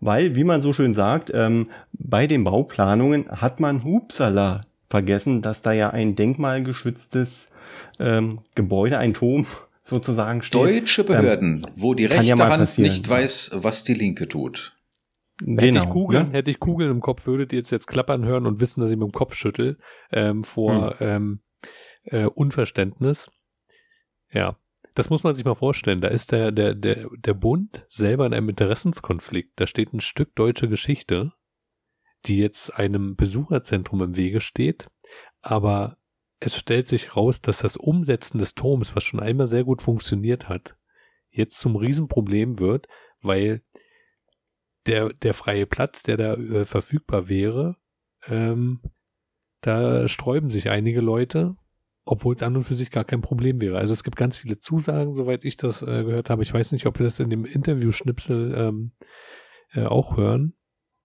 Weil, 0.00 0.36
wie 0.36 0.44
man 0.44 0.62
so 0.62 0.72
schön 0.72 0.94
sagt, 0.94 1.30
ähm, 1.34 1.70
bei 1.92 2.26
den 2.26 2.44
Bauplanungen 2.44 3.28
hat 3.28 3.58
man 3.58 3.82
Hupsala 3.82 4.60
vergessen, 4.86 5.42
dass 5.42 5.62
da 5.62 5.72
ja 5.72 5.90
ein 5.90 6.14
denkmalgeschütztes 6.14 7.52
ähm, 7.98 8.40
Gebäude, 8.54 8.98
ein 8.98 9.14
Turm 9.14 9.46
sozusagen 9.88 10.42
steht. 10.42 10.60
Deutsche 10.60 11.02
ähm, 11.02 11.06
Behörden, 11.08 11.64
ähm, 11.66 11.72
wo 11.74 11.94
die 11.94 12.04
rechte 12.04 12.26
ja 12.26 12.38
Hand 12.38 12.78
nicht 12.78 13.08
weiß, 13.08 13.52
was 13.54 13.84
die 13.84 13.94
linke 13.94 14.28
tut. 14.28 14.74
Genau, 15.40 15.62
hätte, 15.62 15.78
ich 15.78 15.90
Kugeln, 15.90 16.28
ne? 16.28 16.32
hätte 16.32 16.50
ich 16.50 16.58
Kugeln 16.58 16.90
im 16.90 17.00
Kopf, 17.00 17.26
würdet 17.26 17.52
ihr 17.52 17.60
jetzt 17.60 17.70
jetzt 17.70 17.86
klappern 17.86 18.24
hören 18.24 18.44
und 18.44 18.60
wissen, 18.60 18.80
dass 18.80 18.90
ich 18.90 18.96
mit 18.96 19.06
dem 19.06 19.12
Kopf 19.12 19.34
schüttel 19.34 19.78
ähm, 20.10 20.42
vor 20.42 20.98
hm. 20.98 21.06
ähm, 21.08 21.40
äh, 22.04 22.26
Unverständnis. 22.26 23.30
Ja, 24.32 24.56
das 24.94 25.10
muss 25.10 25.22
man 25.22 25.34
sich 25.34 25.44
mal 25.44 25.54
vorstellen. 25.54 26.00
Da 26.00 26.08
ist 26.08 26.32
der, 26.32 26.50
der, 26.50 26.74
der, 26.74 27.08
der 27.16 27.34
Bund 27.34 27.84
selber 27.86 28.26
in 28.26 28.34
einem 28.34 28.48
Interessenskonflikt. 28.48 29.52
Da 29.60 29.66
steht 29.66 29.92
ein 29.92 30.00
Stück 30.00 30.34
deutsche 30.34 30.68
Geschichte, 30.68 31.32
die 32.26 32.38
jetzt 32.38 32.76
einem 32.76 33.14
Besucherzentrum 33.14 34.02
im 34.02 34.16
Wege 34.16 34.40
steht, 34.40 34.88
aber 35.40 35.98
es 36.40 36.56
stellt 36.56 36.86
sich 36.86 37.16
raus, 37.16 37.40
dass 37.40 37.58
das 37.58 37.76
Umsetzen 37.76 38.38
des 38.38 38.54
Turms, 38.54 38.94
was 38.94 39.04
schon 39.04 39.20
einmal 39.20 39.46
sehr 39.46 39.64
gut 39.64 39.82
funktioniert 39.82 40.48
hat, 40.48 40.76
jetzt 41.30 41.58
zum 41.58 41.76
Riesenproblem 41.76 42.58
wird, 42.58 42.86
weil 43.20 43.62
der, 44.86 45.10
der 45.10 45.34
freie 45.34 45.66
Platz, 45.66 46.02
der 46.02 46.16
da 46.16 46.34
äh, 46.34 46.64
verfügbar 46.64 47.28
wäre, 47.28 47.76
ähm, 48.26 48.80
da 49.60 50.06
sträuben 50.08 50.50
sich 50.50 50.70
einige 50.70 51.00
Leute, 51.00 51.56
obwohl 52.04 52.34
es 52.34 52.42
an 52.42 52.56
und 52.56 52.64
für 52.64 52.74
sich 52.74 52.90
gar 52.90 53.04
kein 53.04 53.20
Problem 53.20 53.60
wäre. 53.60 53.76
Also 53.76 53.92
es 53.92 54.04
gibt 54.04 54.16
ganz 54.16 54.38
viele 54.38 54.58
Zusagen, 54.58 55.14
soweit 55.14 55.44
ich 55.44 55.56
das 55.56 55.82
äh, 55.82 56.04
gehört 56.04 56.30
habe. 56.30 56.42
Ich 56.42 56.54
weiß 56.54 56.72
nicht, 56.72 56.86
ob 56.86 56.98
wir 56.98 57.04
das 57.04 57.20
in 57.20 57.28
dem 57.28 57.44
Interview-Schnipsel 57.44 58.54
ähm, 58.56 58.92
äh, 59.72 59.84
auch 59.84 60.16
hören. 60.16 60.54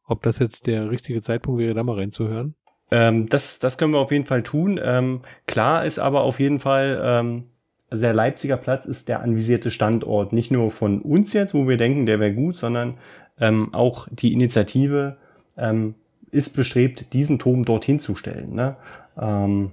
Ob 0.05 0.21
das 0.21 0.39
jetzt 0.39 0.67
der 0.67 0.89
richtige 0.89 1.21
Zeitpunkt 1.21 1.59
wäre, 1.59 1.73
da 1.73 1.84
mal 1.84 1.97
reinzuhören. 1.97 2.55
Ähm, 2.93 3.27
das, 3.27 3.57
das 3.57 3.79
können 3.79 3.91
wir 3.91 3.97
auf 3.97 4.11
jeden 4.11 4.27
Fall 4.27 4.43
tun. 4.43 4.79
Ähm, 4.81 5.21
klar 5.47 5.83
ist 5.83 5.97
aber 5.97 6.21
auf 6.21 6.39
jeden 6.39 6.59
Fall, 6.59 7.01
ähm, 7.03 7.45
also 7.89 8.03
der 8.03 8.13
Leipziger 8.13 8.55
Platz 8.55 8.85
ist 8.85 9.09
der 9.09 9.21
anvisierte 9.21 9.71
Standort, 9.71 10.31
nicht 10.31 10.51
nur 10.51 10.69
von 10.69 11.01
uns 11.01 11.33
jetzt, 11.33 11.55
wo 11.55 11.67
wir 11.67 11.77
denken, 11.77 12.05
der 12.05 12.19
wäre 12.19 12.35
gut, 12.35 12.55
sondern 12.55 12.99
ähm, 13.39 13.73
auch 13.73 14.07
die 14.11 14.31
Initiative 14.31 15.17
ähm, 15.57 15.95
ist 16.29 16.55
bestrebt, 16.55 17.13
diesen 17.13 17.39
Turm 17.39 17.65
dorthin 17.65 17.99
zu 17.99 18.13
stellen. 18.13 18.53
Ne? 18.53 18.75
Ähm, 19.19 19.71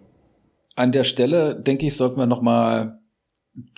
An 0.74 0.92
der 0.92 1.04
Stelle, 1.04 1.56
denke 1.56 1.84
ich, 1.84 1.96
sollten 1.96 2.18
wir 2.18 2.26
nochmal 2.26 3.00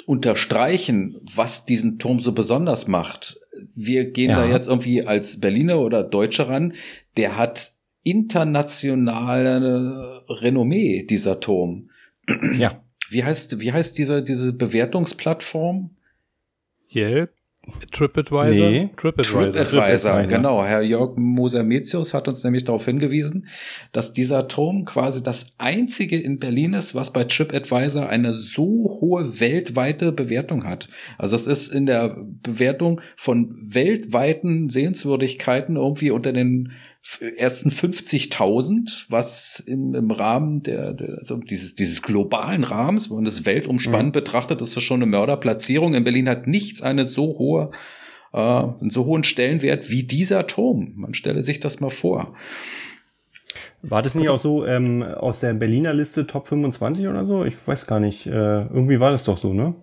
unterstreichen, 0.07 1.21
was 1.35 1.67
diesen 1.67 1.99
Turm 1.99 2.21
so 2.21 2.31
besonders 2.31 2.87
macht. 2.87 3.41
Wir 3.75 4.13
gehen 4.13 4.31
ja. 4.31 4.37
da 4.37 4.49
jetzt 4.49 4.69
irgendwie 4.69 5.05
als 5.05 5.41
Berliner 5.41 5.81
oder 5.81 6.05
Deutsche 6.05 6.47
ran. 6.47 6.75
Der 7.17 7.37
hat 7.37 7.72
internationale 8.03 10.25
Renommee, 10.29 11.05
dieser 11.05 11.41
Turm. 11.41 11.91
Ja. 12.57 12.83
Wie 13.11 13.25
heißt, 13.25 13.61
wie 13.61 13.73
heißt 13.73 13.99
diese, 13.99 14.23
diese 14.23 14.55
Bewertungsplattform? 14.55 15.91
Yelp. 16.95 17.33
TripAdvisor? 17.93 18.71
Nee. 18.71 18.91
TripAdvisor. 18.97 19.63
TripAdvisor, 19.63 20.23
genau. 20.25 20.65
Herr 20.65 20.83
Jörg 20.83 21.17
Moser-Metius 21.17 22.13
hat 22.13 22.27
uns 22.27 22.43
nämlich 22.43 22.65
darauf 22.65 22.87
hingewiesen, 22.87 23.47
dass 23.93 24.13
dieser 24.13 24.49
Turm 24.49 24.85
quasi 24.85 25.23
das 25.23 25.55
einzige 25.59 26.19
in 26.19 26.41
Berlin 26.41 26.73
ist, 26.73 26.97
was 26.97 27.13
bei 27.13 27.23
TripAdvisor 27.23 28.09
eine 28.09 28.35
so 28.35 28.99
hohe 29.01 29.39
weltweite 29.39 30.11
Bewertung 30.11 30.65
hat. 30.65 30.89
Also 31.19 31.37
das 31.37 31.47
ist 31.47 31.69
in 31.69 31.87
der 31.87 32.17
Bewertung 32.43 33.01
von 33.17 33.55
weltweiten 33.63 34.69
Sehenswürdigkeiten 34.69 35.77
irgendwie 35.77 36.11
unter 36.11 36.33
den 36.33 36.73
ersten 37.37 37.71
50.000, 37.71 39.07
was 39.09 39.61
im, 39.61 39.95
im 39.95 40.11
Rahmen 40.11 40.63
der, 40.63 40.93
der 40.93 41.19
also 41.19 41.37
dieses, 41.39 41.75
dieses 41.75 42.03
globalen 42.03 42.65
Rahmens, 42.65 43.11
wenn 43.11 43.17
man 43.17 43.25
das 43.25 43.45
weltumspannend 43.45 44.15
mhm. 44.15 44.21
betrachtet, 44.21 44.61
ist 44.61 44.77
das 44.77 44.83
schon 44.83 45.03
eine 45.03 45.11
Mörderplatzierung. 45.11 45.95
In 45.95 46.05
Berlin 46.05 46.29
hat 46.29 46.47
nichts 46.47 46.81
eine 46.81 47.05
so 47.05 47.39
hohe, 47.39 47.71
äh, 48.33 48.39
einen 48.39 48.91
so 48.91 49.05
hohen 49.05 49.25
Stellenwert 49.25 49.91
wie 49.91 50.05
dieser 50.05 50.47
Turm. 50.47 50.93
Man 50.97 51.15
stelle 51.15 51.43
sich 51.43 51.61
das 51.61 51.81
mal 51.81 51.91
vor. 51.91 52.35
War 53.83 54.03
das 54.03 54.15
nicht 54.15 54.31
also, 54.31 54.61
auch 54.61 54.63
so 54.63 54.67
ähm, 54.67 55.03
aus 55.03 55.41
der 55.41 55.55
Berliner 55.55 55.93
Liste 55.93 56.27
Top 56.27 56.49
25 56.49 57.09
oder 57.09 57.25
so? 57.25 57.45
Ich 57.45 57.67
weiß 57.67 57.87
gar 57.89 57.99
nicht. 57.99 58.27
Äh, 58.27 58.31
irgendwie 58.31 59.01
war 59.01 59.11
das 59.11 59.25
doch 59.25 59.37
so, 59.37 59.53
ne? 59.53 59.75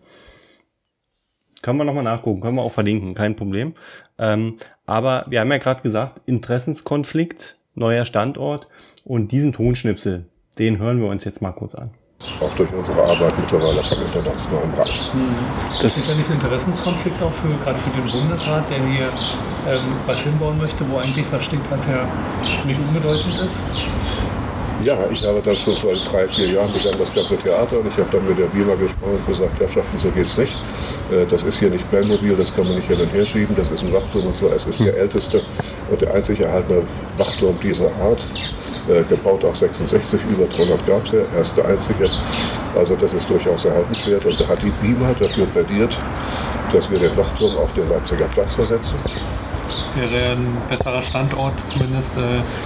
Können 1.62 1.78
wir 1.78 1.84
nochmal 1.84 2.04
nachgucken, 2.04 2.42
können 2.42 2.56
wir 2.56 2.64
auch 2.64 2.72
verlinken, 2.72 3.14
kein 3.14 3.36
Problem. 3.36 3.74
Ähm, 4.18 4.58
aber 4.86 5.26
wir 5.30 5.42
haben 5.42 5.52
ja 5.52 5.58
gerade 5.58 5.82
gesagt, 5.82 6.22
Interessenskonflikt, 6.26 7.58
neuer 7.76 8.06
Standort 8.06 8.68
und 9.04 9.32
diesen 9.32 9.54
Tonschnipsel, 9.54 10.26
den 10.58 10.80
hören 10.80 11.02
wir 11.02 11.08
uns 11.08 11.24
jetzt 11.24 11.42
mal 11.42 11.52
kurz 11.52 11.76
an. 11.76 11.92
Auch 12.42 12.54
durch 12.56 12.70
unsere 12.74 13.02
Arbeit 13.02 13.34
mittlerweile 13.40 13.82
vom 13.82 14.02
internationalen 14.02 14.72
Bereich. 14.74 15.14
Hm. 15.14 15.36
Das 15.82 15.96
ist 15.96 16.10
ja 16.10 16.16
nicht 16.18 16.30
Interessenskonflikt 16.30 17.22
auch 17.24 17.32
für, 17.32 17.48
gerade 17.64 17.78
für 17.78 17.90
den 17.92 18.12
Bundesrat, 18.12 18.70
der 18.70 18.78
hier 18.78 19.06
ähm, 19.70 19.80
was 20.06 20.20
hinbauen 20.22 20.58
möchte, 20.58 20.84
wo 20.90 20.98
eigentlich 20.98 21.26
was 21.32 21.46
steht, 21.46 21.62
was 21.70 21.88
ja 21.88 22.08
nicht 22.66 22.80
unbedeutend 22.80 23.40
ist? 23.40 23.64
Ja, 24.84 24.98
ich 25.10 25.26
habe 25.26 25.42
dann 25.42 25.56
schon 25.56 25.76
vor 25.78 25.94
drei, 25.94 26.28
vier 26.28 26.52
Jahren 26.52 26.72
begann 26.72 26.98
das 27.00 27.14
ganze 27.14 27.38
Theater 27.38 27.80
und 27.80 27.88
ich 27.88 27.98
habe 27.98 28.10
dann 28.12 28.28
mit 28.28 28.38
der 28.38 28.48
BIMA 28.48 28.76
gesprochen 28.76 29.16
und 29.16 29.28
gesagt, 29.28 29.60
Herrschaften, 29.60 29.98
so 29.98 30.10
geht's 30.10 30.38
nicht. 30.38 30.54
Äh, 31.12 31.26
das 31.30 31.44
ist 31.44 31.60
hier 31.60 31.70
nicht 31.70 31.90
Playmobil, 31.90 32.36
das 32.36 32.54
kann 32.54 32.66
man 32.66 32.76
nicht 32.76 32.88
hin 32.88 33.00
und 33.00 33.14
her 33.14 33.26
schieben, 33.26 33.56
das 33.56 33.70
ist 33.70 33.84
ein 33.84 33.94
Wachturm 33.94 34.28
und 34.28 34.36
zwar 34.36 34.52
es 34.54 34.66
ist 34.66 34.80
der 34.80 34.96
älteste 34.98 35.42
und 35.90 36.02
der 36.02 36.14
einzig 36.14 36.40
erhaltene 36.40 36.82
Wachturm 37.18 37.58
dieser 37.62 37.92
Art. 38.02 38.24
Äh, 38.88 39.04
gebaut 39.04 39.46
auf 39.46 39.56
66, 39.56 40.20
über 40.32 40.46
300 40.46 40.88
gab 40.88 41.06
es 41.06 41.12
ja, 41.12 41.20
er 41.36 41.42
ist 41.42 41.56
der 41.56 41.66
einzige. 41.66 42.10
Also 42.76 42.96
das 42.96 43.14
ist 43.14 43.30
durchaus 43.30 43.66
erhaltenswert 43.66 44.26
und 44.26 44.40
da 44.40 44.48
hat 44.48 44.64
die 44.64 44.72
BIMA 44.82 45.14
dafür 45.20 45.46
plädiert, 45.48 45.96
dass 46.74 46.90
wir 46.90 46.98
den 46.98 47.16
Wachturm 47.16 47.56
auf 47.58 47.72
den 47.74 47.88
Leipziger 47.88 48.26
Platz 48.26 48.56
versetzen 48.56 48.96
wäre 49.96 50.32
ein 50.32 50.58
besserer 50.70 51.02
Standort, 51.02 51.54
zumindest 51.68 52.18
äh, 52.18 52.22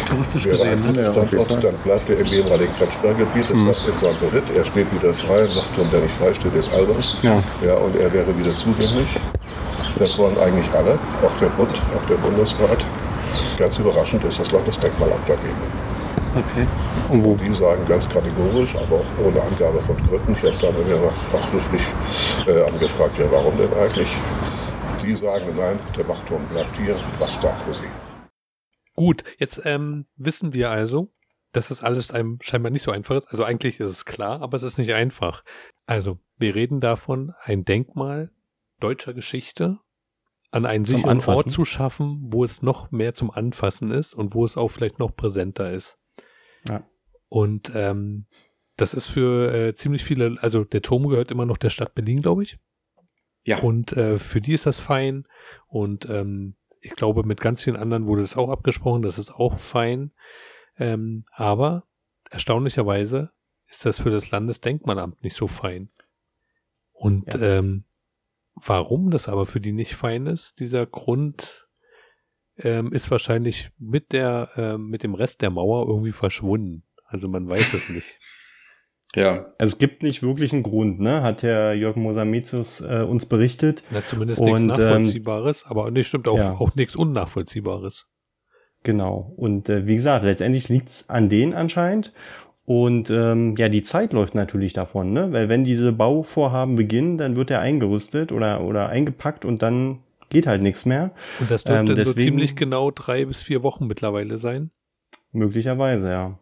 touristisch 0.09 0.45
wäre 0.45 0.57
gesehen. 0.57 0.83
Ein 0.87 0.95
ne? 0.95 1.11
Standort, 1.27 1.63
dann 1.63 1.75
bleibt 1.83 2.09
er 2.09 2.19
im 2.19 2.27
ehemaligen 2.27 2.75
Kretschberggebiet, 2.77 3.49
das 3.49 3.57
mhm. 3.57 3.67
heißt 3.67 3.87
in 3.87 3.97
seinem 3.97 4.19
Beritt, 4.19 4.43
er 4.55 4.65
steht 4.65 4.93
wieder 4.93 5.13
frei, 5.13 5.43
ein 5.43 5.55
Wachturm, 5.55 5.89
der 5.91 6.01
nicht 6.01 6.15
frei 6.15 6.33
steht, 6.33 6.55
ist 6.55 6.73
albern. 6.73 7.03
Ja. 7.21 7.41
ja, 7.65 7.75
und 7.75 7.95
er 7.95 8.11
wäre 8.11 8.37
wieder 8.37 8.55
zugänglich. 8.55 9.07
Das 9.97 10.17
wollen 10.17 10.37
eigentlich 10.39 10.69
alle, 10.73 10.97
auch 11.23 11.39
der 11.39 11.47
Bund, 11.57 11.81
auch 11.95 12.07
der 12.09 12.15
Bundesrat. 12.15 12.85
Ganz 13.57 13.77
überraschend 13.77 14.23
ist 14.25 14.39
das 14.39 14.51
Landesdenkmalamt 14.51 15.27
dagegen. 15.27 15.83
Okay. 16.33 16.67
Und 17.09 17.23
wo? 17.23 17.35
Die 17.35 17.53
sagen 17.53 17.85
ganz 17.87 18.09
kategorisch, 18.09 18.73
aber 18.75 18.97
auch 18.97 19.25
ohne 19.25 19.39
Angabe 19.39 19.79
von 19.81 19.95
Gründen. 20.07 20.35
Ich 20.35 20.43
habe 20.43 20.55
da 20.59 20.71
mir 20.71 20.99
noch 20.99 21.13
fachschriftlich 21.31 21.83
äh, 22.47 22.67
angefragt, 22.67 23.19
ja 23.19 23.25
warum 23.29 23.55
denn 23.57 23.69
eigentlich? 23.79 24.09
Die 25.03 25.15
sagen, 25.15 25.53
nein, 25.57 25.77
der 25.97 26.07
Wachturm 26.07 26.47
bleibt 26.47 26.77
hier, 26.77 26.97
was 27.19 27.37
da 27.41 27.53
für 27.57 27.73
sie. 27.73 27.89
Gut, 28.95 29.23
jetzt 29.37 29.61
ähm, 29.65 30.05
wissen 30.15 30.53
wir 30.53 30.69
also, 30.69 31.11
dass 31.51 31.71
es 31.71 31.83
alles 31.83 32.11
einem 32.11 32.39
scheinbar 32.41 32.71
nicht 32.71 32.83
so 32.83 32.91
einfach 32.91 33.15
ist. 33.15 33.27
Also 33.27 33.43
eigentlich 33.43 33.81
ist 33.81 33.89
es 33.89 34.05
klar, 34.05 34.41
aber 34.41 34.55
es 34.55 34.63
ist 34.63 34.77
nicht 34.77 34.93
einfach. 34.93 35.43
Also, 35.87 36.19
wir 36.37 36.55
reden 36.55 36.79
davon, 36.79 37.33
ein 37.43 37.65
Denkmal 37.65 38.31
deutscher 38.79 39.13
Geschichte 39.13 39.79
an 40.51 40.65
einen 40.65 40.85
zum 40.85 40.95
sicheren 40.95 41.17
Anfassen. 41.17 41.37
Ort 41.37 41.51
zu 41.51 41.65
schaffen, 41.65 42.21
wo 42.31 42.43
es 42.43 42.61
noch 42.61 42.91
mehr 42.91 43.13
zum 43.13 43.29
Anfassen 43.29 43.91
ist 43.91 44.13
und 44.13 44.33
wo 44.33 44.45
es 44.45 44.55
auch 44.55 44.69
vielleicht 44.69 44.99
noch 44.99 45.15
präsenter 45.15 45.71
ist. 45.73 45.97
Ja. 46.67 46.87
Und 47.27 47.73
ähm, 47.75 48.27
das 48.77 48.93
ist 48.93 49.07
für 49.07 49.53
äh, 49.53 49.73
ziemlich 49.73 50.03
viele, 50.03 50.37
also 50.41 50.63
der 50.63 50.81
Turm 50.81 51.09
gehört 51.09 51.31
immer 51.31 51.45
noch 51.45 51.57
der 51.57 51.71
Stadt 51.71 51.93
Berlin, 51.93 52.21
glaube 52.21 52.43
ich. 52.43 52.57
Ja. 53.43 53.59
Und 53.59 53.93
äh, 53.93 54.17
für 54.17 54.41
die 54.41 54.53
ist 54.53 54.65
das 54.65 54.79
fein. 54.79 55.25
Und 55.67 56.09
ähm, 56.09 56.55
ich 56.79 56.91
glaube, 56.91 57.23
mit 57.23 57.41
ganz 57.41 57.63
vielen 57.63 57.75
anderen 57.75 58.07
wurde 58.07 58.21
das 58.21 58.37
auch 58.37 58.49
abgesprochen, 58.49 59.01
das 59.01 59.17
ist 59.17 59.31
auch 59.31 59.59
fein. 59.59 60.11
Ähm, 60.77 61.25
aber 61.31 61.83
erstaunlicherweise 62.29 63.31
ist 63.67 63.85
das 63.85 63.99
für 63.99 64.09
das 64.09 64.31
Landesdenkmalamt 64.31 65.23
nicht 65.23 65.35
so 65.35 65.47
fein. 65.47 65.89
Und 66.91 67.33
ja. 67.33 67.59
ähm, 67.59 67.85
warum 68.55 69.11
das 69.11 69.27
aber 69.27 69.45
für 69.45 69.59
die 69.59 69.71
nicht 69.71 69.95
fein 69.95 70.27
ist, 70.27 70.59
dieser 70.59 70.85
Grund 70.85 71.67
ähm, 72.57 72.91
ist 72.91 73.11
wahrscheinlich 73.11 73.71
mit 73.77 74.11
der, 74.11 74.49
äh, 74.55 74.77
mit 74.77 75.03
dem 75.03 75.15
Rest 75.15 75.41
der 75.41 75.49
Mauer 75.49 75.87
irgendwie 75.87 76.11
verschwunden. 76.11 76.83
Also 77.05 77.27
man 77.27 77.47
weiß 77.47 77.73
es 77.73 77.89
nicht. 77.89 78.19
Ja. 79.15 79.53
Also 79.57 79.73
es 79.73 79.77
gibt 79.77 80.01
nicht 80.01 80.23
wirklich 80.23 80.53
einen 80.53 80.63
Grund, 80.63 80.99
ne? 80.99 81.21
Hat 81.21 81.43
Herr 81.43 81.73
Jörg 81.73 81.95
Mosamitius 81.95 82.81
äh, 82.81 83.05
uns 83.07 83.25
berichtet. 83.27 83.83
Na, 83.91 84.03
zumindest 84.03 84.41
nichts 84.41 84.61
ähm, 84.61 84.67
Nachvollziehbares, 84.69 85.63
ähm, 85.63 85.71
aber 85.71 85.91
nee, 85.91 86.03
stimmt 86.03 86.27
auch, 86.27 86.37
ja. 86.37 86.53
auch 86.53 86.73
nichts 86.75 86.95
Unnachvollziehbares. 86.95 88.07
Genau. 88.81 89.33
Und 89.37 89.69
äh, 89.69 89.85
wie 89.85 89.95
gesagt, 89.95 90.25
letztendlich 90.25 90.67
liegt's 90.67 91.09
an 91.09 91.29
denen 91.29 91.53
anscheinend. 91.53 92.13
Und 92.65 93.09
ähm, 93.09 93.55
ja, 93.57 93.67
die 93.69 93.83
Zeit 93.83 94.13
läuft 94.13 94.35
natürlich 94.35 94.73
davon, 94.73 95.11
ne? 95.11 95.31
Weil 95.31 95.49
wenn 95.49 95.63
diese 95.63 95.91
Bauvorhaben 95.91 96.75
beginnen, 96.75 97.17
dann 97.17 97.35
wird 97.35 97.51
er 97.51 97.59
eingerüstet 97.59 98.31
oder, 98.31 98.61
oder 98.61 98.89
eingepackt 98.89 99.45
und 99.45 99.61
dann 99.61 99.99
geht 100.29 100.47
halt 100.47 100.61
nichts 100.61 100.85
mehr. 100.85 101.11
Und 101.39 101.51
das 101.51 101.65
dürfte 101.65 101.91
ähm, 101.91 101.95
deswegen, 101.95 102.19
so 102.19 102.25
ziemlich 102.25 102.55
genau 102.55 102.89
drei 102.89 103.25
bis 103.25 103.41
vier 103.41 103.63
Wochen 103.63 103.85
mittlerweile 103.85 104.37
sein. 104.37 104.71
Möglicherweise, 105.33 106.09
ja. 106.09 106.39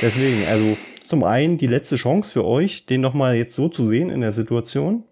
Deswegen, 0.00 0.44
also 0.46 0.76
zum 1.06 1.24
einen 1.24 1.58
die 1.58 1.66
letzte 1.66 1.96
Chance 1.96 2.32
für 2.32 2.44
euch, 2.44 2.86
den 2.86 3.00
nochmal 3.00 3.36
jetzt 3.36 3.54
so 3.54 3.68
zu 3.68 3.84
sehen 3.84 4.10
in 4.10 4.20
der 4.20 4.32
Situation. 4.32 5.04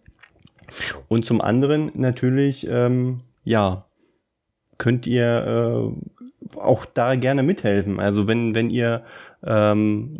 Und 1.08 1.26
zum 1.26 1.40
anderen 1.40 1.90
natürlich, 1.94 2.66
ähm, 2.68 3.18
ja, 3.44 3.80
könnt 4.78 5.06
ihr 5.06 5.92
äh, 5.92 6.19
auch 6.56 6.84
da 6.84 7.14
gerne 7.14 7.42
mithelfen. 7.42 8.00
Also 8.00 8.26
wenn, 8.26 8.54
wenn 8.54 8.70
ihr 8.70 9.02
ähm, 9.44 10.18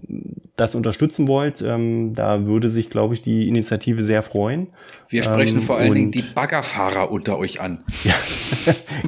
das 0.56 0.74
unterstützen 0.74 1.26
wollt, 1.26 1.62
ähm, 1.62 2.14
da 2.14 2.46
würde 2.46 2.68
sich, 2.68 2.90
glaube 2.90 3.14
ich, 3.14 3.22
die 3.22 3.48
Initiative 3.48 4.02
sehr 4.02 4.22
freuen. 4.22 4.68
Wir 5.08 5.22
sprechen 5.22 5.58
ähm, 5.58 5.62
vor 5.62 5.76
allen 5.76 5.94
Dingen 5.94 6.10
die 6.10 6.22
Baggerfahrer 6.22 7.10
unter 7.10 7.38
euch 7.38 7.60
an. 7.60 7.82
Ja, 8.04 8.14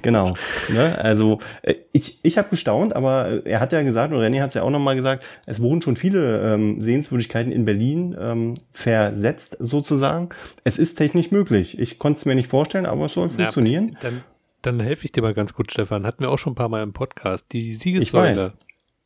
genau. 0.02 0.34
Ne? 0.68 0.98
Also 0.98 1.38
äh, 1.62 1.74
ich, 1.92 2.18
ich 2.22 2.38
habe 2.38 2.48
gestaunt, 2.50 2.94
aber 2.94 3.44
er 3.46 3.60
hat 3.60 3.72
ja 3.72 3.82
gesagt, 3.82 4.12
und 4.12 4.20
René 4.20 4.40
hat 4.40 4.48
es 4.48 4.54
ja 4.54 4.62
auch 4.62 4.70
nochmal 4.70 4.96
gesagt, 4.96 5.24
es 5.46 5.62
wurden 5.62 5.82
schon 5.82 5.96
viele 5.96 6.54
ähm, 6.54 6.80
Sehenswürdigkeiten 6.80 7.52
in 7.52 7.64
Berlin 7.64 8.16
ähm, 8.18 8.54
versetzt 8.70 9.56
sozusagen. 9.60 10.28
Es 10.64 10.78
ist 10.78 10.96
technisch 10.96 11.30
möglich. 11.30 11.78
Ich 11.78 11.98
konnte 11.98 12.18
es 12.18 12.26
mir 12.26 12.34
nicht 12.34 12.48
vorstellen, 12.48 12.86
aber 12.86 13.06
es 13.06 13.14
soll 13.14 13.28
ja, 13.28 13.34
funktionieren. 13.34 13.96
Dann, 14.00 14.22
dann 14.62 14.80
helfe 14.80 15.04
ich 15.04 15.12
dir 15.12 15.22
mal 15.22 15.34
ganz 15.34 15.54
gut, 15.54 15.70
Stefan. 15.70 16.06
Hatten 16.06 16.20
wir 16.20 16.30
auch 16.30 16.38
schon 16.38 16.52
ein 16.52 16.56
paar 16.56 16.68
Mal 16.68 16.82
im 16.82 16.92
Podcast. 16.92 17.52
Die 17.52 17.74
Siegessäule 17.74 18.54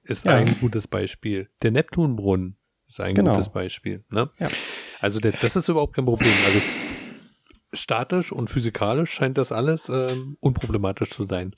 ist 0.02 0.24
ja. 0.24 0.36
ein 0.36 0.56
gutes 0.60 0.86
Beispiel. 0.86 1.48
Der 1.62 1.70
Neptunbrunnen 1.70 2.56
ist 2.88 3.00
ein 3.00 3.14
genau. 3.14 3.32
gutes 3.32 3.48
Beispiel. 3.50 4.04
Ne? 4.10 4.30
Ja. 4.38 4.48
Also 5.00 5.18
der, 5.18 5.32
das 5.32 5.56
ist 5.56 5.68
überhaupt 5.68 5.94
kein 5.94 6.04
Problem. 6.04 6.32
Also 6.46 6.60
statisch 7.72 8.32
und 8.32 8.48
physikalisch 8.48 9.10
scheint 9.10 9.38
das 9.38 9.52
alles 9.52 9.88
ähm, 9.88 10.36
unproblematisch 10.40 11.10
zu 11.10 11.24
sein. 11.24 11.54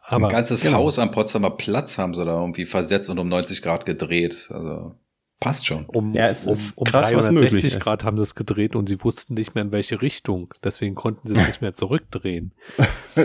Aber, 0.00 0.28
ein 0.28 0.32
ganzes 0.32 0.62
genau. 0.62 0.78
Haus 0.78 0.98
am 0.98 1.10
Potsdamer 1.10 1.50
Platz 1.50 1.98
haben 1.98 2.14
sie 2.14 2.24
da 2.24 2.40
irgendwie 2.40 2.64
versetzt 2.64 3.10
und 3.10 3.18
um 3.18 3.28
90 3.28 3.62
Grad 3.62 3.86
gedreht. 3.86 4.48
Also 4.50 4.94
Passt 5.42 5.66
schon. 5.66 5.86
Um, 5.86 6.12
ja, 6.12 6.28
es 6.28 6.46
um, 6.46 6.54
ist 6.54 6.78
um 6.78 6.84
krass, 6.84 7.10
360 7.10 7.80
Grad 7.80 8.04
haben 8.04 8.16
sie 8.16 8.22
es 8.22 8.34
gedreht 8.34 8.76
und 8.76 8.88
sie 8.88 9.02
wussten 9.02 9.34
nicht 9.34 9.54
mehr 9.54 9.64
in 9.64 9.72
welche 9.72 10.00
Richtung. 10.00 10.54
Deswegen 10.62 10.94
konnten 10.94 11.26
sie 11.28 11.34
es 11.34 11.46
nicht 11.46 11.62
mehr 11.62 11.72
zurückdrehen. 11.72 12.52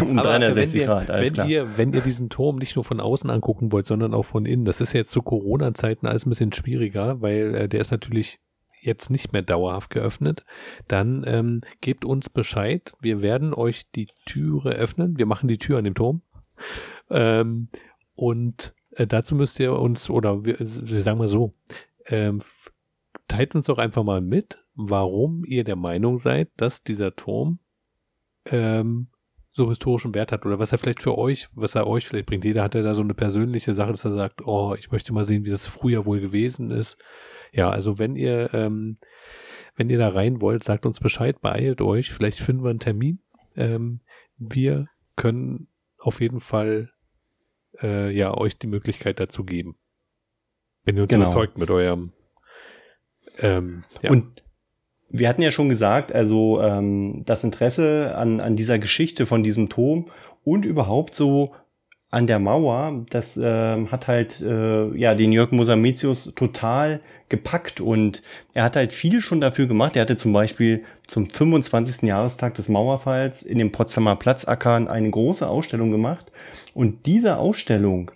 um 0.00 0.18
Aber 0.18 0.28
360 0.28 0.80
ihr, 0.80 0.86
Grad, 0.86 1.10
alles 1.10 1.26
wenn 1.26 1.32
klar. 1.32 1.48
Ihr, 1.48 1.78
wenn 1.78 1.92
ihr 1.92 2.00
diesen 2.00 2.28
Turm 2.28 2.56
nicht 2.56 2.76
nur 2.76 2.84
von 2.84 3.00
außen 3.00 3.30
angucken 3.30 3.72
wollt, 3.72 3.86
sondern 3.86 4.14
auch 4.14 4.24
von 4.24 4.46
innen, 4.46 4.64
das 4.64 4.80
ist 4.80 4.92
ja 4.92 5.00
jetzt 5.00 5.10
zu 5.10 5.22
Corona-Zeiten 5.22 6.06
alles 6.06 6.26
ein 6.26 6.30
bisschen 6.30 6.52
schwieriger, 6.52 7.20
weil 7.22 7.54
äh, 7.54 7.68
der 7.68 7.80
ist 7.80 7.90
natürlich 7.90 8.40
jetzt 8.82 9.10
nicht 9.10 9.32
mehr 9.32 9.42
dauerhaft 9.42 9.90
geöffnet, 9.90 10.44
dann 10.88 11.22
ähm, 11.26 11.60
gebt 11.80 12.04
uns 12.04 12.30
Bescheid. 12.30 12.92
Wir 13.00 13.22
werden 13.22 13.54
euch 13.54 13.90
die 13.90 14.08
Türe 14.24 14.70
öffnen. 14.70 15.18
Wir 15.18 15.26
machen 15.26 15.48
die 15.48 15.58
Tür 15.58 15.78
an 15.78 15.84
dem 15.84 15.94
Turm. 15.94 16.22
Ähm, 17.10 17.68
und 18.14 18.74
äh, 18.92 19.06
dazu 19.06 19.34
müsst 19.34 19.60
ihr 19.60 19.72
uns, 19.72 20.10
oder 20.10 20.44
wir, 20.44 20.58
wir 20.58 21.00
sagen 21.00 21.18
mal 21.18 21.28
so, 21.28 21.54
ähm, 22.06 22.40
teilt 23.28 23.54
uns 23.54 23.66
doch 23.66 23.78
einfach 23.78 24.02
mal 24.02 24.20
mit, 24.20 24.58
warum 24.74 25.44
ihr 25.44 25.64
der 25.64 25.76
Meinung 25.76 26.18
seid, 26.18 26.50
dass 26.56 26.82
dieser 26.82 27.14
Turm 27.14 27.58
ähm, 28.46 29.08
so 29.52 29.68
historischen 29.68 30.14
Wert 30.14 30.32
hat 30.32 30.46
oder 30.46 30.58
was 30.58 30.72
er 30.72 30.78
vielleicht 30.78 31.02
für 31.02 31.18
euch, 31.18 31.48
was 31.52 31.74
er 31.74 31.86
euch 31.86 32.06
vielleicht 32.06 32.26
bringt. 32.26 32.44
Jeder 32.44 32.62
hat 32.62 32.74
ja 32.74 32.82
da 32.82 32.94
so 32.94 33.02
eine 33.02 33.14
persönliche 33.14 33.74
Sache, 33.74 33.90
dass 33.90 34.04
er 34.04 34.12
sagt, 34.12 34.46
oh, 34.46 34.74
ich 34.78 34.90
möchte 34.90 35.12
mal 35.12 35.24
sehen, 35.24 35.44
wie 35.44 35.50
das 35.50 35.66
früher 35.66 36.06
wohl 36.06 36.20
gewesen 36.20 36.70
ist. 36.70 36.98
Ja, 37.52 37.68
also 37.68 37.98
wenn 37.98 38.14
ihr, 38.14 38.54
ähm, 38.54 38.98
wenn 39.76 39.90
ihr 39.90 39.98
da 39.98 40.08
rein 40.08 40.40
wollt, 40.40 40.62
sagt 40.62 40.86
uns 40.86 41.00
Bescheid, 41.00 41.40
beeilt 41.40 41.80
euch, 41.82 42.12
vielleicht 42.12 42.38
finden 42.38 42.62
wir 42.62 42.70
einen 42.70 42.78
Termin. 42.78 43.20
Ähm, 43.56 44.00
wir 44.36 44.86
können 45.16 45.68
auf 45.98 46.20
jeden 46.20 46.40
Fall 46.40 46.90
äh, 47.82 48.10
ja 48.10 48.36
euch 48.36 48.58
die 48.58 48.66
Möglichkeit 48.66 49.20
dazu 49.20 49.44
geben. 49.44 49.76
Wenn 50.84 50.96
ihr 50.96 51.02
uns 51.02 51.10
genau. 51.10 51.24
überzeugt 51.24 51.58
mit 51.58 51.70
eurem 51.70 52.12
ähm, 53.38 53.84
ja. 54.02 54.10
Und 54.10 54.44
wir 55.08 55.28
hatten 55.28 55.42
ja 55.42 55.50
schon 55.50 55.68
gesagt, 55.68 56.12
also 56.12 56.60
ähm, 56.60 57.22
das 57.26 57.44
Interesse 57.44 58.14
an, 58.16 58.40
an 58.40 58.56
dieser 58.56 58.78
Geschichte 58.78 59.26
von 59.26 59.42
diesem 59.42 59.68
Turm 59.68 60.06
und 60.44 60.64
überhaupt 60.64 61.14
so 61.14 61.54
an 62.10 62.26
der 62.26 62.40
Mauer, 62.40 63.04
das 63.10 63.36
äh, 63.36 63.86
hat 63.86 64.08
halt 64.08 64.40
äh, 64.40 64.96
ja 64.96 65.14
den 65.14 65.30
Jörg 65.30 65.52
Mosametius 65.52 66.32
total 66.34 67.00
gepackt 67.28 67.80
und 67.80 68.22
er 68.52 68.64
hat 68.64 68.74
halt 68.74 68.92
viel 68.92 69.20
schon 69.20 69.40
dafür 69.40 69.66
gemacht. 69.66 69.94
Er 69.94 70.02
hatte 70.02 70.16
zum 70.16 70.32
Beispiel 70.32 70.84
zum 71.06 71.30
25. 71.30 72.02
Jahrestag 72.02 72.54
des 72.54 72.68
Mauerfalls 72.68 73.42
in 73.44 73.58
dem 73.58 73.70
Potsdamer 73.70 74.16
Platzackern 74.16 74.88
eine 74.88 75.10
große 75.10 75.48
Ausstellung 75.48 75.92
gemacht 75.92 76.32
und 76.74 77.06
diese 77.06 77.36
Ausstellung, 77.36 78.10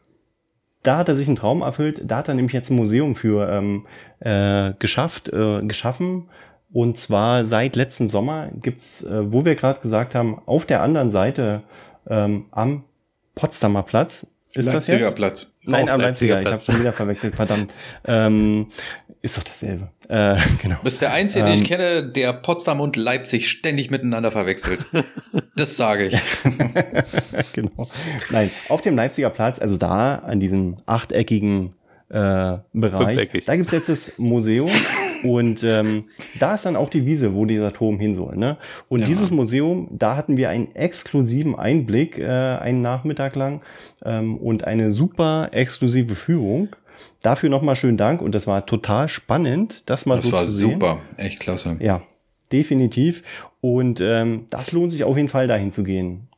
da 0.82 0.98
hat 0.98 1.08
er 1.08 1.14
sich 1.14 1.28
einen 1.28 1.36
Traum 1.36 1.62
erfüllt. 1.62 2.02
Da 2.04 2.18
hat 2.18 2.28
er 2.28 2.34
nämlich 2.34 2.52
jetzt 2.52 2.70
ein 2.70 2.76
Museum 2.76 3.14
für 3.14 3.48
ähm, 3.48 3.86
äh, 4.18 4.72
geschafft, 4.80 5.32
äh, 5.32 5.62
geschaffen 5.62 6.28
und 6.72 6.96
zwar 6.96 7.44
seit 7.44 7.76
letztem 7.76 8.08
Sommer 8.08 8.50
gibt's, 8.60 9.04
äh, 9.04 9.32
wo 9.32 9.44
wir 9.44 9.54
gerade 9.54 9.80
gesagt 9.80 10.16
haben, 10.16 10.40
auf 10.46 10.66
der 10.66 10.82
anderen 10.82 11.12
Seite 11.12 11.62
ähm, 12.08 12.46
am 12.50 12.82
Potsdamer 13.34 13.82
Platz. 13.82 14.26
Ist 14.54 14.66
Leipziger 14.66 14.98
das 14.98 15.08
jetzt? 15.08 15.16
Platz. 15.16 15.52
Nein, 15.62 15.88
am 15.88 16.00
Leipziger. 16.00 16.34
Leipziger 16.34 16.40
ich 16.40 16.52
habe 16.52 16.62
schon 16.62 16.80
wieder 16.80 16.92
verwechselt. 16.92 17.34
Verdammt. 17.34 17.72
Ähm, 18.06 18.68
ist 19.22 19.38
doch 19.38 19.42
dasselbe. 19.42 19.88
Äh, 20.08 20.36
genau. 20.62 20.76
Du 20.76 20.82
bist 20.84 21.00
der 21.00 21.12
Einzige, 21.12 21.40
ähm, 21.40 21.46
den 21.46 21.54
ich 21.54 21.60
ähm, 21.62 21.66
kenne, 21.66 22.08
der 22.08 22.34
Potsdam 22.34 22.80
und 22.80 22.96
Leipzig 22.96 23.48
ständig 23.48 23.90
miteinander 23.90 24.30
verwechselt. 24.30 24.84
das 25.56 25.76
sage 25.76 26.08
ich. 26.08 26.20
genau. 27.54 27.88
Nein, 28.30 28.50
auf 28.68 28.82
dem 28.82 28.94
Leipziger 28.94 29.30
Platz, 29.30 29.58
also 29.58 29.76
da 29.76 30.16
an 30.16 30.40
diesem 30.40 30.76
achteckigen 30.86 31.74
äh, 32.10 32.58
Bereich, 32.74 33.16
Fünfeckig. 33.16 33.44
da 33.46 33.56
gibt's 33.56 33.72
jetzt 33.72 33.88
das 33.88 34.18
Museum 34.18 34.70
und 35.24 35.64
ähm, 35.64 36.04
da 36.38 36.54
ist 36.54 36.66
dann 36.66 36.76
auch 36.76 36.90
die 36.90 37.06
Wiese, 37.06 37.34
wo 37.34 37.46
dieser 37.46 37.72
Turm 37.72 37.98
hin 37.98 38.14
soll. 38.14 38.36
Ne? 38.36 38.58
Und 38.88 39.00
ja. 39.00 39.06
dieses 39.06 39.30
Museum, 39.30 39.88
da 39.90 40.16
hatten 40.16 40.36
wir 40.36 40.50
einen 40.50 40.74
exklusiven 40.74 41.54
Einblick, 41.54 42.18
äh, 42.18 42.26
einen 42.26 42.82
Nachmittag 42.82 43.34
lang 43.34 43.62
ähm, 44.04 44.36
und 44.36 44.64
eine 44.64 44.92
super 44.92 45.48
exklusive 45.52 46.14
Führung. 46.14 46.76
Dafür 47.22 47.48
nochmal 47.48 47.74
schönen 47.74 47.96
Dank 47.96 48.20
und 48.20 48.34
das 48.34 48.46
war 48.46 48.66
total 48.66 49.08
spannend, 49.08 49.88
das 49.88 50.06
mal 50.06 50.16
das 50.16 50.24
so 50.24 50.30
zu 50.30 50.46
sehen. 50.46 50.78
Das 50.78 50.88
war 50.88 50.96
super, 50.98 51.22
echt 51.22 51.40
klasse. 51.40 51.76
Ja, 51.80 52.02
definitiv. 52.52 53.22
Und 53.60 54.00
ähm, 54.00 54.46
das 54.50 54.72
lohnt 54.72 54.90
sich 54.90 55.04
auf 55.04 55.16
jeden 55.16 55.28
Fall 55.28 55.48
dahin 55.48 55.72
zu 55.72 55.84
gehen. 55.84 56.28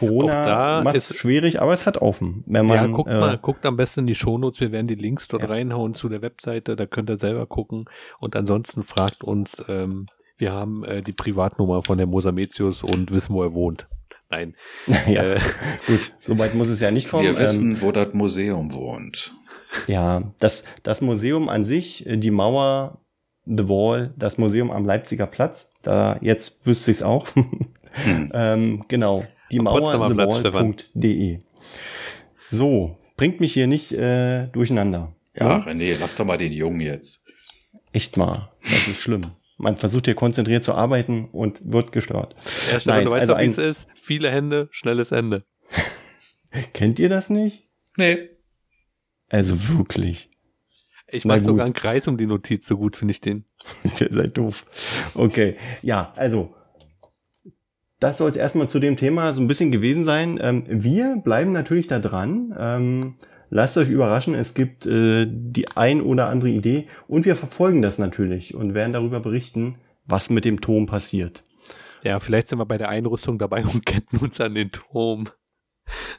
Corona 0.00 0.82
macht 0.82 0.96
es 0.96 1.14
schwierig, 1.14 1.60
aber 1.60 1.72
es 1.72 1.84
hat 1.84 1.98
offen. 1.98 2.42
Wenn 2.46 2.66
man, 2.66 2.76
ja, 2.76 2.86
guckt 2.86 3.10
äh, 3.10 3.20
mal, 3.20 3.36
guckt 3.36 3.66
am 3.66 3.76
besten 3.76 4.00
in 4.00 4.06
die 4.06 4.14
Shownotes. 4.14 4.60
Wir 4.60 4.72
werden 4.72 4.86
die 4.86 4.94
Links 4.94 5.28
dort 5.28 5.42
ja. 5.42 5.50
reinhauen 5.50 5.92
zu 5.94 6.08
der 6.08 6.22
Webseite. 6.22 6.74
Da 6.74 6.86
könnt 6.86 7.10
ihr 7.10 7.18
selber 7.18 7.46
gucken. 7.46 7.84
Und 8.18 8.34
ansonsten 8.34 8.82
fragt 8.82 9.22
uns, 9.22 9.62
ähm, 9.68 10.06
wir 10.38 10.52
haben 10.52 10.84
äh, 10.84 11.02
die 11.02 11.12
Privatnummer 11.12 11.82
von 11.82 11.98
der 11.98 12.06
Mosametius 12.06 12.82
und 12.82 13.10
wissen, 13.12 13.34
wo 13.34 13.42
er 13.42 13.52
wohnt. 13.52 13.88
Nein. 14.30 14.54
ja, 15.06 15.22
äh, 15.22 15.40
gut, 15.86 16.12
soweit 16.18 16.54
muss 16.54 16.70
es 16.70 16.80
ja 16.80 16.90
nicht 16.90 17.10
kommen. 17.10 17.24
Wir 17.24 17.38
wissen, 17.38 17.72
ähm, 17.72 17.82
wo 17.82 17.92
das 17.92 18.14
Museum 18.14 18.72
wohnt. 18.72 19.34
Ja, 19.86 20.32
das, 20.38 20.64
das 20.82 21.02
Museum 21.02 21.50
an 21.50 21.64
sich, 21.64 22.06
äh, 22.06 22.16
die 22.16 22.30
Mauer, 22.30 23.02
The 23.44 23.68
Wall, 23.68 24.14
das 24.16 24.38
Museum 24.38 24.70
am 24.70 24.86
Leipziger 24.86 25.26
Platz, 25.26 25.72
da 25.82 26.16
jetzt 26.22 26.66
wüsste 26.66 26.90
ich 26.90 26.98
es 26.98 27.02
auch. 27.02 27.26
hm. 28.04 28.32
ähm, 28.32 28.84
genau 28.88 29.24
die 29.50 29.58
Mauer 29.58 29.86
So, 32.50 32.98
bringt 33.16 33.40
mich 33.40 33.52
hier 33.52 33.66
nicht 33.66 33.92
äh, 33.92 34.46
durcheinander. 34.48 35.14
Ja, 35.36 35.58
ja, 35.58 35.66
René, 35.66 35.96
lass 36.00 36.16
doch 36.16 36.24
mal 36.24 36.38
den 36.38 36.52
Jungen 36.52 36.80
jetzt. 36.80 37.24
Echt 37.92 38.16
mal, 38.16 38.52
das 38.62 38.88
ist 38.88 39.02
schlimm. 39.02 39.22
Man 39.56 39.76
versucht 39.76 40.06
hier 40.06 40.14
konzentriert 40.14 40.64
zu 40.64 40.74
arbeiten 40.74 41.28
und 41.32 41.60
wird 41.70 41.92
gestört. 41.92 42.34
Ja, 42.72 42.80
Stefan, 42.80 42.94
Nein, 42.94 43.04
du 43.04 43.10
weißt 43.10 43.20
also 43.22 43.32
doch, 43.34 43.40
wie 43.40 43.46
es 43.46 43.58
ist. 43.58 43.88
Viele 43.94 44.30
Hände, 44.30 44.68
schnelles 44.70 45.12
Ende. 45.12 45.44
Kennt 46.72 46.98
ihr 46.98 47.08
das 47.08 47.30
nicht? 47.30 47.68
Nee. 47.96 48.30
Also 49.28 49.68
wirklich. 49.68 50.30
Ich 51.08 51.24
mache 51.24 51.40
sogar 51.40 51.64
einen 51.66 51.74
Kreis 51.74 52.08
um 52.08 52.16
die 52.16 52.26
Notiz, 52.26 52.66
so 52.66 52.76
gut 52.76 52.96
finde 52.96 53.12
ich 53.12 53.20
den. 53.20 53.44
Ihr 54.00 54.08
seid 54.10 54.38
doof. 54.38 54.64
Okay, 55.14 55.56
ja, 55.82 56.12
also 56.16 56.54
das 58.00 58.18
soll 58.18 58.30
es 58.30 58.36
erstmal 58.36 58.68
zu 58.68 58.80
dem 58.80 58.96
Thema 58.96 59.32
so 59.32 59.40
ein 59.40 59.46
bisschen 59.46 59.70
gewesen 59.70 60.04
sein. 60.04 60.38
Ähm, 60.42 60.64
wir 60.66 61.20
bleiben 61.22 61.52
natürlich 61.52 61.86
da 61.86 61.98
dran. 61.98 62.54
Ähm, 62.58 63.14
lasst 63.50 63.76
euch 63.76 63.90
überraschen, 63.90 64.34
es 64.34 64.54
gibt 64.54 64.86
äh, 64.86 65.26
die 65.28 65.66
ein 65.76 66.00
oder 66.00 66.28
andere 66.28 66.50
Idee 66.50 66.86
und 67.06 67.26
wir 67.26 67.36
verfolgen 67.36 67.82
das 67.82 67.98
natürlich 67.98 68.54
und 68.54 68.74
werden 68.74 68.94
darüber 68.94 69.20
berichten, 69.20 69.76
was 70.06 70.30
mit 70.30 70.44
dem 70.44 70.60
Turm 70.60 70.86
passiert. 70.86 71.44
Ja, 72.02 72.18
vielleicht 72.18 72.48
sind 72.48 72.58
wir 72.58 72.66
bei 72.66 72.78
der 72.78 72.88
Einrüstung 72.88 73.38
dabei 73.38 73.64
und 73.64 73.84
ketten 73.84 74.16
uns 74.16 74.40
an 74.40 74.54
den 74.54 74.72
Turm. 74.72 75.28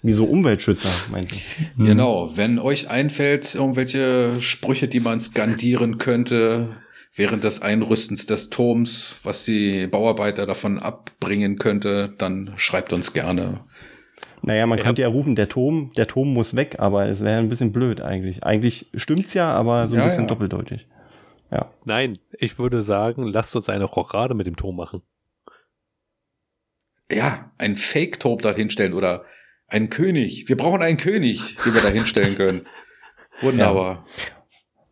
Wie 0.02 0.12
so 0.12 0.26
Umweltschützer, 0.26 0.90
meinst 1.12 1.32
du? 1.32 1.86
Genau, 1.86 2.36
wenn 2.36 2.60
euch 2.60 2.90
einfällt, 2.90 3.56
irgendwelche 3.56 4.42
Sprüche, 4.42 4.90
die 4.90 5.00
man 5.00 5.22
skandieren 5.22 5.98
könnte, 5.98 6.76
während 7.22 7.44
des 7.44 7.62
Einrüstens 7.62 8.26
des 8.26 8.50
Turms, 8.50 9.18
was 9.22 9.46
die 9.46 9.86
Bauarbeiter 9.86 10.48
davon 10.48 10.80
abbringen 10.80 11.60
könnte, 11.60 12.16
dann 12.18 12.54
schreibt 12.56 12.94
uns 12.94 13.14
gerne. 13.14 13.64
Naja, 14.42 14.66
man 14.66 14.80
ja. 14.80 14.84
könnte 14.84 15.04
ja 15.04 15.08
rufen, 15.08 15.36
der 15.36 15.48
Turm, 15.48 15.92
der 15.96 16.08
Turm 16.08 16.34
muss 16.34 16.56
weg, 16.56 16.78
aber 16.80 17.08
es 17.08 17.22
wäre 17.22 17.38
ein 17.38 17.50
bisschen 17.50 17.72
blöd 17.72 18.02
eigentlich. 18.02 18.44
Eigentlich 18.44 18.90
stimmt's 18.96 19.36
ja, 19.36 19.54
aber 19.54 19.88
so 19.88 19.96
ein 19.96 20.00
ja, 20.00 20.06
bisschen 20.06 20.24
ja. 20.24 20.30
doppeldeutig. 20.30 20.88
Ja. 21.52 21.72
Nein, 21.86 22.18
ich 22.32 22.58
würde 22.58 22.82
sagen, 22.82 23.28
lasst 23.28 23.56
uns 23.56 23.70
eine 23.70 23.86
Rochade 23.86 24.34
mit 24.34 24.48
dem 24.48 24.56
Turm 24.56 24.76
machen. 24.76 25.04
Ja, 27.12 27.52
ein 27.60 27.76
Fake-Turm 27.76 28.40
da 28.40 28.52
hinstellen 28.52 28.94
oder 28.96 29.26
einen 29.68 29.92
König. 29.92 30.50
Wir 30.50 30.58
brauchen 30.58 30.82
einen 30.82 30.98
König, 30.98 31.56
den 31.64 31.76
wir 31.76 31.82
da 31.82 31.90
hinstellen 31.90 32.34
können. 32.34 32.66
Wunderbar. 33.42 34.06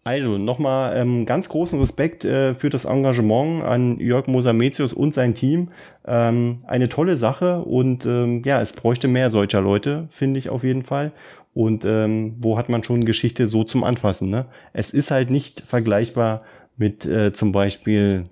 Also 0.10 0.40
nochmal 0.40 0.98
ähm, 0.98 1.28
ganz 1.28 1.50
großen 1.50 1.80
Respekt 1.80 2.26
äh, 2.26 2.56
für 2.56 2.72
das 2.72 2.86
Engagement 2.86 3.64
an 3.64 4.00
Jörg 4.00 4.26
Mosametius 4.26 4.92
und 4.92 5.14
sein 5.14 5.36
Team. 5.36 5.68
Ähm, 6.04 6.64
eine 6.66 6.90
tolle 6.90 7.16
Sache 7.16 7.62
und 7.62 8.08
ähm, 8.08 8.42
ja, 8.44 8.60
es 8.60 8.74
bräuchte 8.74 9.08
mehr 9.08 9.30
solcher 9.30 9.62
Leute, 9.62 10.08
finde 10.10 10.40
ich 10.40 10.50
auf 10.50 10.64
jeden 10.64 10.82
Fall. 10.82 11.12
Und 11.54 11.86
ähm, 11.86 12.38
wo 12.40 12.58
hat 12.58 12.70
man 12.70 12.84
schon 12.84 13.06
Geschichte 13.06 13.46
so 13.46 13.64
zum 13.64 13.84
Anfassen? 13.84 14.32
Ne? 14.32 14.48
Es 14.74 14.90
ist 14.90 15.12
halt 15.12 15.30
nicht 15.30 15.62
vergleichbar 15.62 16.44
mit 16.76 17.06
äh, 17.06 17.32
zum 17.32 17.52
Beispiel 17.52 18.24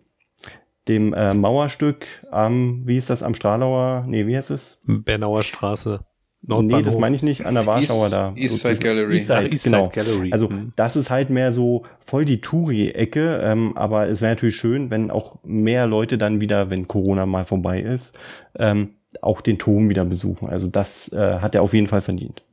dem 0.88 1.14
äh, 1.14 1.36
Mauerstück 1.36 2.08
am, 2.32 2.88
wie 2.88 2.98
ist 2.98 3.12
das, 3.12 3.22
am 3.22 3.36
Stralauer, 3.36 4.04
nee, 4.08 4.26
wie 4.26 4.36
heißt 4.36 4.50
es? 4.50 4.80
Bernauer 4.88 5.44
Straße. 5.44 6.07
Nee, 6.48 6.82
das 6.82 6.98
meine 6.98 7.14
ich 7.14 7.24
nicht, 7.24 7.46
an 7.46 7.56
der 7.56 7.66
Warschauer 7.66 8.04
East, 8.04 8.14
da. 8.14 8.34
Eastside 8.36 8.78
Gallery. 8.78 9.14
Eastside, 9.16 9.52
East 9.52 9.66
genau. 9.66 9.90
Gallery. 9.90 10.32
Also 10.32 10.48
mhm. 10.48 10.72
das 10.78 10.96
ist 10.96 11.10
halt 11.10 11.30
mehr 11.30 11.52
so 11.52 11.84
voll 12.00 12.24
die 12.24 12.40
Touri-Ecke, 12.40 13.42
ähm, 13.44 13.76
aber 13.76 14.08
es 14.08 14.22
wäre 14.22 14.32
natürlich 14.32 14.56
schön, 14.56 14.90
wenn 14.90 15.12
auch 15.12 15.40
mehr 15.44 15.88
Leute 15.88 16.18
dann 16.18 16.40
wieder, 16.40 16.70
wenn 16.70 16.88
Corona 16.88 17.26
mal 17.26 17.44
vorbei 17.44 17.82
ist, 17.82 18.18
ähm, 18.58 18.92
auch 19.22 19.42
den 19.42 19.58
Turm 19.58 19.90
wieder 19.90 20.06
besuchen. 20.06 20.48
Also 20.48 20.68
das 20.68 21.12
äh, 21.12 21.40
hat 21.40 21.54
er 21.54 21.64
auf 21.64 21.74
jeden 21.74 21.88
Fall 21.88 22.02
verdient. 22.02 22.44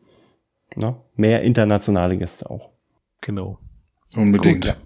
Ne? 0.75 0.97
Mehr 1.15 1.43
internationale 1.43 2.17
Gäste 2.17 2.51
auch. 2.51 2.71
Genau. 3.21 3.59
Unbedingt. 4.17 4.65
Gut, 4.65 4.67
ja. 4.67 4.77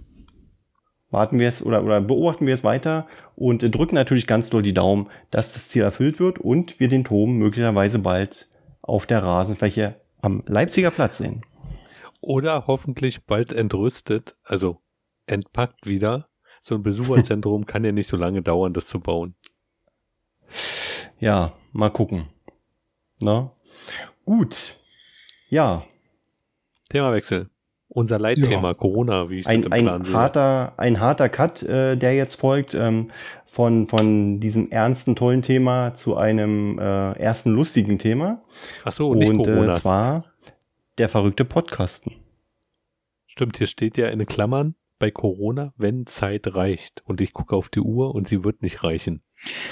Warten 1.11 1.39
wir 1.39 1.49
es 1.49 1.65
oder, 1.65 1.83
oder 1.83 2.03
beobachten 2.03 2.47
wir 2.47 2.53
es 2.53 2.65
weiter 2.65 3.07
und 3.35 3.75
drücken 3.75 3.95
natürlich 3.95 4.27
ganz 4.27 4.51
doll 4.51 4.61
die 4.61 4.75
Daumen, 4.75 5.09
dass 5.31 5.55
das 5.55 5.69
Ziel 5.69 5.83
erfüllt 5.83 6.21
wird 6.21 6.39
und 6.39 6.79
wir 6.79 6.89
den 6.89 7.05
Turm 7.05 7.39
möglicherweise 7.39 7.99
bald 7.99 8.49
auf 8.89 9.07
der 9.07 9.23
Rasenfläche 9.23 10.01
am 10.21 10.43
Leipziger 10.47 10.91
Platz 10.91 11.19
sehen. 11.19 11.43
Oder 12.21 12.67
hoffentlich 12.67 13.25
bald 13.25 13.53
entrüstet, 13.53 14.37
also 14.43 14.81
entpackt 15.27 15.87
wieder. 15.87 16.29
So 16.61 16.75
ein 16.75 16.83
Besucherzentrum 16.83 17.67
kann 17.67 17.85
ja 17.85 17.93
nicht 17.93 18.09
so 18.09 18.17
lange 18.17 18.43
dauern, 18.43 18.73
das 18.73 18.87
zu 18.87 19.01
bauen. 19.01 19.35
Ja, 21.21 21.53
mal 21.73 21.91
gucken. 21.91 22.29
Na? 23.21 23.53
Gut. 24.25 24.77
Ja. 25.49 25.85
Themawechsel. 26.91 27.51
Unser 27.99 28.19
Leitthema, 28.19 28.69
ja. 28.69 28.75
Corona, 28.75 29.29
wie 29.29 29.39
ich 29.39 29.47
ein, 29.47 29.71
ein 29.73 29.85
Plan 29.85 30.13
harter, 30.13 30.73
sehe. 30.77 30.79
Ein 30.79 31.01
harter 31.01 31.29
Cut, 31.29 31.63
äh, 31.63 31.97
der 31.97 32.15
jetzt 32.15 32.37
folgt, 32.41 32.75
ähm, 32.75 33.09
von, 33.45 33.87
von 33.87 34.41
diesem 34.41 34.71
ernsten, 34.71 35.17
tollen 35.17 35.43
Thema 35.43 35.95
zu 35.95 36.17
einem 36.17 36.79
äh, 36.79 37.13
ersten 37.19 37.51
lustigen 37.51 37.99
Thema. 37.99 38.43
Ach 38.85 38.93
so, 38.93 39.11
und 39.11 39.19
nicht 39.19 39.31
und, 39.31 39.39
Corona. 39.39 39.73
Äh, 39.73 39.75
zwar 39.75 40.25
der 40.99 41.09
verrückte 41.09 41.45
Podcasten. 41.45 42.15
Stimmt, 43.27 43.59
hier 43.59 43.67
steht 43.67 43.99
ja 43.99 44.09
in 44.09 44.25
Klammern 44.27 44.75
bei 44.99 45.11
Corona, 45.11 45.73
wenn 45.77 46.07
Zeit 46.07 46.55
reicht. 46.55 47.03
Und 47.05 47.21
ich 47.21 47.33
gucke 47.33 47.55
auf 47.55 47.69
die 47.69 47.81
Uhr 47.81 48.15
und 48.15 48.27
sie 48.27 48.45
wird 48.45 48.63
nicht 48.63 48.83
reichen. 48.83 49.23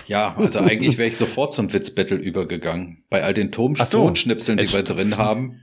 Ja, 0.07 0.37
also 0.37 0.61
eigentlich 0.61 0.99
wäre 0.99 1.09
ich 1.09 1.17
sofort 1.17 1.53
zum 1.53 1.73
Witzbattle 1.73 2.17
übergegangen. 2.17 3.05
Bei 3.11 3.25
all 3.25 3.35
den 3.35 3.51
Tom 3.51 3.75
so. 3.75 4.05
Tonschnipseln, 4.05 4.59
die 4.59 4.73
wir 4.73 4.85
drin 4.85 5.17
haben. 5.17 5.63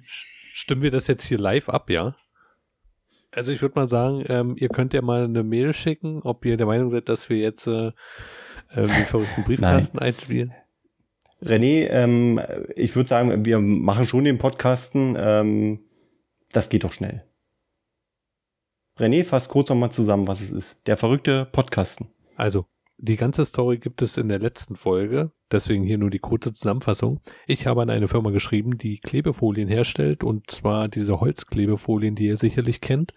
Stimmen 0.54 0.82
wir 0.82 0.92
das 0.92 1.08
jetzt 1.08 1.26
hier 1.26 1.38
live 1.38 1.70
ab, 1.70 1.90
ja? 1.90 2.16
Also 3.36 3.52
ich 3.52 3.62
würde 3.62 3.80
mal 3.80 3.90
sagen, 3.90 4.24
ähm, 4.28 4.56
ihr 4.58 4.70
könnt 4.70 4.94
ja 4.94 5.02
mal 5.02 5.24
eine 5.24 5.44
Mail 5.44 5.74
schicken, 5.74 6.22
ob 6.24 6.46
ihr 6.46 6.56
der 6.56 6.68
Meinung 6.68 6.90
seid, 6.90 7.10
dass 7.10 7.30
wir 7.30 7.38
jetzt 7.38 7.68
äh, 7.68 7.88
äh, 8.70 8.88
den 8.88 9.06
verrückten 9.06 9.44
Briefkasten 9.44 10.00
einspielen. 10.00 10.54
René, 11.42 11.88
ähm, 11.90 12.40
ich 12.76 12.96
würde 12.96 13.10
sagen, 13.10 13.46
wir 13.46 13.60
machen 13.60 14.06
schon 14.06 14.24
den 14.24 14.38
Podcasten. 14.38 15.16
Ähm, 15.18 15.80
das 16.52 16.70
geht 16.70 16.84
doch 16.84 16.94
schnell. 16.94 17.24
René, 18.98 19.24
fass 19.24 19.50
kurz 19.50 19.70
nochmal 19.70 19.92
zusammen, 19.92 20.28
was 20.28 20.42
es 20.42 20.52
ist. 20.52 20.88
Der 20.88 20.96
verrückte 20.96 21.46
Podcasten. 21.52 22.10
Also, 22.36 22.66
die 23.04 23.18
ganze 23.18 23.44
Story 23.44 23.80
gibt 23.80 24.02
es 24.02 24.16
in 24.16 24.30
der 24.30 24.40
letzten 24.40 24.78
Folge, 24.78 25.32
deswegen 25.52 25.84
hier 25.84 25.98
nur 25.98 26.10
die 26.10 26.20
kurze 26.20 26.54
Zusammenfassung. 26.54 27.20
Ich 27.48 27.68
habe 27.68 27.82
an 27.82 27.90
eine 27.90 28.08
Firma 28.08 28.30
geschrieben, 28.30 28.78
die 28.78 29.00
Klebefolien 29.00 29.68
herstellt, 29.68 30.24
und 30.24 30.50
zwar 30.50 30.88
diese 30.88 31.20
Holzklebefolien, 31.20 32.16
die 32.16 32.28
ihr 32.28 32.38
sicherlich 32.38 32.80
kennt, 32.80 33.14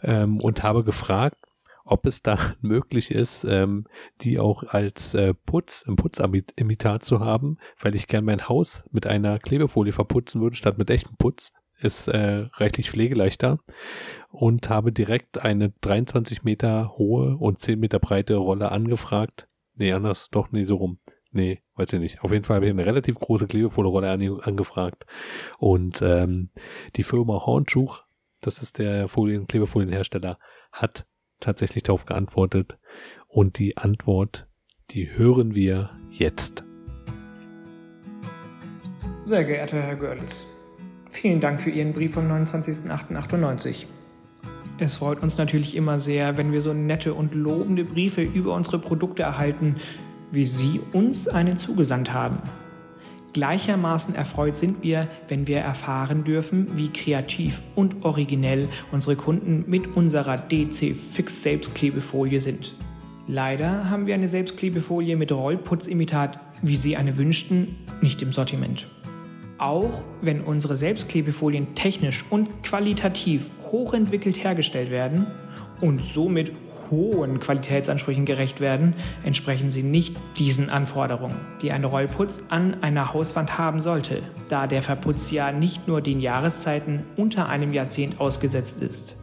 ähm, 0.00 0.40
und 0.40 0.62
habe 0.62 0.84
gefragt, 0.84 1.38
ob 1.84 2.06
es 2.06 2.22
da 2.22 2.38
möglich 2.60 3.10
ist, 3.10 3.42
ähm, 3.42 3.88
die 4.20 4.38
auch 4.38 4.62
als 4.62 5.14
äh, 5.14 5.34
Putz, 5.34 5.82
im 5.82 5.96
Putzimitat 5.96 7.04
zu 7.04 7.18
haben, 7.18 7.58
weil 7.80 7.96
ich 7.96 8.06
gern 8.06 8.24
mein 8.24 8.48
Haus 8.48 8.84
mit 8.92 9.08
einer 9.08 9.40
Klebefolie 9.40 9.92
verputzen 9.92 10.40
würde, 10.40 10.54
statt 10.54 10.78
mit 10.78 10.88
echtem 10.88 11.16
Putz. 11.16 11.52
Ist 11.78 12.08
äh, 12.08 12.48
reichlich 12.54 12.90
pflegeleichter 12.90 13.58
und 14.30 14.70
habe 14.70 14.92
direkt 14.92 15.38
eine 15.38 15.70
23 15.80 16.42
Meter 16.42 16.94
hohe 16.96 17.36
und 17.36 17.58
10 17.58 17.78
Meter 17.78 17.98
breite 17.98 18.36
Rolle 18.36 18.70
angefragt. 18.72 19.46
Nee, 19.74 19.92
anders, 19.92 20.28
doch, 20.30 20.52
nee, 20.52 20.64
so 20.64 20.76
rum. 20.76 20.98
Nee, 21.32 21.62
weiß 21.74 21.92
ich 21.92 22.00
nicht. 22.00 22.22
Auf 22.22 22.32
jeden 22.32 22.44
Fall 22.44 22.56
habe 22.56 22.66
ich 22.66 22.72
eine 22.72 22.86
relativ 22.86 23.16
große 23.16 23.46
Klebefolie-Rolle 23.46 24.10
an, 24.10 24.40
angefragt. 24.40 25.04
Und 25.58 26.00
ähm, 26.00 26.50
die 26.96 27.02
Firma 27.02 27.44
Hornschuch, 27.44 28.04
das 28.40 28.62
ist 28.62 28.78
der 28.78 29.06
Folien, 29.08 29.46
Klebefolienhersteller, 29.46 30.38
hat 30.72 31.06
tatsächlich 31.40 31.82
darauf 31.82 32.06
geantwortet. 32.06 32.78
Und 33.28 33.58
die 33.58 33.76
Antwort, 33.76 34.48
die 34.90 35.10
hören 35.10 35.54
wir 35.54 35.90
jetzt. 36.10 36.64
Sehr 39.26 39.44
geehrter 39.44 39.82
Herr 39.82 39.96
Görlitz, 39.96 40.46
vielen 41.16 41.40
Dank 41.40 41.60
für 41.60 41.70
Ihren 41.70 41.92
Brief 41.92 42.14
vom 42.14 42.30
29.08.98. 42.30 43.86
Es 44.78 44.96
freut 44.96 45.22
uns 45.22 45.38
natürlich 45.38 45.74
immer 45.74 45.98
sehr, 45.98 46.36
wenn 46.36 46.52
wir 46.52 46.60
so 46.60 46.72
nette 46.72 47.14
und 47.14 47.34
lobende 47.34 47.84
Briefe 47.84 48.22
über 48.22 48.54
unsere 48.54 48.78
Produkte 48.78 49.22
erhalten, 49.22 49.76
wie 50.32 50.44
Sie 50.44 50.80
uns 50.92 51.28
einen 51.28 51.56
zugesandt 51.56 52.12
haben. 52.12 52.38
Gleichermaßen 53.32 54.14
erfreut 54.14 54.56
sind 54.56 54.82
wir, 54.82 55.08
wenn 55.28 55.46
wir 55.46 55.58
erfahren 55.58 56.24
dürfen, 56.24 56.68
wie 56.76 56.88
kreativ 56.88 57.62
und 57.74 58.04
originell 58.04 58.68
unsere 58.92 59.16
Kunden 59.16 59.64
mit 59.66 59.94
unserer 59.94 60.38
DC 60.38 60.94
Fix 60.96 61.42
Selbstklebefolie 61.42 62.40
sind. 62.40 62.74
Leider 63.28 63.90
haben 63.90 64.06
wir 64.06 64.14
eine 64.14 64.28
Selbstklebefolie 64.28 65.16
mit 65.16 65.32
Rollputzimitat, 65.32 66.38
wie 66.62 66.76
Sie 66.76 66.96
eine 66.96 67.18
wünschten, 67.18 67.76
nicht 68.00 68.22
im 68.22 68.32
Sortiment. 68.32 68.90
Auch 69.58 70.02
wenn 70.20 70.42
unsere 70.42 70.76
Selbstklebefolien 70.76 71.74
technisch 71.74 72.24
und 72.28 72.62
qualitativ 72.62 73.50
hochentwickelt 73.72 74.42
hergestellt 74.44 74.90
werden 74.90 75.26
und 75.80 76.02
somit 76.02 76.52
hohen 76.90 77.40
Qualitätsansprüchen 77.40 78.26
gerecht 78.26 78.60
werden, 78.60 78.94
entsprechen 79.24 79.70
sie 79.70 79.82
nicht 79.82 80.14
diesen 80.36 80.68
Anforderungen, 80.68 81.36
die 81.62 81.72
ein 81.72 81.84
Rollputz 81.84 82.42
an 82.50 82.82
einer 82.82 83.14
Hauswand 83.14 83.56
haben 83.56 83.80
sollte, 83.80 84.22
da 84.48 84.66
der 84.66 84.82
Verputz 84.82 85.30
ja 85.30 85.52
nicht 85.52 85.88
nur 85.88 86.02
den 86.02 86.20
Jahreszeiten 86.20 87.04
unter 87.16 87.48
einem 87.48 87.72
Jahrzehnt 87.72 88.20
ausgesetzt 88.20 88.82
ist. 88.82 89.16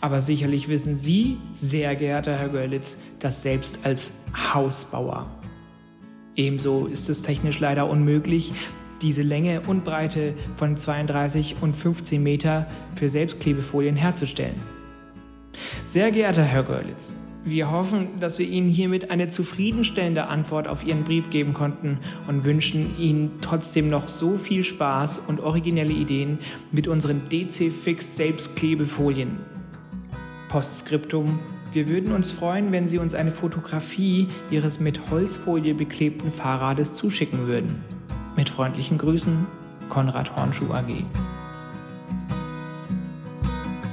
Aber 0.00 0.20
sicherlich 0.20 0.68
wissen 0.68 0.96
Sie, 0.96 1.38
sehr 1.52 1.96
geehrter 1.96 2.36
Herr 2.36 2.48
Görlitz, 2.48 2.98
das 3.18 3.42
selbst 3.42 3.80
als 3.82 4.24
Hausbauer. 4.54 5.26
Ebenso 6.36 6.86
ist 6.86 7.08
es 7.08 7.22
technisch 7.22 7.58
leider 7.60 7.88
unmöglich, 7.90 8.52
diese 9.02 9.22
Länge 9.22 9.62
und 9.66 9.84
Breite 9.84 10.34
von 10.54 10.76
32 10.76 11.56
und 11.60 11.76
15 11.76 12.22
Meter 12.22 12.66
für 12.94 13.08
Selbstklebefolien 13.08 13.96
herzustellen. 13.96 14.56
Sehr 15.84 16.10
geehrter 16.10 16.42
Herr 16.42 16.62
Görlitz, 16.62 17.18
wir 17.44 17.70
hoffen, 17.70 18.20
dass 18.20 18.38
wir 18.38 18.46
Ihnen 18.46 18.68
hiermit 18.68 19.10
eine 19.10 19.28
zufriedenstellende 19.28 20.26
Antwort 20.26 20.68
auf 20.68 20.86
Ihren 20.86 21.04
Brief 21.04 21.30
geben 21.30 21.54
konnten 21.54 21.98
und 22.26 22.44
wünschen 22.44 22.98
Ihnen 22.98 23.38
trotzdem 23.40 23.88
noch 23.88 24.08
so 24.08 24.36
viel 24.36 24.64
Spaß 24.64 25.18
und 25.26 25.40
originelle 25.40 25.92
Ideen 25.92 26.38
mit 26.72 26.88
unseren 26.88 27.22
DC 27.30 27.72
Fix 27.72 28.16
Selbstklebefolien. 28.16 29.38
Postskriptum 30.48 31.38
wir 31.72 31.86
würden 31.86 32.12
uns 32.12 32.30
freuen, 32.30 32.72
wenn 32.72 32.88
Sie 32.88 32.98
uns 32.98 33.14
eine 33.14 33.30
Fotografie 33.30 34.28
Ihres 34.50 34.80
mit 34.80 35.10
Holzfolie 35.10 35.74
beklebten 35.74 36.30
Fahrrades 36.30 36.94
zuschicken 36.94 37.46
würden. 37.46 37.97
Mit 38.38 38.50
freundlichen 38.50 38.98
Grüßen, 38.98 39.48
Konrad 39.88 40.36
Hornschuh 40.36 40.72
AG. 40.72 41.02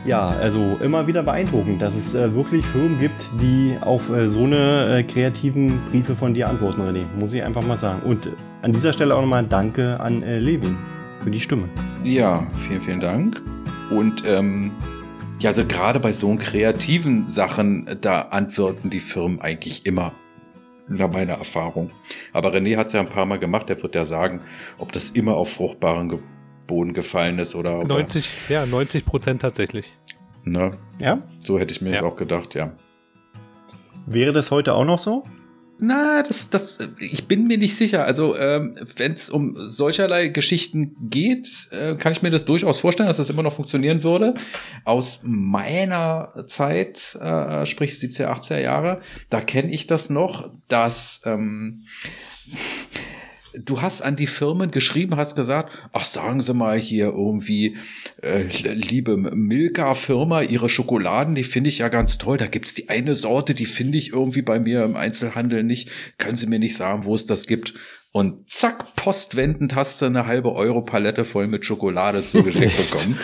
Ja, 0.06 0.28
also 0.40 0.78
immer 0.84 1.08
wieder 1.08 1.24
beeindruckend, 1.24 1.82
dass 1.82 1.96
es 1.96 2.14
äh, 2.14 2.32
wirklich 2.36 2.64
Firmen 2.64 3.00
gibt, 3.00 3.20
die 3.42 3.76
auf 3.82 4.12
äh, 4.12 4.30
so 4.30 4.44
eine 4.44 5.00
äh, 5.00 5.04
kreativen 5.04 5.74
Briefe 5.90 6.16
von 6.16 6.36
dir 6.36 6.48
antworten, 6.48 6.84
René. 6.84 7.06
Muss 7.18 7.34
ich 7.34 7.42
einfach 7.42 7.66
mal 7.66 7.80
sagen. 7.80 8.04
Und 8.04 8.30
an 8.62 8.72
dieser 8.72 8.94
Stelle 8.94 9.16
auch 9.16 9.22
nochmal 9.22 9.48
Danke 9.48 10.00
an 10.00 10.22
äh, 10.22 10.38
Levin 10.38 10.78
für 11.22 11.32
die 11.32 11.40
Stimme. 11.40 11.64
Ja, 12.04 12.46
vielen, 12.68 12.84
vielen 12.84 13.00
Dank. 13.00 13.42
Und 13.90 14.22
ähm, 14.28 14.70
ja, 15.40 15.50
also 15.50 15.66
gerade 15.66 16.00
bei 16.00 16.14
so 16.14 16.36
kreativen 16.36 17.26
Sachen, 17.26 17.98
da 18.00 18.22
antworten 18.22 18.92
die 18.92 19.00
Firmen 19.00 19.42
eigentlich 19.42 19.88
immer 19.88 20.12
nach 20.88 21.12
meiner 21.12 21.34
Erfahrung. 21.34 21.92
Aber 22.34 22.54
René 22.54 22.78
hat 22.78 22.88
es 22.88 22.94
ja 22.94 23.00
ein 23.00 23.08
paar 23.08 23.26
Mal 23.26 23.40
gemacht, 23.40 23.70
er 23.70 23.82
wird 23.82 23.96
ja 23.96 24.06
sagen, 24.06 24.42
ob 24.78 24.92
das 24.92 25.10
immer 25.10 25.36
auf 25.36 25.52
fruchtbaren 25.52 26.20
Boden 26.68 26.94
gefallen 26.94 27.40
ist 27.40 27.56
oder. 27.56 27.84
90, 27.84 28.30
er, 28.50 28.62
ja, 28.62 28.66
90 28.66 29.06
Prozent 29.06 29.42
tatsächlich. 29.42 29.94
Ne? 30.44 30.72
Ja. 31.00 31.20
So 31.44 31.60
hätte 31.60 31.74
ich 31.74 31.82
mir 31.82 31.90
ja. 31.90 32.02
das 32.02 32.04
auch 32.04 32.16
gedacht, 32.16 32.56
ja. 32.56 32.72
Wäre 34.06 34.34
das 34.34 34.52
heute 34.52 34.74
auch 34.74 34.86
noch 34.86 35.00
so? 35.00 35.24
Na, 35.80 36.24
das, 36.24 36.50
das, 36.50 36.80
ich 37.00 37.28
bin 37.28 37.48
mir 37.48 37.58
nicht 37.58 37.76
sicher. 37.76 38.06
Also, 38.06 38.38
ähm, 38.38 38.76
wenn 38.96 39.12
es 39.12 39.30
um 39.30 39.68
solcherlei 39.68 40.30
Geschichten 40.30 40.96
geht, 41.10 41.68
äh, 41.72 41.96
kann 41.96 42.14
ich 42.14 42.22
mir 42.22 42.30
das 42.30 42.46
durchaus 42.46 42.80
vorstellen, 42.80 43.08
dass 43.08 43.18
das 43.18 43.30
immer 43.30 43.44
noch 43.44 43.56
funktionieren 43.56 44.04
würde. 44.04 44.36
Aus 44.86 45.20
meiner 45.24 46.46
Zeit, 46.48 47.16
äh, 47.22 47.66
sprich 47.66 47.94
70er, 47.94 48.28
80er 48.28 48.62
Jahre, 48.62 49.02
da 49.30 49.42
kenne 49.42 49.72
ich 49.72 49.86
das 49.86 50.10
noch, 50.10 50.50
dass 50.70 51.22
ähm, 51.26 51.84
du 53.64 53.82
hast 53.82 54.02
an 54.02 54.16
die 54.16 54.28
Firmen 54.28 54.72
geschrieben, 54.72 55.16
hast 55.16 55.36
gesagt, 55.36 55.72
ach 55.94 56.06
sagen 56.06 56.42
Sie 56.42 56.54
mal 56.54 56.78
hier 56.78 57.08
irgendwie, 57.08 57.78
äh, 58.22 58.44
liebe 58.74 59.18
Milka-Firma, 59.18 60.42
Ihre 60.42 60.70
Schokoladen, 60.70 61.36
die 61.36 61.44
finde 61.44 61.70
ich 61.70 61.80
ja 61.80 61.88
ganz 61.88 62.18
toll. 62.18 62.38
Da 62.38 62.48
gibt's 62.48 62.74
die 62.74 62.90
eine 62.90 63.16
Sorte, 63.16 63.54
die 63.54 63.66
finde 63.66 63.98
ich 63.98 64.12
irgendwie 64.12 64.42
bei 64.42 64.60
mir 64.60 64.84
im 64.84 64.96
Einzelhandel 64.96 65.64
nicht. 65.64 65.90
Können 66.18 66.38
Sie 66.38 66.48
mir 66.48 66.60
nicht 66.60 66.76
sagen, 66.76 67.06
wo 67.06 67.16
es 67.16 67.26
das 67.26 67.48
gibt? 67.48 67.74
Und 68.12 68.50
zack, 68.50 68.96
postwendend 68.96 69.76
hast 69.76 70.02
du 70.02 70.06
eine 70.06 70.26
halbe 70.26 70.54
Euro 70.54 70.82
Palette 70.82 71.26
voll 71.26 71.48
mit 71.48 71.66
Schokolade 71.66 72.24
zugeschickt 72.24 72.92
bekommen. 72.92 73.20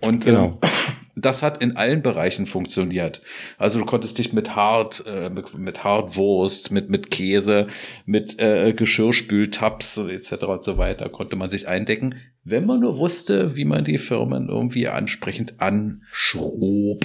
Und 0.00 0.24
genau. 0.24 0.58
Ähm, 0.62 0.70
das 1.16 1.42
hat 1.42 1.62
in 1.62 1.76
allen 1.76 2.02
Bereichen 2.02 2.46
funktioniert. 2.46 3.22
Also 3.58 3.78
du 3.78 3.84
konntest 3.84 4.18
dich 4.18 4.32
mit 4.32 4.56
Hart, 4.56 5.04
äh, 5.06 5.30
mit, 5.30 5.56
mit 5.56 5.84
Hartwurst, 5.84 6.70
mit, 6.70 6.90
mit 6.90 7.10
Käse, 7.10 7.66
mit 8.04 8.38
äh, 8.40 8.72
Geschirrspültabs 8.72 9.98
etc. 9.98 10.44
und 10.44 10.62
so 10.62 10.78
weiter, 10.78 11.08
konnte 11.08 11.36
man 11.36 11.50
sich 11.50 11.68
eindecken, 11.68 12.16
wenn 12.42 12.66
man 12.66 12.80
nur 12.80 12.98
wusste, 12.98 13.56
wie 13.56 13.64
man 13.64 13.84
die 13.84 13.98
Firmen 13.98 14.48
irgendwie 14.48 14.88
ansprechend 14.88 15.60
anschrob. 15.60 17.04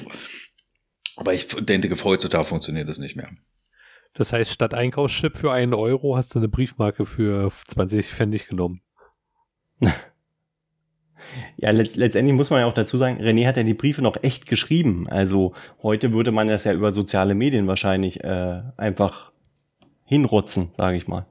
Aber 1.15 1.33
ich 1.33 1.47
denke, 1.47 1.95
heutzutage 2.03 2.45
funktioniert 2.45 2.89
das 2.89 2.97
nicht 2.97 3.15
mehr. 3.15 3.29
Das 4.13 4.33
heißt, 4.33 4.51
statt 4.51 4.73
Einkaufschip 4.73 5.37
für 5.37 5.51
einen 5.51 5.73
Euro 5.73 6.15
hast 6.15 6.33
du 6.33 6.39
eine 6.39 6.49
Briefmarke 6.49 7.05
für 7.05 7.49
20 7.49 8.07
Pfennig 8.07 8.47
genommen. 8.47 8.81
Ja, 11.57 11.71
letzt, 11.71 11.95
letztendlich 11.95 12.35
muss 12.35 12.49
man 12.49 12.61
ja 12.61 12.65
auch 12.65 12.73
dazu 12.73 12.97
sagen, 12.97 13.21
René 13.21 13.45
hat 13.45 13.57
ja 13.57 13.63
die 13.63 13.73
Briefe 13.73 14.01
noch 14.01 14.23
echt 14.23 14.45
geschrieben. 14.45 15.07
Also 15.09 15.53
heute 15.83 16.13
würde 16.13 16.31
man 16.31 16.47
das 16.47 16.63
ja 16.63 16.73
über 16.73 16.91
soziale 16.91 17.35
Medien 17.35 17.67
wahrscheinlich 17.67 18.23
äh, 18.23 18.61
einfach 18.77 19.31
hinrotzen, 20.05 20.69
sage 20.77 20.97
ich 20.97 21.07
mal. 21.07 21.25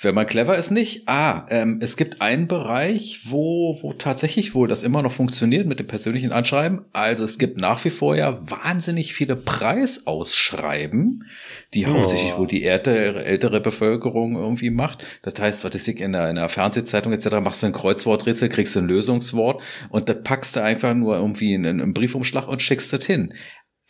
Wenn 0.00 0.14
man 0.14 0.26
clever 0.26 0.56
ist, 0.56 0.70
nicht. 0.70 1.08
Ah, 1.08 1.44
ähm, 1.50 1.80
es 1.82 1.96
gibt 1.96 2.20
einen 2.20 2.46
Bereich, 2.46 3.22
wo, 3.24 3.78
wo 3.82 3.92
tatsächlich 3.94 4.54
wohl 4.54 4.68
das 4.68 4.84
immer 4.84 5.02
noch 5.02 5.10
funktioniert 5.10 5.66
mit 5.66 5.80
dem 5.80 5.88
persönlichen 5.88 6.30
Anschreiben. 6.30 6.84
Also 6.92 7.24
es 7.24 7.36
gibt 7.36 7.58
nach 7.58 7.84
wie 7.84 7.90
vor 7.90 8.14
ja 8.14 8.38
wahnsinnig 8.48 9.12
viele 9.12 9.34
Preisausschreiben, 9.34 11.24
die 11.74 11.84
oh. 11.86 11.88
hauptsächlich 11.88 12.38
wohl 12.38 12.46
die 12.46 12.64
ältere, 12.64 13.24
ältere 13.24 13.60
Bevölkerung 13.60 14.36
irgendwie 14.36 14.70
macht. 14.70 15.04
Das 15.22 15.34
heißt, 15.40 15.64
ist 15.64 15.88
in 15.88 16.12
der, 16.12 16.30
in 16.30 16.36
der 16.36 16.48
Fernsehzeitung 16.48 17.12
etc. 17.12 17.40
machst 17.42 17.64
du 17.64 17.66
ein 17.66 17.72
Kreuzworträtsel, 17.72 18.48
kriegst 18.48 18.76
du 18.76 18.80
ein 18.80 18.86
Lösungswort 18.86 19.60
und 19.90 20.08
das 20.08 20.22
packst 20.22 20.54
du 20.54 20.62
einfach 20.62 20.94
nur 20.94 21.16
irgendwie 21.16 21.54
in 21.54 21.66
einen 21.66 21.92
Briefumschlag 21.92 22.46
und 22.46 22.62
schickst 22.62 22.92
das 22.92 23.04
hin. 23.04 23.34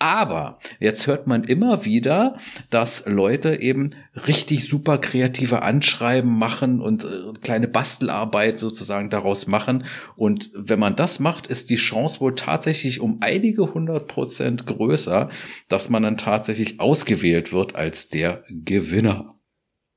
Aber 0.01 0.61
jetzt 0.79 1.09
hört 1.09 1.27
man 1.27 1.43
immer 1.43 1.85
wieder, 1.85 2.37
dass 2.71 3.05
Leute 3.07 3.61
eben 3.61 3.91
richtig 4.15 4.69
super 4.69 4.99
kreative 4.99 5.63
Anschreiben 5.63 6.39
machen 6.39 6.81
und 6.81 7.03
äh, 7.03 7.33
kleine 7.41 7.67
Bastelarbeit 7.67 8.61
sozusagen 8.61 9.11
daraus 9.11 9.49
machen. 9.49 9.85
Und 10.15 10.51
wenn 10.55 10.79
man 10.79 10.95
das 10.95 11.19
macht, 11.19 11.49
ist 11.49 11.69
die 11.71 11.77
Chance 11.77 12.21
wohl 12.21 12.37
tatsächlich 12.37 13.01
um 13.01 13.19
einige 13.23 13.75
hundert 13.75 14.07
Prozent 14.07 14.67
größer, 14.67 15.31
dass 15.69 15.91
man 15.91 16.05
dann 16.05 16.17
tatsächlich 16.17 16.79
ausgewählt 16.79 17.53
wird 17.53 17.75
als 17.75 18.09
der 18.09 18.45
Gewinner. 18.49 19.35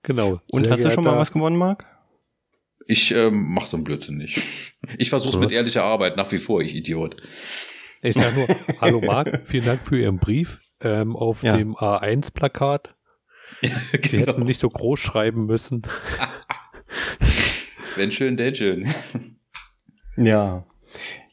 Genau. 0.01 0.41
Und 0.51 0.67
hast 0.67 0.83
du 0.83 0.89
schon 0.89 1.03
mal 1.03 1.17
was 1.17 1.31
gewonnen, 1.31 1.57
Marc? 1.57 1.85
Ich 2.87 3.11
ähm, 3.11 3.45
mach 3.49 3.67
so 3.67 3.77
einen 3.77 3.83
Blödsinn 3.83 4.17
nicht. 4.17 4.41
Ich 4.97 5.09
versuche 5.09 5.35
es 5.35 5.39
mit 5.39 5.51
ehrlicher 5.51 5.83
Arbeit 5.83 6.17
nach 6.17 6.31
wie 6.31 6.39
vor, 6.39 6.61
ich 6.61 6.73
Idiot. 6.73 7.17
Ich 8.03 8.15
sage 8.15 8.35
nur, 8.35 8.47
hallo 8.81 8.99
Marc, 8.99 9.41
vielen 9.47 9.65
Dank 9.65 9.81
für 9.83 9.99
Ihren 9.99 10.17
Brief 10.17 10.59
ähm, 10.81 11.15
auf 11.15 11.43
ja. 11.43 11.55
dem 11.55 11.75
A1-Plakat. 11.75 12.95
Ja, 13.61 13.69
genau. 13.91 14.07
Sie 14.07 14.19
hätten 14.19 14.43
nicht 14.45 14.59
so 14.59 14.69
groß 14.69 14.99
schreiben 14.99 15.45
müssen. 15.45 15.83
Wenn 17.95 18.11
schön, 18.11 18.35
denn 18.37 18.55
schön. 18.55 18.87
Ja. 20.17 20.65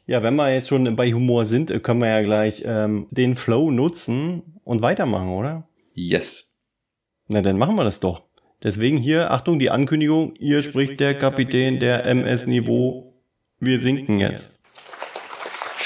Ja, 0.05 0.23
wenn 0.23 0.35
wir 0.35 0.53
jetzt 0.53 0.69
schon 0.69 0.95
bei 0.97 1.12
Humor 1.12 1.47
sind, 1.47 1.83
können 1.83 2.01
wir 2.01 2.09
ja 2.09 2.23
gleich 2.23 2.64
ähm, 2.66 3.07
den 3.12 3.35
Flow 3.37 3.71
nutzen 3.71 4.61
und 4.64 4.83
weitermachen, 4.83 5.29
oder? 5.29 5.69
Yes. 5.95 6.53
Na, 7.29 7.41
dann 7.41 7.57
machen 7.57 7.77
wir 7.77 7.85
das 7.85 8.01
doch. 8.01 8.25
Deswegen 8.62 8.99
hier, 8.99 9.31
Achtung, 9.31 9.59
die 9.59 9.71
Ankündigung, 9.71 10.35
hier 10.39 10.61
spricht 10.61 11.01
der 11.01 11.16
Kapitän 11.16 11.79
der 11.79 12.05
MS-Niveau. 12.05 13.14
Wir 13.61 13.79
sinken 13.79 14.19
jetzt 14.19 14.58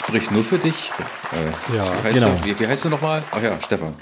spricht 0.03 0.31
nur 0.31 0.45
für 0.45 0.59
dich. 0.59 0.91
Äh, 1.33 1.77
ja, 1.77 1.93
wie 1.93 2.09
heißt 2.09 2.15
genau. 2.15 2.35
Du, 2.35 2.45
wie, 2.45 2.59
wie 2.59 2.67
heißt 2.67 2.85
du 2.85 2.89
nochmal? 2.89 3.23
Ach 3.31 3.43
ja, 3.43 3.59
Stefan. 3.61 3.95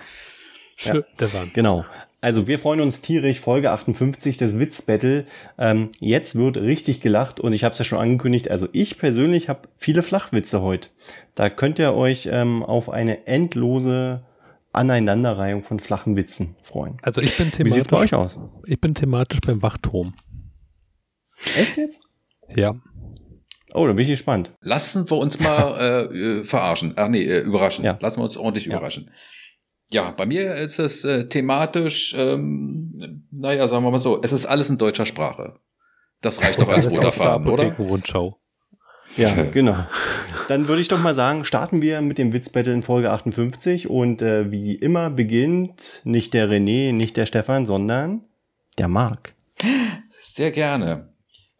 Ja, 0.78 1.02
Stefan. 1.14 1.50
Genau. 1.54 1.84
Also 2.22 2.46
wir 2.46 2.58
freuen 2.58 2.80
uns 2.80 3.00
tierisch, 3.00 3.40
Folge 3.40 3.70
58 3.70 4.36
des 4.36 4.58
Witzbattle. 4.58 5.24
Ähm, 5.58 5.90
jetzt 6.00 6.36
wird 6.36 6.58
richtig 6.58 7.00
gelacht 7.00 7.40
und 7.40 7.54
ich 7.54 7.64
habe 7.64 7.72
es 7.72 7.78
ja 7.78 7.84
schon 7.84 7.98
angekündigt, 7.98 8.50
also 8.50 8.68
ich 8.72 8.98
persönlich 8.98 9.48
habe 9.48 9.62
viele 9.78 10.02
Flachwitze 10.02 10.60
heute. 10.60 10.88
Da 11.34 11.48
könnt 11.48 11.78
ihr 11.78 11.94
euch 11.94 12.28
ähm, 12.30 12.62
auf 12.62 12.90
eine 12.90 13.26
endlose 13.26 14.22
Aneinanderreihung 14.72 15.64
von 15.64 15.80
flachen 15.80 16.14
Witzen 16.16 16.56
freuen. 16.62 16.98
Also 17.02 17.22
ich 17.22 17.36
bin 17.38 17.50
thematisch. 17.50 17.64
Wie 17.64 17.78
sieht's 17.78 17.88
bei 17.88 17.98
euch 17.98 18.14
aus? 18.14 18.38
Ich 18.66 18.80
bin 18.80 18.94
thematisch 18.94 19.40
beim 19.40 19.62
Wachturm. 19.62 20.14
Echt 21.56 21.78
jetzt? 21.78 22.02
Ja. 22.54 22.74
Oh, 23.74 23.86
da 23.86 23.92
bin 23.92 24.02
ich 24.02 24.08
gespannt. 24.08 24.50
Lassen 24.60 25.08
wir 25.08 25.16
uns 25.16 25.38
mal 25.40 26.08
äh, 26.12 26.44
verarschen. 26.44 26.94
Ach 26.96 27.08
nee, 27.08 27.24
äh, 27.24 27.40
überraschen. 27.40 27.84
Ja. 27.84 27.98
Lassen 28.00 28.20
wir 28.20 28.24
uns 28.24 28.36
ordentlich 28.36 28.66
ja. 28.66 28.72
überraschen. 28.72 29.10
Ja, 29.92 30.12
bei 30.12 30.24
mir 30.24 30.54
ist 30.54 30.78
es 30.78 31.04
äh, 31.04 31.28
thematisch, 31.28 32.14
ähm, 32.16 33.26
naja, 33.32 33.66
sagen 33.66 33.84
wir 33.84 33.90
mal 33.90 33.98
so, 33.98 34.20
es 34.22 34.32
ist 34.32 34.46
alles 34.46 34.70
in 34.70 34.78
deutscher 34.78 35.04
Sprache. 35.04 35.56
Das 36.20 36.40
reicht 36.42 36.60
doch 36.60 36.68
als 36.72 36.90
roter 36.90 37.10
Faden, 37.10 37.50
oder? 37.50 37.72
Rundschau. 37.76 38.36
Ja, 39.16 39.32
genau. 39.52 39.86
Dann 40.48 40.68
würde 40.68 40.80
ich 40.80 40.88
doch 40.88 41.00
mal 41.00 41.14
sagen, 41.14 41.44
starten 41.44 41.82
wir 41.82 42.00
mit 42.00 42.18
dem 42.18 42.32
Witzbattle 42.32 42.72
in 42.72 42.82
Folge 42.82 43.10
58 43.10 43.90
und 43.90 44.22
äh, 44.22 44.50
wie 44.52 44.74
immer 44.74 45.10
beginnt 45.10 46.00
nicht 46.04 46.34
der 46.34 46.48
René, 46.48 46.92
nicht 46.92 47.16
der 47.16 47.26
Stefan, 47.26 47.66
sondern 47.66 48.22
der 48.78 48.88
Marc. 48.88 49.34
Sehr 50.22 50.52
gerne. 50.52 51.09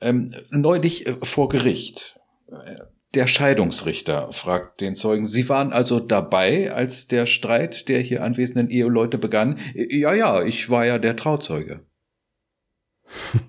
Ähm, 0.01 0.35
neulich 0.51 1.07
äh, 1.07 1.17
vor 1.23 1.49
Gericht. 1.49 2.19
Äh, 2.49 2.77
der 3.15 3.27
Scheidungsrichter 3.27 4.33
fragt 4.33 4.81
den 4.81 4.95
Zeugen, 4.95 5.27
Sie 5.27 5.49
waren 5.49 5.73
also 5.73 5.99
dabei, 5.99 6.73
als 6.73 7.09
der 7.09 7.27
Streit 7.27 7.89
der 7.89 8.01
hier 8.01 8.23
anwesenden 8.23 8.71
Eheleute 8.71 9.19
begann? 9.19 9.59
Äh, 9.75 9.97
ja, 9.97 10.15
ja, 10.15 10.45
ich 10.45 10.71
war 10.71 10.87
ja 10.87 10.99
der 10.99 11.17
Trauzeuge. 11.17 11.85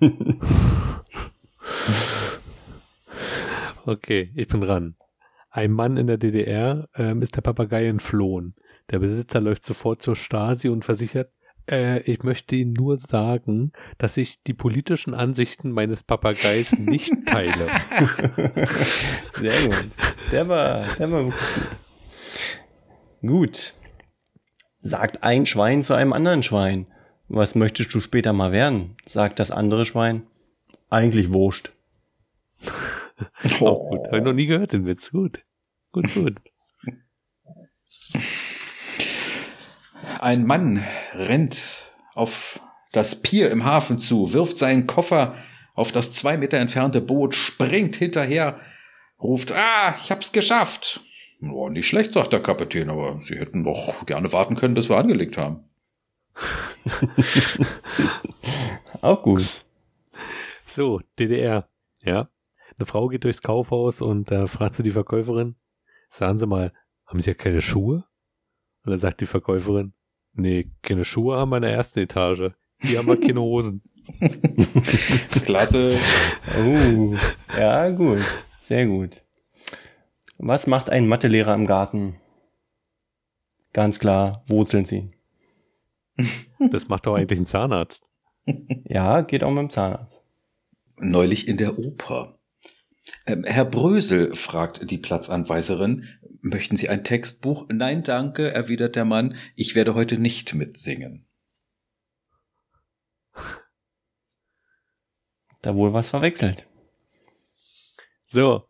okay, 3.86 4.32
ich 4.34 4.48
bin 4.48 4.60
dran. 4.62 4.96
Ein 5.50 5.70
Mann 5.70 5.96
in 5.96 6.08
der 6.08 6.18
DDR 6.18 6.88
ähm, 6.96 7.22
ist 7.22 7.36
der 7.36 7.42
Papagei 7.42 7.86
entflohen. 7.86 8.56
Der 8.90 8.98
Besitzer 8.98 9.40
läuft 9.40 9.64
sofort 9.64 10.02
zur 10.02 10.16
Stasi 10.16 10.68
und 10.68 10.84
versichert, 10.84 11.30
äh, 11.70 12.00
ich 12.02 12.22
möchte 12.22 12.56
Ihnen 12.56 12.72
nur 12.72 12.96
sagen, 12.96 13.72
dass 13.98 14.16
ich 14.16 14.42
die 14.42 14.54
politischen 14.54 15.14
Ansichten 15.14 15.72
meines 15.72 16.02
Papageis 16.02 16.72
nicht 16.78 17.12
teile. 17.26 17.68
Sehr 19.32 19.68
gut. 19.68 19.90
Der 20.30 20.48
war, 20.48 20.84
der 20.98 21.10
war 21.10 21.24
gut. 21.24 21.34
Gut. 23.22 23.74
Sagt 24.80 25.22
ein 25.22 25.46
Schwein 25.46 25.84
zu 25.84 25.94
einem 25.94 26.12
anderen 26.12 26.42
Schwein. 26.42 26.86
Was 27.28 27.54
möchtest 27.54 27.94
du 27.94 28.00
später 28.00 28.32
mal 28.32 28.52
werden? 28.52 28.96
Sagt 29.06 29.38
das 29.38 29.50
andere 29.50 29.86
Schwein. 29.86 30.26
Eigentlich 30.90 31.32
wurscht. 31.32 31.72
oh. 33.60 33.90
gut. 33.90 34.06
Habe 34.06 34.18
ich 34.18 34.24
noch 34.24 34.32
nie 34.32 34.46
gehört 34.46 34.72
den 34.72 34.84
Witz. 34.84 35.10
Gut. 35.10 35.44
Gut, 35.92 36.12
gut. 36.14 36.40
Ein 40.22 40.46
Mann 40.46 40.84
rennt 41.14 41.92
auf 42.14 42.60
das 42.92 43.22
Pier 43.22 43.50
im 43.50 43.64
Hafen 43.64 43.98
zu, 43.98 44.32
wirft 44.32 44.56
seinen 44.56 44.86
Koffer 44.86 45.34
auf 45.74 45.90
das 45.90 46.12
zwei 46.12 46.36
Meter 46.36 46.58
entfernte 46.58 47.00
Boot, 47.00 47.34
springt 47.34 47.96
hinterher, 47.96 48.60
ruft, 49.20 49.50
ah, 49.50 49.96
ich 49.98 50.12
hab's 50.12 50.30
geschafft. 50.30 51.00
Oh, 51.42 51.68
nicht 51.68 51.88
schlecht, 51.88 52.12
sagt 52.12 52.32
der 52.32 52.40
Kapitän, 52.40 52.88
aber 52.88 53.20
Sie 53.20 53.36
hätten 53.36 53.64
doch 53.64 54.06
gerne 54.06 54.32
warten 54.32 54.54
können, 54.54 54.74
bis 54.74 54.88
wir 54.88 54.96
angelegt 54.96 55.36
haben. 55.36 55.64
Auch 59.00 59.24
gut. 59.24 59.64
So, 60.66 61.00
DDR, 61.18 61.68
ja. 62.04 62.28
Eine 62.78 62.86
Frau 62.86 63.08
geht 63.08 63.24
durchs 63.24 63.42
Kaufhaus 63.42 64.00
und 64.00 64.30
da 64.30 64.44
äh, 64.44 64.46
fragt 64.46 64.76
sie 64.76 64.84
die 64.84 64.92
Verkäuferin, 64.92 65.56
sagen 66.10 66.38
Sie 66.38 66.46
mal, 66.46 66.72
haben 67.06 67.18
Sie 67.18 67.30
ja 67.30 67.34
keine 67.34 67.60
Schuhe? 67.60 68.04
Und 68.84 68.92
dann 68.92 69.00
sagt 69.00 69.20
die 69.20 69.26
Verkäuferin, 69.26 69.94
Nee, 70.34 70.70
keine 70.82 71.04
Schuhe 71.04 71.36
haben 71.36 71.50
wir 71.50 71.56
in 71.56 71.62
der 71.62 71.72
ersten 71.72 72.00
Etage. 72.00 72.52
Hier 72.80 72.98
haben 72.98 73.08
wir 73.08 73.20
keine 73.20 73.40
Hosen. 73.40 73.82
Klasse. 75.44 75.96
Oh, 76.58 77.14
ja, 77.56 77.90
gut. 77.90 78.20
Sehr 78.60 78.86
gut. 78.86 79.22
Was 80.38 80.66
macht 80.66 80.90
ein 80.90 81.06
Mathelehrer 81.06 81.54
im 81.54 81.66
Garten? 81.66 82.16
Ganz 83.72 83.98
klar, 83.98 84.44
Wurzeln 84.48 84.84
ziehen. 84.84 85.08
Das 86.70 86.88
macht 86.88 87.06
doch 87.06 87.14
eigentlich 87.14 87.40
ein 87.40 87.46
Zahnarzt. 87.46 88.08
Ja, 88.84 89.20
geht 89.20 89.44
auch 89.44 89.50
mit 89.50 89.60
dem 89.60 89.70
Zahnarzt. 89.70 90.24
Neulich 90.96 91.48
in 91.48 91.56
der 91.56 91.78
Oper. 91.78 92.38
Ähm, 93.26 93.44
Herr 93.44 93.64
Brösel, 93.64 94.34
fragt 94.34 94.90
die 94.90 94.98
Platzanweiserin, 94.98 96.04
möchten 96.42 96.76
Sie 96.76 96.88
ein 96.88 97.04
Textbuch? 97.04 97.66
Nein, 97.70 98.02
danke, 98.02 98.52
erwidert 98.52 98.96
der 98.96 99.04
Mann, 99.04 99.36
ich 99.56 99.74
werde 99.74 99.94
heute 99.94 100.18
nicht 100.18 100.54
mitsingen. 100.54 101.26
Da 105.62 105.74
wohl 105.76 105.92
was 105.92 106.10
verwechselt. 106.10 106.66
So, 108.26 108.68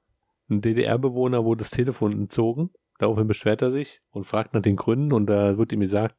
ein 0.50 0.60
DDR-Bewohner 0.60 1.44
wurde 1.44 1.60
das 1.60 1.70
Telefon 1.70 2.12
entzogen, 2.12 2.70
daraufhin 2.98 3.26
beschwert 3.26 3.62
er 3.62 3.70
sich 3.70 4.02
und 4.10 4.24
fragt 4.24 4.54
nach 4.54 4.62
den 4.62 4.76
Gründen 4.76 5.12
und 5.12 5.26
da 5.26 5.56
wird 5.56 5.72
ihm 5.72 5.80
gesagt, 5.80 6.16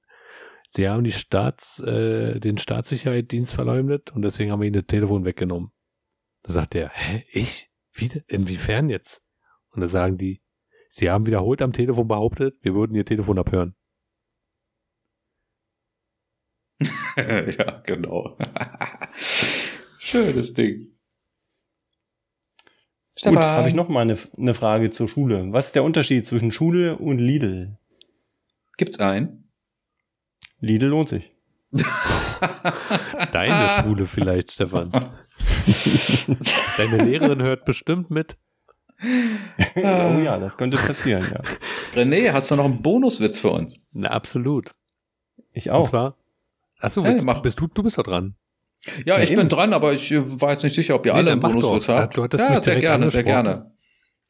sie 0.68 0.90
haben 0.90 1.04
die 1.04 1.12
Staats, 1.12 1.80
äh, 1.82 2.40
den 2.40 2.58
Staatssicherheitsdienst 2.58 3.54
verleumdet 3.54 4.12
und 4.12 4.24
deswegen 4.24 4.52
haben 4.52 4.62
wir 4.62 4.68
ihnen 4.68 4.82
das 4.82 4.88
Telefon 4.88 5.26
weggenommen. 5.26 5.72
Da 6.42 6.52
sagt 6.52 6.76
er, 6.76 6.90
hä, 6.90 7.24
ich? 7.32 7.70
Wie, 7.94 8.10
inwiefern 8.28 8.90
jetzt? 8.90 9.24
Und 9.70 9.82
da 9.82 9.88
sagen 9.88 10.18
die, 10.18 10.43
sie 10.96 11.10
haben 11.10 11.26
wiederholt 11.26 11.62
am 11.62 11.74
Telefon 11.74 12.08
behauptet, 12.08 12.58
wir 12.62 12.74
würden 12.74 12.96
ihr 12.96 13.06
Telefon 13.06 13.40
abhören. 13.40 13.76
ja, 17.18 17.82
genau. 17.86 18.38
Schönes 20.00 20.54
Ding. 20.54 20.94
Stefan. 23.16 23.36
Gut, 23.36 23.44
habe 23.44 23.68
ich 23.68 23.76
noch 23.76 23.90
mal 23.90 24.02
eine, 24.02 24.18
eine 24.38 24.54
Frage 24.54 24.90
zur 24.90 25.08
Schule. 25.08 25.48
Was 25.52 25.68
ist 25.68 25.76
der 25.76 25.84
Unterschied 25.84 26.26
zwischen 26.26 26.52
Schule 26.52 26.98
und 26.98 27.20
Lidl? 27.20 27.78
Gibt's 28.78 29.00
einen? 29.00 29.52
Lidl 30.60 30.88
lohnt 30.88 31.10
sich. 31.10 31.32
Deine 33.32 33.70
Schule 33.70 34.06
vielleicht, 34.06 34.52
Stefan. 34.52 34.92
Deine 36.78 37.04
Lehrerin 37.04 37.42
hört 37.42 37.66
bestimmt 37.66 38.10
mit. 38.10 38.38
oh 39.76 39.80
ja, 40.24 40.38
das 40.40 40.58
könnte 40.58 40.78
passieren, 40.78 41.26
ja. 41.32 41.42
René, 41.94 42.32
hast 42.32 42.52
du 42.52 42.56
noch 42.56 42.66
einen 42.66 42.82
Bonuswitz 42.82 43.40
für 43.40 43.52
uns? 43.52 43.76
Na, 43.92 44.10
absolut. 44.10 44.72
Ich 45.52 45.72
auch. 45.72 45.82
Und 45.82 45.88
zwar, 45.88 46.18
achso, 46.80 47.04
hey, 47.04 47.18
mach. 47.24 47.42
bist 47.42 47.60
du, 47.60 47.68
du 47.68 47.84
bist 47.84 47.98
doch 47.98 48.04
dran. 48.04 48.36
Ja, 49.06 49.18
ja 49.18 49.24
ich 49.24 49.32
eben. 49.32 49.42
bin 49.42 49.50
dran, 49.50 49.74
aber 49.74 49.94
ich 49.94 50.14
war 50.14 50.52
jetzt 50.52 50.64
nicht 50.64 50.74
sicher, 50.74 50.96
ob 50.96 51.06
ihr 51.06 51.14
nee, 51.14 51.20
alle 51.20 51.32
einen 51.32 51.42
Bonuswitz 51.42 51.90
habt. 51.90 52.18
Du 52.18 52.24
hattest 52.24 52.44
ja, 52.44 52.52
mich 52.52 52.60
sehr 52.60 52.78
gerne, 52.78 53.10
sehr 53.10 53.24
gerne. 53.24 53.72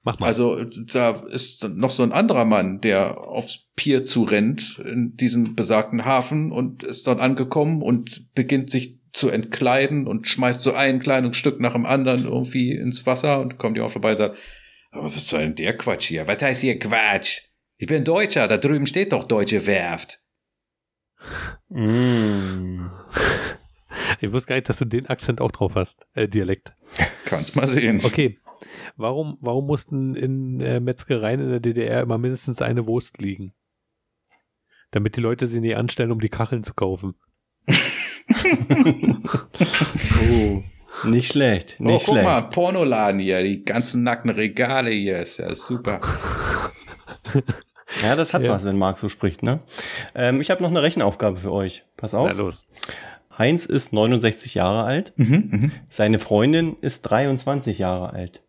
Mach 0.04 0.20
mal. 0.20 0.28
Also 0.28 0.64
da 0.64 1.12
ist 1.30 1.68
noch 1.70 1.90
so 1.90 2.04
ein 2.04 2.12
anderer 2.12 2.44
Mann, 2.44 2.82
der 2.82 3.20
aufs 3.20 3.68
Pier 3.76 4.04
zu 4.04 4.24
rennt 4.24 4.80
in 4.80 5.16
diesem 5.16 5.56
besagten 5.56 6.04
Hafen 6.04 6.52
und 6.52 6.84
ist 6.84 7.08
dort 7.08 7.22
angekommen 7.22 7.82
und 7.82 8.34
beginnt 8.36 8.70
sich 8.70 9.00
zu 9.14 9.30
entkleiden 9.30 10.08
und 10.08 10.28
schmeißt 10.28 10.60
so 10.60 10.74
ein 10.74 11.00
Kleidungsstück 11.00 11.60
nach 11.60 11.74
dem 11.74 11.86
anderen 11.86 12.26
irgendwie 12.26 12.74
ins 12.74 13.06
Wasser 13.06 13.40
und 13.40 13.58
kommt 13.58 13.78
jemand 13.78 13.94
vorbei 13.94 14.12
und 14.12 14.18
sagt, 14.18 14.38
aber 14.94 15.14
was 15.16 15.28
soll 15.28 15.42
denn 15.42 15.56
der 15.56 15.78
Quatsch 15.78 16.08
hier? 16.08 16.28
Was 16.28 16.42
heißt 16.42 16.62
hier 16.62 16.80
Quatsch? 16.80 17.42
Ich 17.78 17.88
bin 17.88 18.04
Deutscher, 18.04 18.48
da 18.48 18.58
drüben 18.58 18.86
steht 18.86 19.12
doch 19.12 19.28
Deutsche 19.28 19.66
Werft. 19.66 20.20
Mm. 21.70 22.88
Ich 24.20 24.32
wusste 24.32 24.50
gar 24.50 24.56
nicht, 24.56 24.70
dass 24.70 24.80
du 24.80 24.86
den 24.86 25.08
Akzent 25.08 25.40
auch 25.42 25.52
drauf 25.52 25.76
hast, 25.76 26.08
äh, 26.14 26.28
Dialekt. 26.28 26.74
Kannst 27.26 27.56
mal 27.56 27.68
sehen. 27.68 28.02
Okay, 28.04 28.40
Warum, 28.96 29.38
warum 29.42 29.66
mussten 29.66 30.16
in 30.16 30.62
äh, 30.62 30.80
Metzgereien 30.80 31.40
in 31.40 31.50
der 31.50 31.60
DDR 31.60 32.02
immer 32.02 32.18
mindestens 32.18 32.62
eine 32.62 32.86
Wurst 32.86 33.22
liegen? 33.22 33.54
Damit 34.92 35.18
die 35.18 35.22
Leute 35.22 35.48
sie 35.48 35.60
nie 35.60 35.76
anstellen, 35.76 36.12
um 36.12 36.20
die 36.20 36.30
Kacheln 36.30 36.64
zu 36.64 36.74
kaufen. 36.74 37.16
oh, 40.32 40.64
nicht 41.04 41.28
schlecht, 41.28 41.80
nicht 41.80 41.92
oh, 41.92 41.98
guck 41.98 42.16
schlecht. 42.16 42.26
mal, 42.26 42.42
Pornoladen 42.42 43.20
hier, 43.20 43.44
die 43.44 43.64
ganzen 43.64 44.04
nackten 44.04 44.32
Regale 44.32 44.92
hier, 44.92 45.20
ist 45.20 45.38
ja 45.38 45.54
super. 45.56 46.00
ja, 48.02 48.16
das 48.16 48.34
hat 48.34 48.44
ja. 48.44 48.52
was, 48.52 48.64
wenn 48.64 48.78
Marc 48.78 49.00
so 49.00 49.10
spricht, 49.10 49.44
ne? 49.44 49.60
Ähm, 50.16 50.42
ich 50.42 50.50
habe 50.52 50.62
noch 50.62 50.70
eine 50.70 50.82
Rechenaufgabe 50.82 51.38
für 51.38 51.52
euch. 51.52 51.84
Pass 51.98 52.14
auf. 52.14 52.28
Na 52.28 52.34
los. 52.34 52.68
Heinz 53.38 53.66
ist 53.66 53.94
69 53.94 54.54
Jahre 54.54 54.84
alt. 54.84 55.14
Mhm, 55.16 55.50
mh. 55.52 55.72
Seine 55.90 56.20
Freundin 56.20 56.78
ist 56.82 57.02
23 57.04 57.80
Jahre 57.80 58.14
alt. 58.14 58.44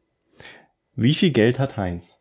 Wie 0.95 1.15
viel 1.15 1.31
Geld 1.31 1.59
hat 1.59 1.77
Heinz? 1.77 2.21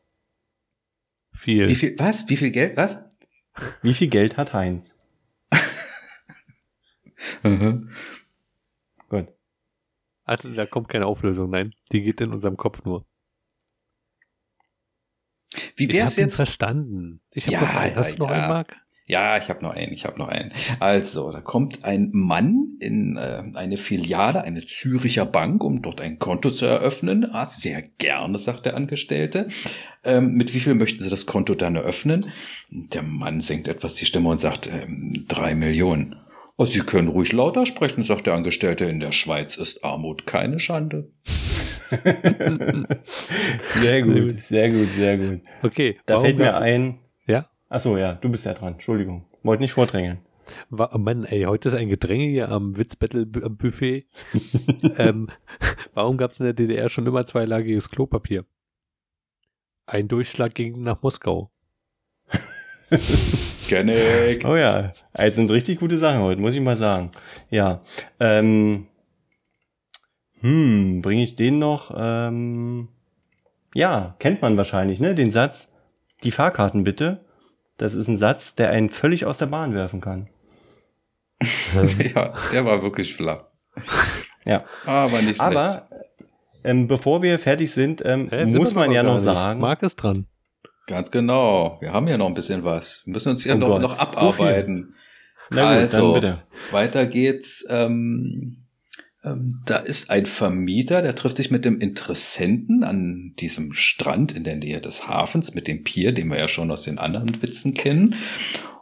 Viel. 1.33 1.67
Wie 1.67 1.75
viel, 1.75 1.95
was? 1.97 2.29
Wie 2.29 2.37
viel 2.37 2.51
Geld? 2.51 2.77
Was? 2.77 3.03
Wie 3.81 3.93
viel 3.93 4.07
Geld 4.07 4.37
hat 4.37 4.53
Heinz? 4.53 4.95
mhm. 7.43 7.89
Also, 10.25 10.53
da 10.53 10.65
kommt 10.65 10.87
keine 10.87 11.05
Auflösung, 11.05 11.49
nein. 11.49 11.73
Die 11.91 12.01
geht 12.01 12.21
in 12.21 12.31
unserem 12.31 12.57
Kopf 12.57 12.83
nur. 12.83 13.05
Wie 15.75 15.87
wär's 15.89 16.17
ich 16.17 16.23
hab 16.23 16.27
jetzt? 16.27 16.35
verstanden. 16.35 17.21
Ich 17.31 17.45
habe 17.47 17.53
ja, 17.55 17.61
noch 17.61 17.75
einen. 17.75 17.95
Hast 17.95 18.09
ja, 18.09 18.15
du 18.15 18.23
noch 18.23 18.29
ja. 18.29 18.35
einen, 18.35 18.47
Marc? 18.47 18.75
Ja, 19.05 19.37
ich 19.37 19.49
habe 19.49 19.61
noch 19.61 19.73
einen, 19.73 19.91
ich 19.91 20.05
habe 20.05 20.17
noch 20.17 20.29
einen. 20.29 20.53
Also, 20.79 21.31
da 21.31 21.41
kommt 21.41 21.83
ein 21.83 22.11
Mann 22.13 22.77
in 22.79 23.17
äh, 23.17 23.43
eine 23.53 23.75
Filiale, 23.75 24.43
eine 24.43 24.65
Züricher 24.65 25.25
Bank, 25.25 25.61
um 25.63 25.81
dort 25.81 25.99
ein 25.99 26.19
Konto 26.19 26.49
zu 26.49 26.65
eröffnen. 26.65 27.29
Ah, 27.33 27.45
sehr 27.45 27.81
gerne, 27.81 28.39
sagt 28.39 28.65
der 28.65 28.77
Angestellte. 28.77 29.49
Ähm, 30.05 30.33
mit 30.35 30.53
wie 30.53 30.61
viel 30.61 30.73
möchten 30.73 31.03
Sie 31.03 31.09
das 31.09 31.25
Konto 31.25 31.53
dann 31.53 31.75
eröffnen? 31.75 32.31
Der 32.69 33.03
Mann 33.03 33.41
senkt 33.41 33.67
etwas 33.67 33.95
die 33.95 34.05
Stimme 34.05 34.29
und 34.29 34.39
sagt, 34.39 34.67
ähm, 34.67 35.25
drei 35.27 35.53
Millionen. 35.53 36.15
Oh, 36.57 36.65
Sie 36.65 36.81
können 36.81 37.07
ruhig 37.07 37.31
lauter 37.31 37.65
sprechen, 37.65 38.03
sagt 38.03 38.27
der 38.27 38.35
Angestellte. 38.35 38.85
In 38.85 38.99
der 38.99 39.11
Schweiz 39.11 39.57
ist 39.57 39.83
Armut 39.83 40.25
keine 40.27 40.59
Schande. 40.59 41.11
sehr 43.57 44.01
gut, 44.03 44.41
sehr 44.41 44.69
gut, 44.69 44.89
sehr 44.95 45.17
gut. 45.17 45.41
Okay. 45.61 45.97
Da 46.05 46.19
fällt 46.21 46.37
mir 46.37 46.57
ein, 46.57 46.99
Achso, 47.73 47.97
ja, 47.97 48.13
du 48.13 48.29
bist 48.29 48.45
ja 48.45 48.53
dran. 48.53 48.73
Entschuldigung. 48.73 49.25
Wollte 49.41 49.63
nicht 49.63 49.73
vordrängeln. 49.73 50.19
War, 50.69 50.95
Mann, 50.99 51.25
ey, 51.25 51.45
heute 51.45 51.69
ist 51.69 51.73
ein 51.73 51.89
Gedränge 51.89 52.25
hier 52.25 52.49
am 52.49 52.77
Witzbattle-Buffet. 52.77 54.05
ähm, 54.99 55.27
warum 55.95 56.17
gab 56.17 56.29
es 56.29 56.39
in 56.39 56.43
der 56.45 56.53
DDR 56.53 56.87
schon 56.87 57.07
immer 57.07 57.25
zweilagiges 57.25 57.89
Klopapier? 57.89 58.45
Ein 59.87 60.07
Durchschlag 60.07 60.53
ging 60.53 60.83
nach 60.83 61.01
Moskau. 61.01 61.51
Kenn 63.67 63.89
ich. 63.89 64.45
Oh 64.45 64.55
ja, 64.55 64.93
also 65.13 65.35
sind 65.35 65.51
richtig 65.51 65.79
gute 65.79 65.97
Sachen 65.97 66.21
heute, 66.21 66.41
muss 66.41 66.55
ich 66.55 66.61
mal 66.61 66.77
sagen. 66.77 67.11
Ja. 67.49 67.81
Ähm, 68.19 68.87
hm, 70.41 71.01
bringe 71.01 71.23
ich 71.23 71.35
den 71.35 71.59
noch? 71.59 71.93
Ähm, 71.95 72.89
ja, 73.73 74.15
kennt 74.19 74.41
man 74.41 74.57
wahrscheinlich, 74.57 74.99
ne? 74.99 75.15
Den 75.15 75.31
Satz, 75.31 75.71
die 76.23 76.31
Fahrkarten 76.31 76.83
bitte. 76.83 77.25
Das 77.77 77.93
ist 77.93 78.07
ein 78.07 78.17
Satz, 78.17 78.55
der 78.55 78.69
einen 78.69 78.89
völlig 78.89 79.25
aus 79.25 79.37
der 79.37 79.47
Bahn 79.47 79.73
werfen 79.73 80.01
kann. 80.01 80.29
ja, 82.15 82.33
der 82.51 82.65
war 82.65 82.83
wirklich 82.83 83.15
flach. 83.15 83.45
Ja. 84.45 84.63
Aber 84.85 85.21
nicht 85.21 85.41
Aber 85.41 85.87
ähm, 86.63 86.87
bevor 86.87 87.21
wir 87.21 87.39
fertig 87.39 87.71
sind, 87.71 88.01
ähm, 88.05 88.27
hey, 88.29 88.45
muss 88.45 88.73
man 88.73 88.91
ja 88.91 89.03
noch 89.03 89.17
sagen. 89.17 89.59
Marc 89.59 89.83
ist 89.83 89.95
dran. 89.97 90.27
Ganz 90.87 91.11
genau. 91.11 91.77
Wir 91.79 91.93
haben 91.93 92.07
ja 92.07 92.17
noch 92.17 92.27
ein 92.27 92.33
bisschen 92.33 92.63
was. 92.63 93.01
Wir 93.05 93.13
müssen 93.13 93.29
uns 93.29 93.43
ja 93.43 93.55
oh 93.55 93.57
noch, 93.57 93.67
Gott, 93.69 93.81
noch 93.81 93.99
abarbeiten. 93.99 94.95
So 95.49 95.55
Na 95.55 95.73
gut, 95.73 95.93
also, 95.93 96.13
dann 96.13 96.21
bitte. 96.21 96.43
Weiter 96.71 97.05
geht's. 97.05 97.65
Ähm, 97.69 98.65
ähm, 99.23 99.61
da 99.65 99.77
ist 99.77 100.09
ein 100.09 100.25
Vermieter, 100.25 101.01
der 101.01 101.15
trifft 101.15 101.37
sich 101.37 101.49
mit 101.49 101.63
dem 101.63 101.79
Interessenten 101.79 102.83
an 102.83 103.33
diesem 103.39 103.73
Strand 103.73 104.33
in 104.33 104.43
der 104.43 104.57
Nähe 104.57 104.81
des 104.81 105.07
Hafens 105.07 105.53
mit 105.53 105.67
dem 105.67 105.83
Pier, 105.83 106.11
den 106.11 106.29
wir 106.29 106.37
ja 106.37 106.49
schon 106.49 106.69
aus 106.71 106.83
den 106.83 106.97
anderen 106.97 107.41
Witzen 107.41 107.73
kennen 107.73 108.15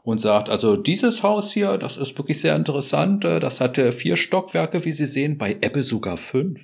und 0.04 0.20
sagt, 0.20 0.50
also 0.50 0.76
dieses 0.76 1.22
Haus 1.22 1.52
hier, 1.52 1.78
das 1.78 1.98
ist 1.98 2.18
wirklich 2.18 2.42
sehr 2.42 2.56
interessant, 2.56 3.24
äh, 3.24 3.40
das 3.40 3.62
hat 3.62 3.78
vier 3.78 4.16
Stockwerke, 4.16 4.84
wie 4.84 4.92
Sie 4.92 5.06
sehen, 5.06 5.38
bei 5.38 5.58
Ebbe 5.62 5.84
sogar 5.84 6.18
fünf. 6.18 6.60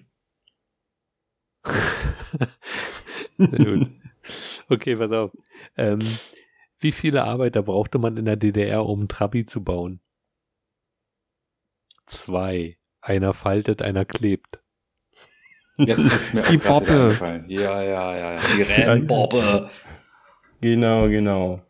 okay, 4.70 4.96
pass 4.96 5.12
auf. 5.12 5.32
Ähm, 5.76 6.00
wie 6.80 6.92
viele 6.92 7.24
Arbeiter 7.24 7.64
brauchte 7.64 8.00
man 8.00 8.18
in 8.18 8.26
der 8.26 8.36
DDR, 8.36 8.86
um 8.86 9.08
Trabi 9.08 9.46
zu 9.46 9.64
bauen? 9.64 10.02
Zwei. 12.06 12.78
Einer 13.02 13.34
faltet, 13.34 13.82
einer 13.82 14.06
klebt. 14.06 14.62
Jetzt 15.78 16.00
ist 16.00 16.34
mir 16.34 16.42
die 16.42 16.58
Boppe. 16.58 17.46
Ja, 17.48 17.84
ja, 17.84 18.18
ja. 18.18 18.42
Die 18.56 18.62
Rennbobbe. 18.64 19.70
Genau, 20.60 21.08
genau. 21.08 21.62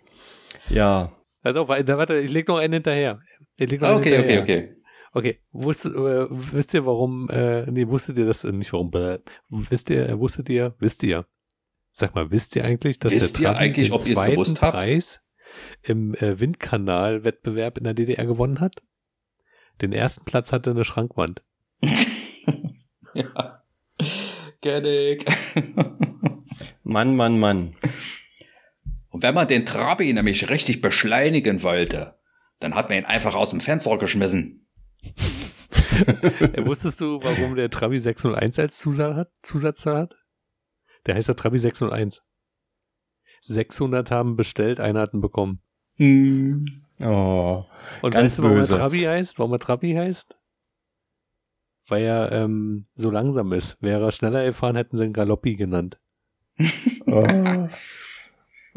Ja. 0.69 1.11
Also, 1.43 1.67
warte, 1.67 2.17
ich 2.17 2.31
leg 2.31 2.47
noch 2.47 2.57
einen 2.57 2.73
hinterher. 2.73 3.19
Ich 3.57 3.69
leg 3.69 3.81
noch 3.81 3.89
einen 3.89 3.97
okay, 3.97 4.15
hinterher. 4.15 4.41
okay, 4.41 4.57
okay. 4.57 4.73
Okay, 5.13 5.39
Wusst, 5.51 5.85
äh, 5.85 6.27
wisst 6.29 6.73
ihr 6.73 6.85
warum, 6.85 7.27
äh, 7.29 7.69
nee, 7.71 7.87
wusstet 7.87 8.17
ihr 8.17 8.25
das, 8.25 8.43
äh, 8.43 8.51
nicht 8.51 8.71
warum, 8.71 8.91
äh, 8.93 9.19
wisst 9.49 9.89
ihr, 9.89 10.19
wusstet 10.19 10.47
ihr, 10.49 10.75
wisst 10.79 11.01
ihr, 11.01 11.25
sag 11.97 12.15
mal, 12.15 12.31
wisst 12.31 12.55
ihr 12.55 12.63
eigentlich, 12.63 12.99
dass 12.99 13.11
wisst 13.11 13.39
der 13.39 13.55
Trabi 13.55 13.71
den 13.71 13.99
zweiten 13.99 14.53
Preis 14.53 15.21
im 15.81 16.13
äh, 16.15 16.39
Windkanal-Wettbewerb 16.39 17.77
in 17.77 17.85
der 17.85 17.93
DDR 17.93 18.25
gewonnen 18.25 18.59
hat? 18.59 18.75
Den 19.81 19.93
ersten 19.93 20.23
Platz 20.25 20.51
hatte 20.51 20.71
eine 20.71 20.83
Schrankwand. 20.83 21.43
ja. 23.13 23.63
Kenn 24.61 24.85
ich. 24.85 25.25
Mann, 26.83 27.15
Mann, 27.15 27.39
Mann. 27.39 27.75
Und 29.09 29.23
wenn 29.23 29.35
man 29.35 29.47
den 29.47 29.65
Trabi 29.65 30.13
nämlich 30.13 30.49
richtig 30.49 30.81
beschleunigen 30.81 31.63
wollte, 31.63 32.19
dann 32.59 32.75
hat 32.75 32.89
man 32.89 32.99
ihn 32.99 33.05
einfach 33.05 33.35
aus 33.35 33.49
dem 33.51 33.61
Fenster 33.61 33.97
geschmissen. 33.97 34.67
Wusstest 36.57 37.01
du, 37.01 37.19
warum 37.23 37.55
der 37.55 37.69
Trabi 37.69 37.97
601 37.97 38.59
als 38.59 38.77
Zusatz 38.77 39.15
hat? 39.15 39.31
Zusatz 39.41 39.85
hat? 39.85 40.15
Der 41.07 41.15
heißt 41.15 41.29
ja 41.29 41.33
Trabi 41.33 41.57
601. 41.57 42.21
600 43.41 44.11
haben 44.11 44.35
bestellt, 44.35 44.79
einer 44.79 45.01
hat 45.01 45.13
ihn 45.13 45.21
bekommen. 45.21 45.61
Hm. 45.95 46.83
Oh. 46.99 47.63
Und 48.01 48.11
Ganz 48.11 48.23
weißt 48.23 48.39
du, 48.39 48.43
warum 48.43 48.57
er 48.57 48.65
Trabi 48.65 49.01
heißt? 49.01 49.39
Warum 49.39 49.53
er 49.53 49.59
Trabi 49.59 49.93
heißt? 49.93 50.37
Weil 51.87 52.03
er 52.03 52.31
ähm, 52.31 52.85
so 52.93 53.09
langsam 53.09 53.53
ist. 53.53 53.81
Wäre 53.81 54.03
er 54.03 54.11
schneller 54.11 54.43
gefahren, 54.43 54.75
hätten 54.75 54.97
sie 54.97 55.05
ihn 55.05 55.13
Galoppi 55.13 55.55
genannt. 55.55 55.99
oh. 57.05 57.69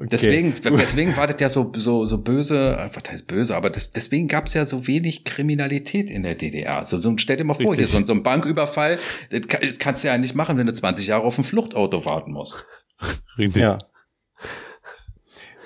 Okay. 0.00 0.08
Deswegen, 0.12 0.54
deswegen 0.78 1.16
war 1.18 1.26
das 1.26 1.38
ja 1.42 1.50
so, 1.50 1.70
so, 1.76 2.06
so 2.06 2.16
böse, 2.16 2.74
äh, 2.78 2.88
was 2.94 3.10
heißt 3.10 3.26
böse, 3.26 3.54
aber 3.54 3.68
das, 3.68 3.90
deswegen 3.92 4.28
gab 4.28 4.46
es 4.46 4.54
ja 4.54 4.64
so 4.64 4.86
wenig 4.86 5.24
Kriminalität 5.24 6.08
in 6.08 6.22
der 6.22 6.36
DDR. 6.36 6.86
So, 6.86 7.02
so 7.02 7.14
stell 7.18 7.36
dir 7.36 7.44
mal 7.44 7.52
vor, 7.52 7.74
hier 7.74 7.86
so, 7.86 8.02
so 8.02 8.14
ein 8.14 8.22
Banküberfall, 8.22 8.98
das, 9.28 9.42
das 9.60 9.78
kannst 9.78 10.02
du 10.02 10.08
ja 10.08 10.16
nicht 10.16 10.34
machen, 10.34 10.56
wenn 10.56 10.66
du 10.66 10.72
20 10.72 11.06
Jahre 11.06 11.24
auf 11.24 11.36
ein 11.36 11.44
Fluchtauto 11.44 12.06
warten 12.06 12.32
musst. 12.32 12.64
Richtig. 13.38 13.62
Ja. 13.62 13.76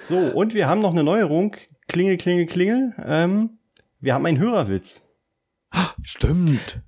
So, 0.03 0.19
und 0.19 0.53
wir 0.53 0.67
haben 0.67 0.81
noch 0.81 0.91
eine 0.91 1.05
Neuerung. 1.05 1.57
Klingel, 1.87 2.17
klingel, 2.17 2.47
klingel. 2.47 2.93
Ähm, 3.07 3.51
wir 4.01 4.15
haben 4.15 4.27
einen 4.27 4.41
Hörerwitz. 4.41 5.09
Stimmt. 6.03 6.83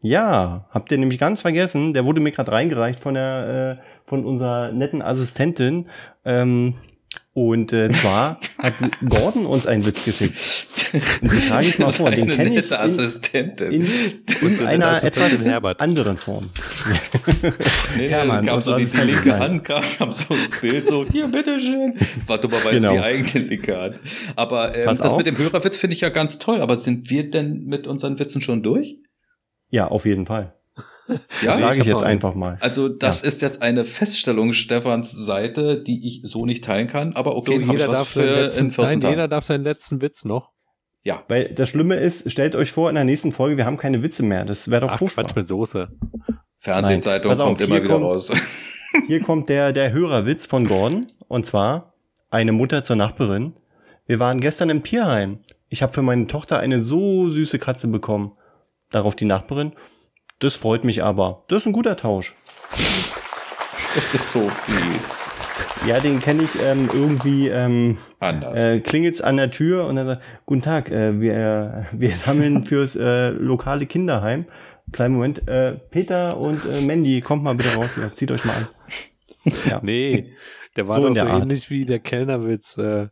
Ja, 0.00 0.68
habt 0.70 0.90
ihr 0.90 0.98
nämlich 0.98 1.20
ganz 1.20 1.42
vergessen. 1.42 1.94
Der 1.94 2.04
wurde 2.04 2.20
mir 2.20 2.32
gerade 2.32 2.50
reingereicht 2.50 2.98
von 2.98 3.14
der 3.14 3.78
äh, 3.78 3.84
von 4.08 4.24
unserer 4.24 4.72
netten 4.72 5.02
Assistentin. 5.02 5.86
Ähm, 6.24 6.74
und 7.38 7.72
äh, 7.72 7.90
zwar 7.90 8.40
hat 8.58 8.74
Gordon 9.08 9.46
uns 9.46 9.66
einen 9.66 9.86
Witz 9.86 10.04
geschickt. 10.04 10.36
Und 11.22 11.32
den 11.32 11.40
trage 11.40 11.68
ich 11.68 11.78
mal 11.78 11.92
vor. 11.92 12.10
Den 12.10 12.26
kenne 12.28 12.58
ich 12.58 12.70
in, 13.32 13.72
in, 13.72 13.86
in 14.58 14.66
einer 14.66 15.02
etwas 15.04 15.46
Herbert. 15.46 15.80
anderen 15.80 16.16
Form. 16.16 16.50
nee, 17.96 18.08
Hermann, 18.08 18.46
gab 18.46 18.62
so 18.64 18.74
die, 18.74 18.86
die 18.86 18.96
linke 18.96 19.38
Hand, 19.38 19.62
kam, 19.64 19.84
kam 19.98 20.10
so 20.10 20.34
ins 20.34 20.60
Bild, 20.60 20.86
so, 20.86 21.06
hier, 21.06 21.28
bitteschön. 21.28 21.94
War 22.26 22.38
dummerweise 22.38 22.80
genau. 22.80 22.92
die 22.92 22.98
eigene 22.98 23.46
linke 23.46 23.80
Hand. 23.80 23.98
Aber 24.34 24.76
ähm, 24.76 24.86
das 24.86 25.00
auf. 25.02 25.16
mit 25.16 25.26
dem 25.26 25.38
Hörerwitz 25.38 25.76
finde 25.76 25.94
ich 25.94 26.00
ja 26.00 26.08
ganz 26.08 26.38
toll. 26.38 26.60
Aber 26.60 26.76
sind 26.76 27.08
wir 27.08 27.30
denn 27.30 27.66
mit 27.66 27.86
unseren 27.86 28.18
Witzen 28.18 28.40
schon 28.40 28.64
durch? 28.64 28.96
Ja, 29.70 29.86
auf 29.86 30.06
jeden 30.06 30.26
Fall. 30.26 30.57
Ja, 31.40 31.52
das 31.52 31.58
sage 31.58 31.80
ich, 31.80 31.86
jetzt 31.86 32.02
einfach 32.02 32.34
mal. 32.34 32.58
Also 32.60 32.90
das 32.90 33.22
ja. 33.22 33.28
ist 33.28 33.40
jetzt 33.40 33.62
eine 33.62 33.86
Feststellung 33.86 34.52
Stefans 34.52 35.10
Seite, 35.10 35.82
die 35.82 36.06
ich 36.06 36.20
so 36.30 36.44
nicht 36.44 36.64
teilen 36.64 36.86
kann. 36.86 37.14
Aber 37.14 37.34
okay, 37.34 37.64
so, 37.64 37.72
jeder 37.72 37.88
darf 37.88 38.08
für 38.08 38.30
letzten, 38.30 38.74
nein, 38.76 39.00
jeder 39.00 39.26
darf 39.26 39.46
seinen 39.46 39.64
letzten 39.64 40.02
Witz 40.02 40.26
noch. 40.26 40.52
Ja. 41.04 41.22
Weil 41.28 41.54
das 41.54 41.70
Schlimme 41.70 41.96
ist, 41.96 42.30
stellt 42.30 42.54
euch 42.54 42.72
vor, 42.72 42.90
in 42.90 42.94
der 42.94 43.04
nächsten 43.04 43.32
Folge, 43.32 43.56
wir 43.56 43.64
haben 43.64 43.78
keine 43.78 44.02
Witze 44.02 44.22
mehr. 44.22 44.44
Das 44.44 44.70
wäre 44.70 44.82
doch 44.82 44.90
Ach, 44.90 44.98
furchtbar. 44.98 45.24
Quatsch 45.24 45.36
mit 45.36 45.48
Soße. 45.48 45.88
Fernsehzeitung 46.58 47.34
kommt 47.34 47.60
immer 47.62 47.76
wieder 47.76 47.86
kommt, 47.86 48.04
raus. 48.04 48.30
Hier 49.06 49.22
kommt 49.22 49.48
der, 49.48 49.72
der 49.72 49.92
Hörerwitz 49.92 50.44
von 50.44 50.66
Gordon. 50.66 51.06
Und 51.28 51.46
zwar 51.46 51.94
eine 52.28 52.52
Mutter 52.52 52.82
zur 52.82 52.96
Nachbarin. 52.96 53.54
Wir 54.06 54.18
waren 54.18 54.40
gestern 54.40 54.68
im 54.68 54.82
Tierheim. 54.82 55.38
Ich 55.68 55.82
habe 55.82 55.92
für 55.92 56.02
meine 56.02 56.26
Tochter 56.26 56.58
eine 56.58 56.80
so 56.80 57.30
süße 57.30 57.58
Katze 57.58 57.88
bekommen. 57.88 58.32
Darauf 58.90 59.14
die 59.16 59.24
Nachbarin. 59.24 59.72
Das 60.40 60.56
freut 60.56 60.84
mich 60.84 61.02
aber. 61.02 61.44
Das 61.48 61.62
ist 61.62 61.66
ein 61.66 61.72
guter 61.72 61.96
Tausch. 61.96 62.34
Das 63.94 64.14
ist 64.14 64.32
so 64.32 64.48
fies. 64.48 65.10
Ja, 65.86 66.00
den 66.00 66.20
kenne 66.20 66.44
ich 66.44 66.50
ähm, 66.62 66.88
irgendwie 66.92 67.48
ähm, 67.48 67.98
anders. 68.20 68.60
Äh, 68.60 68.80
klingelt's 68.80 69.20
an 69.20 69.36
der 69.36 69.50
Tür 69.50 69.86
und 69.86 69.96
dann 69.96 70.06
sagt, 70.06 70.22
guten 70.46 70.62
Tag, 70.62 70.90
äh, 70.90 71.20
wir, 71.20 71.86
wir 71.92 72.10
sammeln 72.14 72.64
fürs 72.64 72.94
äh, 72.96 73.30
lokale 73.30 73.86
Kinderheim. 73.86 74.46
Kleinen 74.92 75.14
Moment, 75.14 75.46
äh, 75.48 75.74
Peter 75.90 76.36
und 76.36 76.64
äh, 76.66 76.80
Mandy, 76.80 77.20
kommt 77.20 77.42
mal 77.42 77.54
bitte 77.54 77.74
raus, 77.74 77.96
ja, 78.00 78.12
zieht 78.12 78.30
euch 78.30 78.44
mal 78.44 78.56
an. 78.56 78.68
Ja. 79.66 79.80
Nee, 79.82 80.34
der 80.76 80.88
war 80.88 80.96
so 80.96 81.08
doch 81.08 81.14
so 81.14 81.20
Art. 81.20 81.42
ähnlich 81.42 81.70
wie 81.70 81.84
der 81.84 81.98
Kellnerwitz. 82.00 82.76
Äh, 82.78 83.08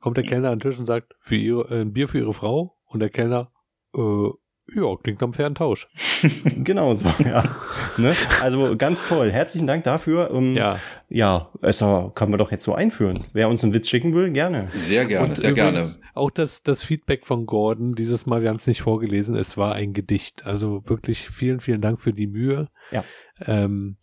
kommt 0.00 0.16
der 0.16 0.24
Kellner 0.24 0.50
an 0.50 0.58
den 0.58 0.68
Tisch 0.68 0.78
und 0.78 0.84
sagt, 0.84 1.12
für 1.16 1.36
ihre, 1.36 1.62
äh, 1.70 1.80
ein 1.80 1.92
Bier 1.92 2.08
für 2.08 2.18
ihre 2.18 2.32
Frau 2.32 2.76
und 2.86 3.00
der 3.00 3.10
Kellner, 3.10 3.50
äh, 3.94 4.28
ja, 4.74 4.96
klingt 4.96 5.22
am 5.22 5.32
fairen 5.32 5.54
Tausch. 5.54 5.88
genau 6.44 6.92
so, 6.94 7.06
ja. 7.24 7.56
ne? 7.98 8.14
Also 8.40 8.76
ganz 8.76 9.06
toll. 9.06 9.30
Herzlichen 9.30 9.66
Dank 9.66 9.84
dafür. 9.84 10.32
Um, 10.32 10.54
ja. 10.54 10.80
Ja, 11.08 11.52
es 11.62 11.78
kann 11.78 12.30
man 12.30 12.38
doch 12.38 12.50
jetzt 12.50 12.64
so 12.64 12.74
einführen. 12.74 13.24
Wer 13.32 13.48
uns 13.48 13.62
einen 13.62 13.74
Witz 13.74 13.88
schicken 13.88 14.12
will, 14.12 14.30
gerne. 14.32 14.68
Sehr 14.74 15.04
gerne, 15.04 15.28
Und 15.28 15.36
sehr 15.36 15.52
gerne. 15.52 15.86
Auch 16.14 16.30
das, 16.30 16.64
das 16.64 16.82
Feedback 16.82 17.24
von 17.24 17.46
Gordon, 17.46 17.94
dieses 17.94 18.26
Mal, 18.26 18.42
wir 18.42 18.48
haben 18.48 18.56
es 18.56 18.66
nicht 18.66 18.82
vorgelesen, 18.82 19.36
es 19.36 19.56
war 19.56 19.74
ein 19.76 19.92
Gedicht. 19.92 20.46
Also 20.46 20.82
wirklich 20.86 21.28
vielen, 21.28 21.60
vielen 21.60 21.80
Dank 21.80 22.00
für 22.00 22.12
die 22.12 22.26
Mühe. 22.26 22.68
Ja. 22.90 23.04
Ähm, 23.44 23.98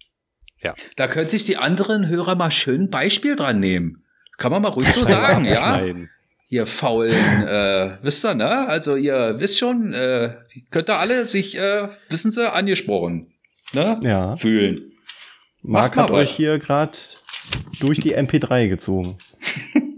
ja. 0.60 0.76
Da 0.96 1.08
können 1.08 1.28
sich 1.28 1.44
die 1.44 1.58
anderen 1.58 2.08
Hörer 2.08 2.36
mal 2.36 2.52
schön 2.52 2.84
ein 2.84 2.90
Beispiel 2.90 3.36
dran 3.36 3.60
nehmen. 3.60 3.98
Kann 4.38 4.52
man 4.52 4.62
mal 4.62 4.70
ruhig 4.70 4.88
so 4.94 5.06
sagen, 5.06 5.44
ja? 5.44 5.56
Schneiden 5.56 6.10
ihr 6.50 6.66
faulen, 6.66 7.14
äh, 7.48 7.98
wisst 8.02 8.26
ihr, 8.26 8.36
ne? 8.36 8.68
Also 8.68 8.96
ihr 8.96 9.36
wisst 9.40 9.58
schon, 9.58 9.94
äh, 9.94 10.36
könnt 10.70 10.90
ihr 10.90 11.00
alle 11.00 11.26
sich, 11.26 11.58
äh, 11.58 11.90
wissen 12.10 12.32
Sie, 12.32 12.52
angesprochen, 12.52 13.34
ne? 13.74 14.00
Ja. 14.04 14.36
Fühlen. 14.36 14.92
Marc 15.62 15.96
hat 15.96 16.12
euch 16.12 16.32
hier 16.32 16.60
gerade 16.60 16.98
durch 17.80 18.00
die 18.00 18.16
MP3 18.16 18.68
gezogen. 18.68 19.18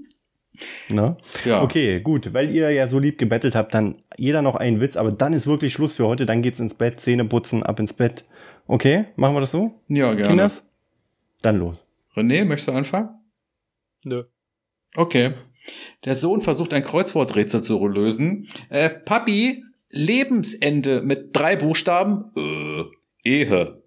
ne? 0.89 1.17
Ja. 1.43 1.61
Okay, 1.61 1.99
gut, 1.99 2.33
weil 2.33 2.51
ihr 2.51 2.69
ja 2.71 2.87
so 2.87 2.99
lieb 2.99 3.17
gebettelt 3.17 3.55
habt, 3.55 3.73
dann 3.73 4.01
jeder 4.17 4.41
noch 4.41 4.55
einen 4.55 4.79
Witz, 4.79 4.95
aber 4.95 5.11
dann 5.11 5.33
ist 5.33 5.47
wirklich 5.47 5.73
Schluss 5.73 5.95
für 5.95 6.05
heute, 6.05 6.25
dann 6.25 6.41
geht's 6.41 6.59
ins 6.59 6.75
Bett, 6.75 6.99
Zähne 6.99 7.25
putzen, 7.25 7.63
ab 7.63 7.79
ins 7.79 7.93
Bett. 7.93 8.25
Okay, 8.67 9.05
machen 9.15 9.35
wir 9.35 9.41
das 9.41 9.51
so? 9.51 9.81
Ja, 9.87 10.13
gerne. 10.13 10.29
Kinders? 10.29 10.63
Dann 11.41 11.57
los. 11.57 11.91
René, 12.15 12.45
möchtest 12.45 12.69
du 12.69 12.73
anfangen? 12.73 13.09
Nö. 14.05 14.23
Okay. 14.95 15.33
Der 16.03 16.15
Sohn 16.15 16.41
versucht 16.41 16.73
ein 16.73 16.83
Kreuzworträtsel 16.83 17.61
zu 17.61 17.85
lösen. 17.87 18.47
Äh, 18.69 18.89
Papi, 18.89 19.63
Lebensende 19.89 21.01
mit 21.01 21.29
drei 21.35 21.55
Buchstaben. 21.55 22.31
Äh, 22.35 22.83
Ehe. 23.23 23.83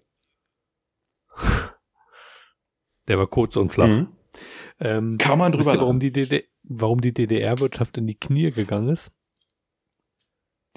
Der 3.07 3.17
war 3.17 3.27
kurz 3.27 3.55
und 3.55 3.71
flach. 3.71 3.87
Mhm. 3.87 4.07
Ähm, 4.79 5.17
Kann 5.17 5.39
man 5.39 5.51
drüber 5.51 5.73
ihr, 5.73 5.79
warum 5.79 5.99
die, 5.99 6.11
DD 6.11 6.45
warum 6.63 7.01
die 7.01 7.13
DDR-Wirtschaft 7.13 7.97
in 7.97 8.07
die 8.07 8.17
Knie 8.17 8.51
gegangen 8.51 8.89
ist? 8.89 9.11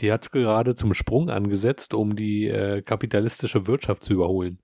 Die 0.00 0.10
hat 0.10 0.32
gerade 0.32 0.74
zum 0.74 0.94
Sprung 0.94 1.30
angesetzt, 1.30 1.94
um 1.94 2.16
die 2.16 2.46
äh, 2.46 2.82
kapitalistische 2.82 3.66
Wirtschaft 3.66 4.02
zu 4.02 4.14
überholen. 4.14 4.58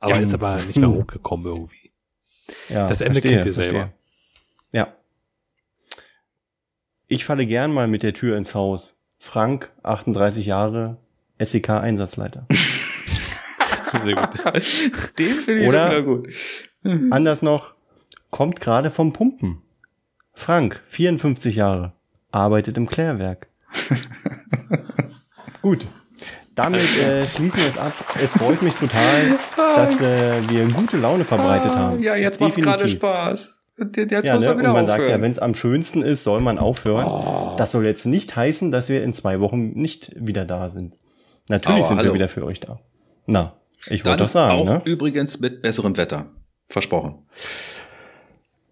Aber 0.00 0.16
ja, 0.16 0.20
ist 0.20 0.34
aber 0.34 0.56
nicht 0.62 0.78
mehr 0.78 0.90
hochgekommen 0.94 1.46
irgendwie. 1.46 1.92
Ja, 2.68 2.86
das 2.86 3.00
Ende 3.00 3.14
verstehe, 3.20 3.36
kennt 3.36 3.46
ihr 3.46 3.52
selber. 3.52 3.78
Verstehe. 3.78 3.97
Ja. 4.72 4.94
Ich 7.06 7.24
falle 7.24 7.46
gern 7.46 7.72
mal 7.72 7.88
mit 7.88 8.02
der 8.02 8.12
Tür 8.12 8.36
ins 8.36 8.54
Haus. 8.54 8.98
Frank, 9.18 9.72
38 9.82 10.46
Jahre, 10.46 10.98
SEK-Einsatzleiter. 11.38 12.46
Den 15.18 15.34
finde 15.36 15.62
ich 15.62 15.68
Oder 15.68 16.02
gut. 16.02 16.28
anders 17.10 17.42
noch, 17.42 17.74
kommt 18.30 18.60
gerade 18.60 18.90
vom 18.90 19.12
Pumpen. 19.12 19.62
Frank, 20.34 20.80
54 20.86 21.56
Jahre, 21.56 21.94
arbeitet 22.30 22.76
im 22.76 22.86
Klärwerk. 22.86 23.48
Gut. 25.62 25.86
Damit 26.54 26.80
äh, 27.02 27.26
schließen 27.26 27.60
wir 27.60 27.68
es 27.68 27.78
ab. 27.78 27.92
Es 28.22 28.32
freut 28.32 28.62
mich 28.62 28.74
total, 28.74 29.38
dass 29.56 30.00
äh, 30.00 30.48
wir 30.48 30.66
gute 30.68 30.96
Laune 30.96 31.24
verbreitet 31.24 31.70
haben. 31.72 32.00
Ja, 32.02 32.16
jetzt 32.16 32.40
macht 32.40 32.56
gerade 32.56 32.88
Spaß. 32.88 33.57
Jetzt 33.78 34.10
ja, 34.26 34.38
ne? 34.38 34.50
Und 34.50 34.56
man 34.56 34.66
aufhören. 34.66 34.86
sagt 34.86 35.08
ja, 35.08 35.20
wenn 35.20 35.30
es 35.30 35.38
am 35.38 35.54
schönsten 35.54 36.02
ist, 36.02 36.24
soll 36.24 36.40
man 36.40 36.58
aufhören. 36.58 37.06
Oh. 37.06 37.54
Das 37.56 37.72
soll 37.72 37.86
jetzt 37.86 38.06
nicht 38.06 38.34
heißen, 38.34 38.72
dass 38.72 38.88
wir 38.88 39.04
in 39.04 39.12
zwei 39.12 39.38
Wochen 39.40 39.70
nicht 39.70 40.12
wieder 40.16 40.44
da 40.44 40.68
sind. 40.68 40.94
Natürlich 41.48 41.78
Aber 41.78 41.86
sind 41.86 41.98
hallo. 41.98 42.08
wir 42.08 42.14
wieder 42.14 42.28
für 42.28 42.44
euch 42.44 42.60
da. 42.60 42.80
Na, 43.26 43.54
ich 43.86 44.04
wollte 44.04 44.24
das 44.24 44.32
sagen. 44.32 44.58
Auch 44.58 44.64
ne? 44.64 44.82
übrigens 44.84 45.38
mit 45.38 45.62
besserem 45.62 45.96
Wetter. 45.96 46.26
Versprochen. 46.68 47.26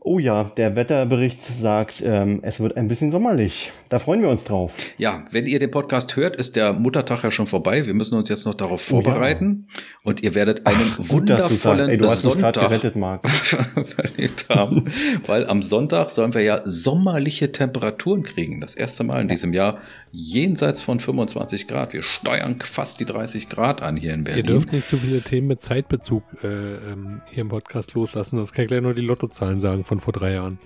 Oh 0.09 0.21
ja, 0.21 0.45
der 0.45 0.77
Wetterbericht 0.77 1.43
sagt, 1.43 2.01
ähm, 2.07 2.39
es 2.43 2.61
wird 2.61 2.77
ein 2.77 2.87
bisschen 2.87 3.11
sommerlich. 3.11 3.73
Da 3.89 3.99
freuen 3.99 4.23
wir 4.23 4.29
uns 4.29 4.45
drauf. 4.45 4.73
Ja, 4.99 5.25
wenn 5.33 5.47
ihr 5.47 5.59
den 5.59 5.73
Podcast 5.73 6.15
hört, 6.15 6.37
ist 6.37 6.55
der 6.55 6.75
Muttertag 6.75 7.25
ja 7.25 7.33
schon 7.33 7.49
vorbei. 7.49 7.87
Wir 7.87 7.95
müssen 7.95 8.15
uns 8.15 8.29
jetzt 8.29 8.47
noch 8.47 8.55
darauf 8.55 8.81
vorbereiten. 8.83 9.67
Oh 9.67 9.73
ja. 9.75 9.83
Und 10.05 10.23
ihr 10.23 10.37
werdet 10.37 10.65
einen 10.65 10.93
Ach, 10.93 11.11
wundervollen 11.11 11.91
Ey, 11.91 11.99
du 11.99 12.09
hast 12.09 12.23
Sonntag 12.23 12.55
gerettet, 12.55 12.95
Marc. 12.95 13.29
verlebt 13.85 14.49
haben. 14.49 14.85
weil 15.27 15.45
am 15.49 15.61
Sonntag 15.61 16.11
sollen 16.11 16.33
wir 16.35 16.43
ja 16.43 16.61
sommerliche 16.63 17.51
Temperaturen 17.51 18.23
kriegen. 18.23 18.61
Das 18.61 18.77
erste 18.77 19.03
Mal 19.03 19.23
in 19.23 19.27
diesem 19.27 19.53
Jahr 19.53 19.81
jenseits 20.17 20.81
von 20.81 21.01
25 21.01 21.67
Grad. 21.67 21.93
Wir 21.93 22.03
steuern 22.03 22.59
fast 22.61 23.01
die 23.01 23.05
30 23.05 23.49
Grad 23.49 23.83
an 23.83 23.97
hier 23.97 24.15
in 24.15 24.25
Berlin. 24.25 24.45
Ihr 24.45 24.51
dürft 24.51 24.73
nicht 24.73 24.89
zu 24.89 24.97
viele 24.97 25.23
Themen 25.23 25.49
mit 25.49 25.61
Zeitbezug 25.61 26.23
äh, 26.43 26.47
ähm, 26.47 27.21
hier 27.31 27.43
im 27.43 27.49
Podcast 27.49 27.95
loslassen. 27.95 28.39
Das 28.39 28.53
kann 28.53 28.65
ich 28.65 28.69
gleich 28.69 28.81
nur 28.81 28.95
die 28.95 29.03
Lottozahlen 29.03 29.61
sagen 29.61 29.85
von 29.85 29.97
von 29.97 30.01
vor 30.01 30.13
drei 30.13 30.35
Jahren. 30.35 30.59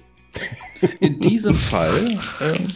In 1.01 1.19
diesem 1.19 1.55
Fall, 1.55 2.19
ähm, 2.41 2.69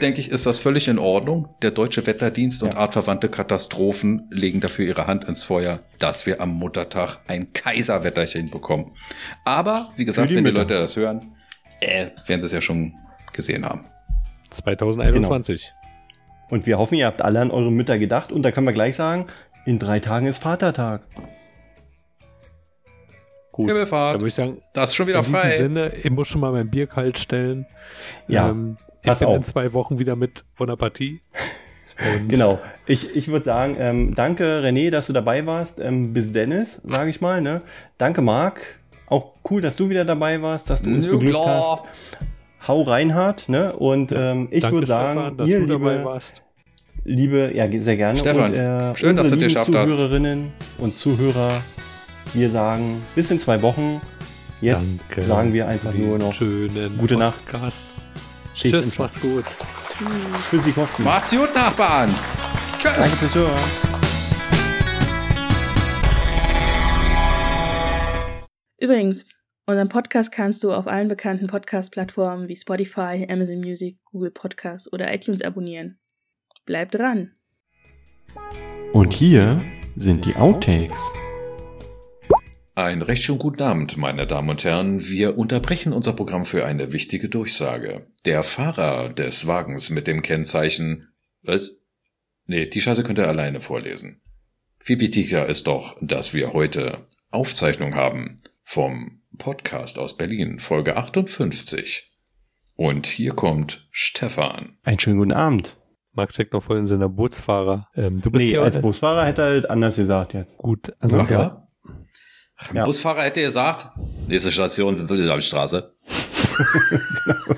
denke 0.00 0.20
ich, 0.20 0.30
ist 0.30 0.46
das 0.46 0.58
völlig 0.58 0.88
in 0.88 0.98
Ordnung. 0.98 1.48
Der 1.60 1.70
Deutsche 1.70 2.06
Wetterdienst 2.06 2.62
und 2.62 2.70
ja. 2.70 2.76
artverwandte 2.76 3.28
Katastrophen 3.28 4.26
legen 4.30 4.60
dafür 4.60 4.86
ihre 4.86 5.06
Hand 5.06 5.24
ins 5.24 5.44
Feuer, 5.44 5.80
dass 5.98 6.24
wir 6.24 6.40
am 6.40 6.50
Muttertag 6.50 7.18
ein 7.26 7.52
Kaiserwetterchen 7.52 8.50
bekommen. 8.50 8.92
Aber, 9.44 9.92
wie 9.96 10.06
gesagt, 10.06 10.30
die 10.30 10.36
wenn 10.36 10.44
Mütter. 10.44 10.64
die 10.64 10.72
Leute 10.72 10.80
das 10.80 10.96
hören, 10.96 11.32
äh, 11.80 12.08
werden 12.26 12.40
sie 12.40 12.46
es 12.46 12.52
ja 12.52 12.62
schon 12.62 12.94
gesehen 13.34 13.66
haben. 13.66 13.84
2021. 14.50 15.62
Genau. 15.62 15.83
Und 16.54 16.66
wir 16.66 16.78
hoffen, 16.78 16.94
ihr 16.94 17.06
habt 17.06 17.20
alle 17.20 17.40
an 17.40 17.50
eure 17.50 17.72
Mütter 17.72 17.98
gedacht. 17.98 18.30
Und 18.30 18.42
da 18.42 18.52
können 18.52 18.64
wir 18.64 18.72
gleich 18.72 18.94
sagen, 18.94 19.26
in 19.66 19.80
drei 19.80 19.98
Tagen 19.98 20.26
ist 20.26 20.38
Vatertag. 20.38 21.02
Gut. 23.50 23.66
Himmelfahrt. 23.66 24.14
Da 24.14 24.20
würde 24.20 24.28
ich 24.28 24.34
sagen, 24.34 24.58
das 24.72 24.90
ist 24.90 24.94
schon 24.94 25.08
wieder 25.08 25.18
in 25.18 25.24
frei. 25.24 25.56
In 25.56 25.58
Sinne, 25.58 25.92
ich 26.00 26.10
muss 26.12 26.28
schon 26.28 26.40
mal 26.40 26.52
mein 26.52 26.70
Bier 26.70 26.86
kalt 26.86 27.18
stellen. 27.18 27.66
Ja. 28.28 28.50
Ähm, 28.50 28.76
ich 29.02 29.08
Pass 29.08 29.18
bin 29.18 29.26
auf. 29.26 29.38
in 29.38 29.42
zwei 29.42 29.72
Wochen 29.72 29.98
wieder 29.98 30.14
mit 30.14 30.44
von 30.54 30.68
der 30.68 30.76
Partie. 30.76 31.22
Und 32.20 32.28
genau. 32.28 32.60
Ich, 32.86 33.16
ich 33.16 33.26
würde 33.26 33.46
sagen, 33.46 33.74
ähm, 33.80 34.14
danke 34.14 34.60
René, 34.62 34.90
dass 34.90 35.08
du 35.08 35.12
dabei 35.12 35.44
warst. 35.46 35.80
Ähm, 35.80 36.12
bis 36.12 36.30
Dennis, 36.30 36.80
sage 36.84 37.10
ich 37.10 37.20
mal. 37.20 37.40
Ne? 37.40 37.62
Danke 37.98 38.22
Marc. 38.22 38.60
Auch 39.08 39.32
cool, 39.50 39.60
dass 39.60 39.74
du 39.74 39.90
wieder 39.90 40.04
dabei 40.04 40.40
warst, 40.40 40.70
dass 40.70 40.82
du 40.82 40.90
uns 40.90 41.04
Nö, 41.04 41.18
beglückt 41.18 41.36
hast. 41.36 41.82
Hau 42.68 42.82
Reinhard. 42.82 43.48
Ne? 43.48 43.72
Und 43.72 44.12
ähm, 44.12 44.46
ich 44.52 44.70
würde 44.70 44.86
sagen, 44.86 45.18
Stefan, 45.18 45.36
dass 45.36 45.50
ihr, 45.50 45.58
du 45.58 45.66
dabei 45.66 45.94
liebe, 45.94 46.04
warst. 46.04 46.43
Liebe, 47.06 47.52
ja, 47.54 47.68
sehr 47.80 47.98
gerne. 47.98 48.18
Stefan, 48.18 48.50
und, 48.50 48.54
äh, 48.54 48.96
schön, 48.96 49.14
dass 49.14 49.28
du 49.28 49.36
dir 49.36 49.46
geschafft 49.46 49.66
Zuhörerinnen 49.66 50.52
hast. 50.58 50.80
und 50.80 50.96
Zuhörer, 50.96 51.60
wir 52.32 52.48
sagen 52.48 53.02
bis 53.14 53.30
in 53.30 53.38
zwei 53.38 53.60
Wochen. 53.60 54.00
Jetzt 54.62 55.00
Danke 55.10 55.22
sagen 55.22 55.52
wir 55.52 55.68
einfach 55.68 55.92
nur 55.92 56.18
noch 56.18 56.34
gute 56.96 57.16
Nacht. 57.16 57.38
Tschüss, 58.54 58.98
macht's 58.98 59.20
gut. 59.20 59.44
Tschüssikowski. 60.48 61.02
Macht's 61.02 61.30
gut, 61.30 61.54
Nachbarn. 61.54 62.08
Tschüss. 62.80 62.92
Danke 62.94 63.16
fürs 63.16 63.34
Hören. 63.34 63.60
Übrigens, 68.78 69.26
unseren 69.66 69.90
Podcast 69.90 70.32
kannst 70.32 70.64
du 70.64 70.72
auf 70.72 70.86
allen 70.86 71.08
bekannten 71.08 71.48
Podcast-Plattformen 71.48 72.48
wie 72.48 72.56
Spotify, 72.56 73.26
Amazon 73.28 73.58
Music, 73.58 73.98
Google 74.04 74.30
Podcasts 74.30 74.90
oder 74.90 75.12
iTunes 75.12 75.42
abonnieren. 75.42 75.98
Bleib 76.66 76.92
dran. 76.92 77.32
Und 78.94 79.12
hier 79.12 79.62
sind 79.96 80.24
die 80.24 80.36
Outtakes. 80.36 80.98
Ein 82.74 83.02
recht 83.02 83.22
schön 83.22 83.38
guten 83.38 83.62
Abend, 83.62 83.98
meine 83.98 84.26
Damen 84.26 84.48
und 84.48 84.64
Herren. 84.64 85.04
Wir 85.04 85.36
unterbrechen 85.36 85.92
unser 85.92 86.14
Programm 86.14 86.46
für 86.46 86.64
eine 86.64 86.92
wichtige 86.92 87.28
Durchsage. 87.28 88.06
Der 88.24 88.42
Fahrer 88.42 89.10
des 89.10 89.46
Wagens 89.46 89.90
mit 89.90 90.06
dem 90.06 90.22
Kennzeichen 90.22 91.12
Was? 91.42 91.78
Nee, 92.46 92.66
die 92.66 92.80
Scheiße 92.80 93.04
könnt 93.04 93.18
ihr 93.18 93.28
alleine 93.28 93.60
vorlesen. 93.60 94.22
Viel 94.78 95.00
wichtiger 95.00 95.46
ist 95.46 95.66
doch, 95.66 95.96
dass 96.00 96.32
wir 96.32 96.54
heute 96.54 97.06
Aufzeichnung 97.30 97.94
haben 97.94 98.38
vom 98.62 99.20
Podcast 99.36 99.98
aus 99.98 100.16
Berlin, 100.16 100.60
Folge 100.60 100.96
58. 100.96 102.10
Und 102.74 103.06
hier 103.06 103.34
kommt 103.34 103.86
Stefan. 103.90 104.78
Einen 104.82 104.98
schönen 104.98 105.18
guten 105.18 105.32
Abend. 105.32 105.76
Marc 106.14 106.32
steckt 106.32 106.52
noch 106.52 106.62
voll 106.62 106.78
in 106.78 106.86
seiner 106.86 107.08
Busfahrer. 107.08 107.88
Ähm, 107.94 108.20
du 108.20 108.30
bist 108.30 108.44
nee, 108.44 108.56
als 108.56 108.80
Busfahrer 108.80 109.26
hätte 109.26 109.42
er 109.42 109.48
halt 109.48 109.70
anders 109.70 109.96
gesagt 109.96 110.34
jetzt. 110.34 110.56
Gut, 110.58 110.92
also 111.00 111.18
ja. 111.18 111.30
ja. 111.30 111.66
Ja. 112.72 112.84
Busfahrer 112.84 113.24
hätte 113.24 113.42
gesagt, 113.42 113.88
nächste 114.28 114.52
Station 114.52 114.94
sind 114.94 115.10
Straße. 115.42 115.92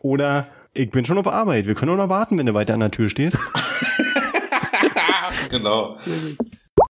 Oder 0.00 0.48
ich 0.72 0.90
bin 0.90 1.04
schon 1.04 1.18
auf 1.18 1.26
Arbeit. 1.26 1.66
Wir 1.66 1.74
können 1.74 1.92
auch 1.92 1.96
noch 1.96 2.08
warten, 2.08 2.38
wenn 2.38 2.46
du 2.46 2.54
weiter 2.54 2.74
an 2.74 2.80
der 2.80 2.90
Tür 2.90 3.10
stehst. 3.10 3.38
genau. 5.50 5.98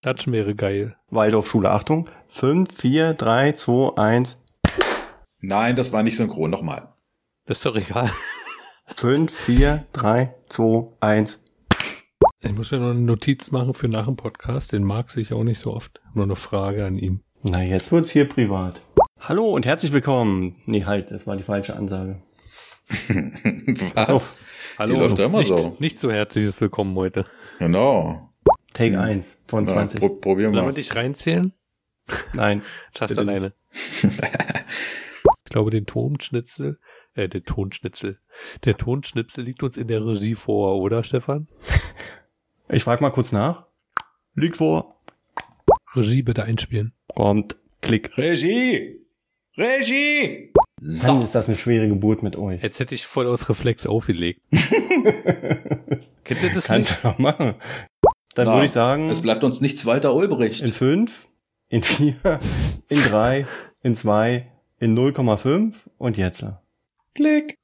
Das 0.01 0.31
wäre 0.31 0.55
geil. 0.55 0.95
Waldorfschule, 1.09 1.69
Achtung. 1.69 2.09
5, 2.29 2.73
4, 2.73 3.13
3, 3.15 3.51
2, 3.53 3.97
1. 3.97 4.39
Nein, 5.41 5.75
das 5.75 5.91
war 5.91 6.03
nicht 6.03 6.15
synchron. 6.15 6.49
Nochmal. 6.49 6.93
Ist 7.45 7.65
doch 7.65 7.75
egal. 7.75 8.09
5, 8.95 9.31
4, 9.31 9.85
3, 9.93 10.33
2, 10.49 10.87
1. 10.99 11.43
Ich 12.41 12.51
muss 12.51 12.71
mir 12.71 12.79
noch 12.79 12.89
eine 12.89 12.99
Notiz 12.99 13.51
machen 13.51 13.73
für 13.73 13.87
nach 13.87 14.05
dem 14.05 14.17
Podcast. 14.17 14.73
Den 14.73 14.83
mag 14.83 15.11
sich 15.11 15.33
auch 15.33 15.43
nicht 15.43 15.59
so 15.59 15.73
oft. 15.73 16.01
Nur 16.13 16.25
eine 16.25 16.35
Frage 16.35 16.85
an 16.85 16.95
ihn. 16.95 17.21
Na, 17.41 17.63
jetzt 17.63 17.91
wird's 17.91 18.09
hier 18.09 18.27
privat. 18.27 18.81
Hallo 19.19 19.49
und 19.49 19.65
herzlich 19.65 19.93
willkommen. 19.93 20.57
Nee, 20.65 20.85
halt, 20.85 21.11
das 21.11 21.27
war 21.27 21.37
die 21.37 21.43
falsche 21.43 21.75
Ansage. 21.75 22.21
Was? 23.93 24.09
Auf. 24.09 24.37
Hallo, 24.77 24.93
die 24.93 24.99
läuft 24.99 25.19
immer 25.19 25.39
nicht, 25.39 25.57
so. 25.57 25.77
Nicht 25.79 25.99
so 25.99 26.11
herzliches 26.11 26.59
Willkommen 26.59 26.95
heute. 26.95 27.23
Genau. 27.59 28.33
Take 28.73 28.95
hm. 28.95 29.01
1 29.01 29.37
von 29.47 29.63
Na, 29.65 29.73
20. 29.73 29.99
Pro 29.99 30.09
probieren 30.09 30.51
wir. 30.51 30.59
Wollen 30.59 30.71
wir 30.71 30.75
dich 30.75 30.95
reinzählen? 30.95 31.53
Nein. 32.33 32.63
Schaffst 32.97 33.17
du 33.17 33.21
alleine. 33.21 33.53
ich 34.01 35.51
glaube, 35.51 35.69
den 35.69 35.85
Tonschnitzel, 35.85 36.79
äh, 37.15 37.27
der 37.27 37.43
Tonschnitzel, 37.43 38.17
der 38.65 38.77
Tonschnitzel 38.77 39.43
liegt 39.43 39.63
uns 39.63 39.77
in 39.77 39.87
der 39.87 40.05
Regie 40.05 40.35
vor, 40.35 40.77
oder 40.77 41.03
Stefan? 41.03 41.47
Ich 42.71 42.83
frage 42.83 43.01
mal 43.01 43.09
kurz 43.09 43.31
nach. 43.31 43.65
Liegt 44.35 44.57
vor. 44.57 45.01
Regie 45.95 46.21
bitte 46.21 46.43
einspielen. 46.43 46.93
Kommt. 47.15 47.55
Klick. 47.81 48.15
Regie! 48.15 48.99
Regie! 49.57 50.53
So. 50.79 51.13
Mann, 51.13 51.23
ist 51.23 51.33
das 51.33 51.47
eine 51.47 51.57
schwere 51.57 51.87
Geburt 51.87 52.21
mit 52.21 52.35
euch. 52.35 52.61
Jetzt 52.61 52.79
hätte 52.79 52.93
ich 52.93 53.07
voll 53.07 53.27
aus 53.27 53.49
Reflex 53.49 53.87
aufgelegt. 53.87 54.41
Kennt 54.51 56.43
ihr 56.43 56.51
das 56.53 56.67
Kannst 56.67 56.91
nicht? 56.91 57.03
du 57.03 57.07
noch 57.07 57.17
machen. 57.17 57.55
Dann 58.35 58.47
würde 58.47 58.65
ich 58.65 58.71
sagen. 58.71 59.09
Es 59.09 59.21
bleibt 59.21 59.43
uns 59.43 59.61
nichts 59.61 59.87
weiter 59.87 60.13
übrig. 60.13 60.61
In 60.61 60.71
fünf, 60.71 61.27
in 61.69 61.81
vier, 61.81 62.15
in 62.87 63.01
drei, 63.01 63.47
in 63.81 63.95
zwei, 63.95 64.51
in 64.77 64.95
0,5 64.97 65.73
und 65.97 66.17
jetzt. 66.17 66.45
Klick. 67.19 67.57